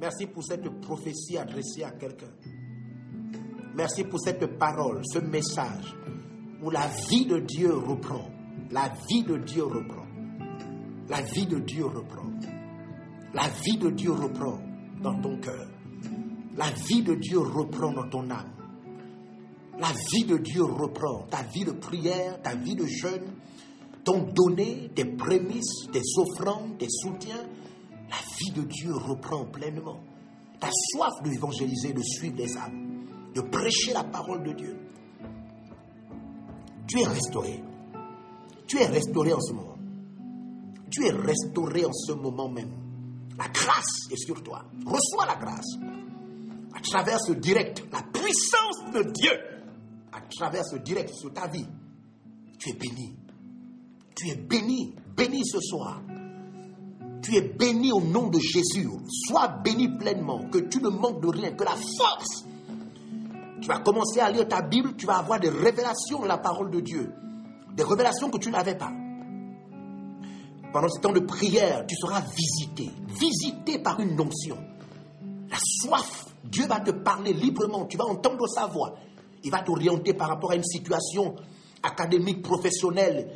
Merci 0.00 0.26
pour 0.26 0.42
cette 0.44 0.68
prophétie 0.80 1.38
adressée 1.38 1.84
à 1.84 1.92
quelqu'un. 1.92 2.32
Merci 3.76 4.04
pour 4.04 4.20
cette 4.20 4.58
parole, 4.58 5.02
ce 5.04 5.18
message 5.18 5.96
où 6.62 6.70
la 6.70 6.88
vie 7.10 7.26
de 7.26 7.40
Dieu 7.40 7.74
reprend. 7.74 8.30
La 8.70 8.92
vie 9.08 9.24
de 9.24 9.36
Dieu 9.38 9.64
reprend. 9.64 10.06
La 11.08 11.20
vie 11.20 11.46
de 11.46 11.58
Dieu 11.58 11.84
reprend. 11.84 12.30
La 13.34 13.48
vie 13.64 13.76
de 13.76 13.90
Dieu 13.90 14.12
reprend 14.12 14.58
dans 15.02 15.20
ton 15.20 15.36
cœur. 15.38 15.68
La 16.56 16.70
vie 16.88 17.02
de 17.02 17.14
Dieu 17.16 17.38
reprend 17.38 17.92
dans 17.92 18.08
ton 18.08 18.30
âme. 18.30 18.52
La 19.78 19.88
vie 20.12 20.24
de 20.24 20.38
Dieu 20.38 20.62
reprend 20.62 21.26
ta 21.28 21.42
vie 21.42 21.64
de 21.64 21.72
prière, 21.72 22.40
ta 22.42 22.54
vie 22.54 22.76
de 22.76 22.86
jeûne, 22.86 23.34
ton 24.04 24.22
donné, 24.32 24.88
tes 24.94 25.04
prémices, 25.04 25.88
tes 25.92 26.02
offrandes, 26.16 26.78
tes 26.78 26.88
soutiens, 26.88 27.44
la 28.08 28.16
vie 28.38 28.52
de 28.52 28.62
Dieu 28.62 28.94
reprend 28.94 29.46
pleinement. 29.46 29.98
Ta 30.60 30.68
soif 30.70 31.12
d'évangéliser, 31.24 31.92
de 31.92 32.02
suivre 32.02 32.36
les 32.36 32.56
âmes, 32.56 32.93
de 33.34 33.40
prêcher 33.40 33.92
la 33.92 34.04
parole 34.04 34.42
de 34.44 34.52
Dieu. 34.52 34.76
Tu 36.86 37.00
es 37.00 37.06
restauré. 37.06 37.62
Tu 38.66 38.78
es 38.78 38.86
restauré 38.86 39.32
en 39.32 39.40
ce 39.40 39.52
moment. 39.52 39.78
Tu 40.90 41.06
es 41.06 41.10
restauré 41.10 41.84
en 41.84 41.92
ce 41.92 42.12
moment 42.12 42.48
même. 42.48 42.70
La 43.36 43.48
grâce 43.48 44.10
est 44.10 44.16
sur 44.16 44.42
toi. 44.42 44.64
Reçois 44.86 45.26
la 45.26 45.36
grâce. 45.36 45.76
À 46.74 46.80
travers 46.80 47.18
ce 47.20 47.32
direct, 47.32 47.84
la 47.92 48.02
puissance 48.02 48.92
de 48.92 49.02
Dieu, 49.12 49.32
à 50.12 50.20
travers 50.36 50.64
ce 50.64 50.76
direct 50.76 51.10
sur 51.14 51.32
ta 51.32 51.48
vie, 51.48 51.66
tu 52.58 52.70
es 52.70 52.74
béni. 52.74 53.16
Tu 54.14 54.28
es 54.28 54.36
béni. 54.36 54.94
Béni 55.16 55.44
ce 55.44 55.60
soir. 55.60 56.02
Tu 57.22 57.36
es 57.36 57.40
béni 57.40 57.90
au 57.92 58.00
nom 58.00 58.28
de 58.28 58.38
Jésus. 58.38 58.88
Sois 59.08 59.48
béni 59.64 59.88
pleinement, 59.88 60.48
que 60.50 60.58
tu 60.58 60.80
ne 60.80 60.88
manques 60.88 61.20
de 61.22 61.28
rien, 61.28 61.52
que 61.52 61.64
la 61.64 61.76
force. 61.98 62.44
Tu 63.64 63.68
vas 63.68 63.78
commencer 63.78 64.20
à 64.20 64.30
lire 64.30 64.46
ta 64.46 64.60
Bible, 64.60 64.94
tu 64.94 65.06
vas 65.06 65.16
avoir 65.16 65.40
des 65.40 65.48
révélations 65.48 66.20
de 66.20 66.28
la 66.28 66.36
parole 66.36 66.70
de 66.70 66.80
Dieu. 66.80 67.14
Des 67.72 67.82
révélations 67.82 68.28
que 68.28 68.36
tu 68.36 68.50
n'avais 68.50 68.74
pas. 68.74 68.92
Pendant 70.70 70.88
ce 70.90 71.00
temps 71.00 71.12
de 71.12 71.20
prière, 71.20 71.86
tu 71.86 71.96
seras 71.96 72.20
visité. 72.20 72.90
Visité 73.08 73.78
par 73.78 73.98
une 74.00 74.20
onction. 74.20 74.58
La 75.48 75.56
soif. 75.58 76.26
Dieu 76.44 76.66
va 76.66 76.80
te 76.80 76.90
parler 76.90 77.32
librement. 77.32 77.86
Tu 77.86 77.96
vas 77.96 78.04
entendre 78.04 78.46
sa 78.48 78.66
voix. 78.66 78.96
Il 79.44 79.50
va 79.50 79.60
t'orienter 79.60 80.12
par 80.12 80.28
rapport 80.28 80.50
à 80.50 80.56
une 80.56 80.64
situation 80.64 81.34
académique, 81.82 82.42
professionnelle, 82.42 83.30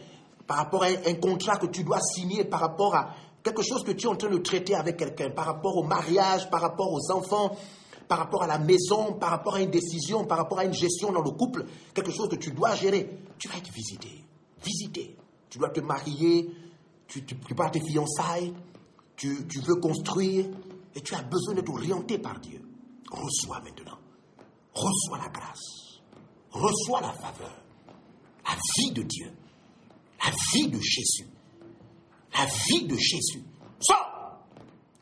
par 0.47 0.59
rapport 0.59 0.85
à 0.85 0.89
un 0.89 1.14
contrat 1.14 1.57
que 1.57 1.68
tu 1.68 1.85
dois 1.85 2.01
signer, 2.01 2.45
par 2.45 2.61
rapport 2.61 2.95
à 2.95 3.14
quelque 3.43 3.62
chose 3.62 3.83
que 3.83 3.93
tu 3.93 4.07
es 4.07 4.11
en 4.11 4.16
train 4.16 4.29
de 4.29 4.37
traiter 4.37 4.74
avec 4.74 4.99
quelqu'un 4.99 5.31
par 5.31 5.47
rapport 5.47 5.79
au 5.79 5.85
mariage, 5.85 6.51
par 6.51 6.61
rapport 6.61 6.93
aux 6.93 7.12
enfants, 7.12 7.57
par 8.09 8.18
rapport 8.18 8.42
à 8.42 8.46
la 8.46 8.59
maison, 8.59 9.14
par 9.14 9.30
rapport 9.30 9.56
à 9.56 9.62
une 9.62 9.70
décision, 9.70 10.24
par 10.24 10.38
rapport 10.38 10.59
à 10.59 10.64
une 10.64 10.72
gestion 10.72 11.12
dans 11.12 11.22
le 11.22 11.30
couple, 11.30 11.66
quelque 11.94 12.11
chose 12.11 12.28
que 12.28 12.36
tu 12.36 12.50
dois 12.50 12.74
gérer, 12.74 13.09
tu 13.38 13.48
vas 13.48 13.56
être 13.56 13.70
visité. 13.72 14.24
Visité. 14.64 15.16
Tu 15.50 15.59
dois 15.59 15.70
te 15.70 15.80
marier, 15.80 16.50
tu, 17.06 17.24
tu 17.24 17.34
prépares 17.34 17.70
tes 17.70 17.80
fiançailles, 17.80 18.52
tu, 19.16 19.46
tu 19.46 19.61
veux 19.61 19.76
construire 19.76 20.46
et 20.94 21.00
tu 21.00 21.14
as 21.14 21.22
besoin 21.22 21.54
d'être 21.54 21.70
orienté 21.70 22.18
par 22.18 22.38
Dieu. 22.40 22.61
Reçois 23.11 23.61
maintenant. 23.61 23.98
Reçois 24.74 25.18
la 25.18 25.28
grâce. 25.28 26.00
Reçois 26.50 27.00
la 27.00 27.12
faveur. 27.12 27.54
La 28.46 28.56
vie 28.76 28.92
de 28.92 29.02
Dieu. 29.02 29.32
La 30.24 30.32
vie 30.52 30.68
de 30.68 30.80
Jésus 30.80 31.28
la 32.38 32.46
vie 32.46 32.86
de 32.86 32.96
Jésus. 32.96 33.44
Sors 33.80 34.38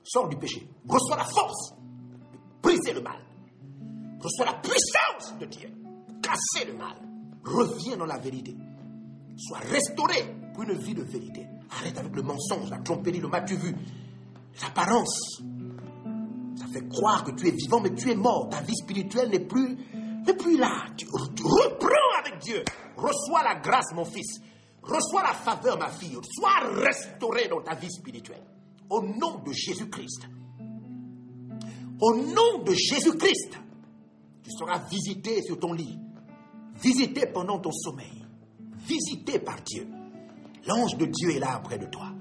Sors 0.04 0.28
du 0.28 0.36
péché. 0.36 0.66
Reçois 0.88 1.16
la 1.16 1.24
force 1.24 1.74
briser 2.66 2.92
le 2.92 3.00
mal. 3.00 3.18
Reçois 4.20 4.46
la 4.46 4.54
puissance 4.54 5.38
de 5.38 5.46
Dieu. 5.46 5.70
Casser 6.22 6.66
le 6.66 6.74
mal. 6.76 6.96
Reviens 7.44 7.96
dans 7.96 8.06
la 8.06 8.18
vérité. 8.18 8.56
Sois 9.36 9.58
restauré 9.58 10.34
pour 10.52 10.64
une 10.64 10.78
vie 10.78 10.94
de 10.94 11.02
vérité. 11.02 11.46
Arrête 11.70 11.98
avec 11.98 12.14
le 12.14 12.22
mensonge, 12.22 12.70
la 12.70 12.78
tromperie, 12.78 13.20
le 13.20 13.28
mal 13.28 13.44
vu. 13.46 13.74
L'apparence. 14.62 15.42
Ça 16.56 16.66
fait 16.72 16.88
croire 16.88 17.22
que 17.22 17.32
tu 17.32 17.48
es 17.48 17.50
vivant, 17.52 17.80
mais 17.80 17.94
tu 17.94 18.10
es 18.10 18.16
mort. 18.16 18.48
Ta 18.50 18.62
vie 18.62 18.74
spirituelle 18.74 19.30
n'est 19.30 19.46
plus, 19.46 19.76
plus 20.38 20.56
là. 20.56 20.86
tu 20.96 21.06
reprends 21.06 22.18
avec 22.18 22.38
Dieu. 22.40 22.64
Reçois 22.96 23.42
la 23.44 23.56
grâce, 23.56 23.92
mon 23.94 24.04
fils. 24.04 24.40
Reçois 24.82 25.22
la 25.22 25.34
faveur, 25.34 25.78
ma 25.78 25.90
fille. 25.90 26.16
Sois 26.32 26.82
restaurée 26.82 27.48
dans 27.48 27.60
ta 27.60 27.74
vie 27.74 27.90
spirituelle. 27.90 28.42
Au 28.88 29.02
nom 29.02 29.42
de 29.44 29.52
Jésus-Christ. 29.52 30.26
Au 32.01 32.14
nom 32.14 32.62
de 32.64 32.72
Jésus-Christ. 32.72 33.59
Tu 34.42 34.51
seras 34.51 34.78
visité 34.88 35.42
sur 35.42 35.59
ton 35.59 35.72
lit. 35.72 35.99
Visité 36.82 37.26
pendant 37.26 37.59
ton 37.59 37.72
sommeil. 37.72 38.24
Visité 38.86 39.38
par 39.38 39.61
Dieu. 39.62 39.88
L'ange 40.66 40.97
de 40.97 41.07
Dieu 41.07 41.30
est 41.30 41.38
là 41.38 41.59
auprès 41.59 41.78
de 41.78 41.86
toi. 41.86 42.12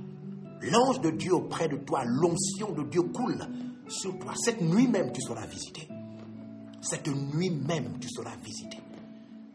L'ange 0.61 1.01
de 1.01 1.11
Dieu 1.11 1.33
auprès 1.35 1.67
de 1.67 1.77
toi. 1.77 2.03
L'onction 2.05 2.71
de 2.71 2.83
Dieu 2.83 3.01
coule 3.03 3.45
sur 3.87 4.17
toi. 4.17 4.33
Cette 4.35 4.61
nuit 4.61 4.87
même, 4.87 5.11
tu 5.11 5.21
seras 5.21 5.45
visité. 5.45 5.87
Cette 6.81 7.07
nuit 7.07 7.51
même, 7.51 7.99
tu 7.99 8.09
seras 8.09 8.35
visité. 8.43 8.77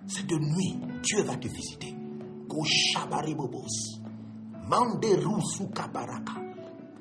Cette 0.07 0.33
nuit, 0.33 0.79
Dieu 1.03 1.23
va 1.23 1.37
te 1.37 1.49
visiter. 1.49 1.95
Koshabaribobos. 2.49 4.01
Kabaraka. 5.75 6.41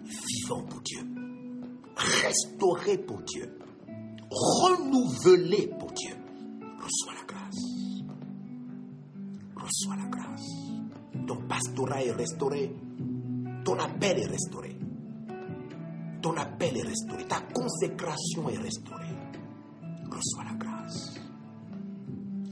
Vivant 0.04 0.64
pour 0.64 0.82
Dieu. 0.82 1.19
Restauré 2.00 2.98
pour 2.98 3.22
Dieu. 3.24 3.60
Renouvelé 4.32 5.68
pour 5.80 5.92
Dieu. 5.92 6.16
Reçois 6.78 7.14
la 7.14 7.26
grâce. 7.28 8.04
Reçois 9.56 9.96
la 9.96 10.08
grâce. 10.08 11.28
Ton 11.28 11.48
pastorat 11.48 12.04
est 12.04 12.12
restauré. 12.12 12.76
Ton 13.66 13.78
appel 13.80 14.20
est 14.20 14.28
restauré. 14.28 14.76
Ton 16.22 16.36
appel 16.38 16.78
est 16.78 16.88
restauré. 16.88 17.26
Ta 17.26 17.42
consécration 17.54 18.50
est 18.50 18.58
restaurée. 18.58 19.16
Reçois 20.06 20.44
la 20.46 20.56
grâce. 20.58 21.16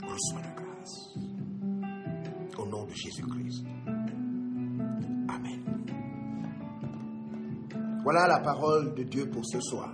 Reçois 0.04 0.42
la 0.42 0.52
grâce 0.52 0.58
nom 2.68 2.86
de 2.86 2.94
Jésus-Christ. 2.94 3.66
Voilà 8.10 8.26
la 8.26 8.40
parole 8.40 8.96
de 8.96 9.04
Dieu 9.04 9.30
pour 9.30 9.46
ce 9.46 9.60
soir. 9.60 9.94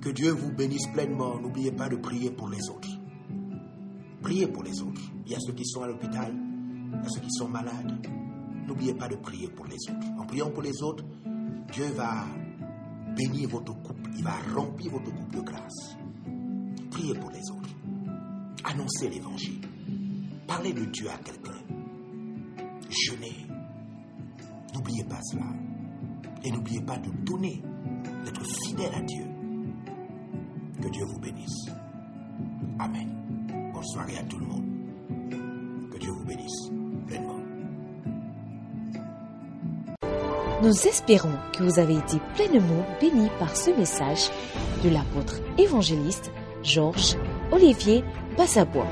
Que 0.00 0.08
Dieu 0.08 0.30
vous 0.30 0.50
bénisse 0.50 0.86
pleinement. 0.94 1.38
N'oubliez 1.38 1.72
pas 1.72 1.90
de 1.90 1.96
prier 1.96 2.30
pour 2.30 2.48
les 2.48 2.70
autres. 2.70 2.88
Priez 4.22 4.46
pour 4.46 4.62
les 4.62 4.80
autres. 4.80 5.02
Il 5.26 5.32
y 5.32 5.34
a 5.34 5.38
ceux 5.38 5.52
qui 5.52 5.66
sont 5.66 5.82
à 5.82 5.88
l'hôpital, 5.88 6.34
il 6.34 7.02
y 7.02 7.06
a 7.06 7.08
ceux 7.10 7.20
qui 7.20 7.30
sont 7.32 7.48
malades. 7.50 8.00
N'oubliez 8.66 8.94
pas 8.94 9.08
de 9.08 9.16
prier 9.16 9.48
pour 9.48 9.66
les 9.66 9.76
autres. 9.90 10.06
En 10.18 10.24
priant 10.24 10.50
pour 10.50 10.62
les 10.62 10.82
autres, 10.82 11.04
Dieu 11.70 11.90
va 11.94 12.24
bénir 13.14 13.50
votre 13.50 13.74
couple. 13.82 14.08
Il 14.16 14.24
va 14.24 14.38
remplir 14.54 14.90
votre 14.90 15.14
couple 15.14 15.36
de 15.36 15.42
grâce. 15.42 15.98
Priez 16.90 17.12
pour 17.12 17.30
les 17.30 17.42
autres. 17.50 17.76
Annoncez 18.64 19.10
l'évangile. 19.10 19.60
Parlez 20.46 20.72
de 20.72 20.86
Dieu 20.86 21.10
à 21.10 21.18
quelqu'un. 21.18 21.60
Jeûnez. 22.88 23.37
N'oubliez 24.78 25.02
pas 25.02 25.20
cela. 25.22 25.42
Et 26.44 26.52
n'oubliez 26.52 26.80
pas 26.80 26.96
de 26.98 27.10
donner, 27.24 27.60
d'être 28.24 28.44
fidèle 28.64 28.94
à 28.94 29.00
Dieu. 29.00 29.24
Que 30.80 30.88
Dieu 30.88 31.04
vous 31.04 31.18
bénisse. 31.18 31.66
Amen. 32.78 33.08
Bonne 33.74 33.84
soirée 33.84 34.18
à 34.18 34.22
tout 34.22 34.38
le 34.38 34.46
monde. 34.46 35.90
Que 35.90 35.98
Dieu 35.98 36.12
vous 36.12 36.24
bénisse 36.24 36.70
pleinement. 37.08 37.40
Nous 40.62 40.86
espérons 40.86 41.34
que 41.52 41.64
vous 41.64 41.80
avez 41.80 41.96
été 41.96 42.18
pleinement 42.36 42.86
bénis 43.00 43.30
par 43.40 43.56
ce 43.56 43.70
message 43.70 44.30
de 44.84 44.90
l'apôtre 44.90 45.40
évangéliste 45.58 46.30
Georges 46.62 47.16
Olivier 47.50 48.04
Bassabois. 48.36 48.86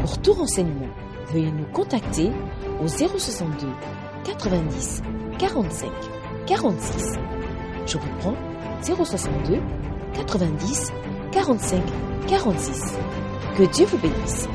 Pour 0.00 0.20
tout 0.20 0.32
renseignement, 0.32 0.88
veuillez 1.32 1.52
nous 1.52 1.66
contacter 1.66 2.32
au 2.82 2.88
062 2.88 3.68
90 4.26 5.02
45 5.38 5.90
46. 6.46 7.12
Je 7.86 7.96
reprends 7.96 8.34
062 8.82 9.60
90 10.14 10.92
45 11.32 11.82
46. 12.26 12.94
Que 13.56 13.62
Dieu 13.64 13.86
vous 13.86 13.98
bénisse. 13.98 14.48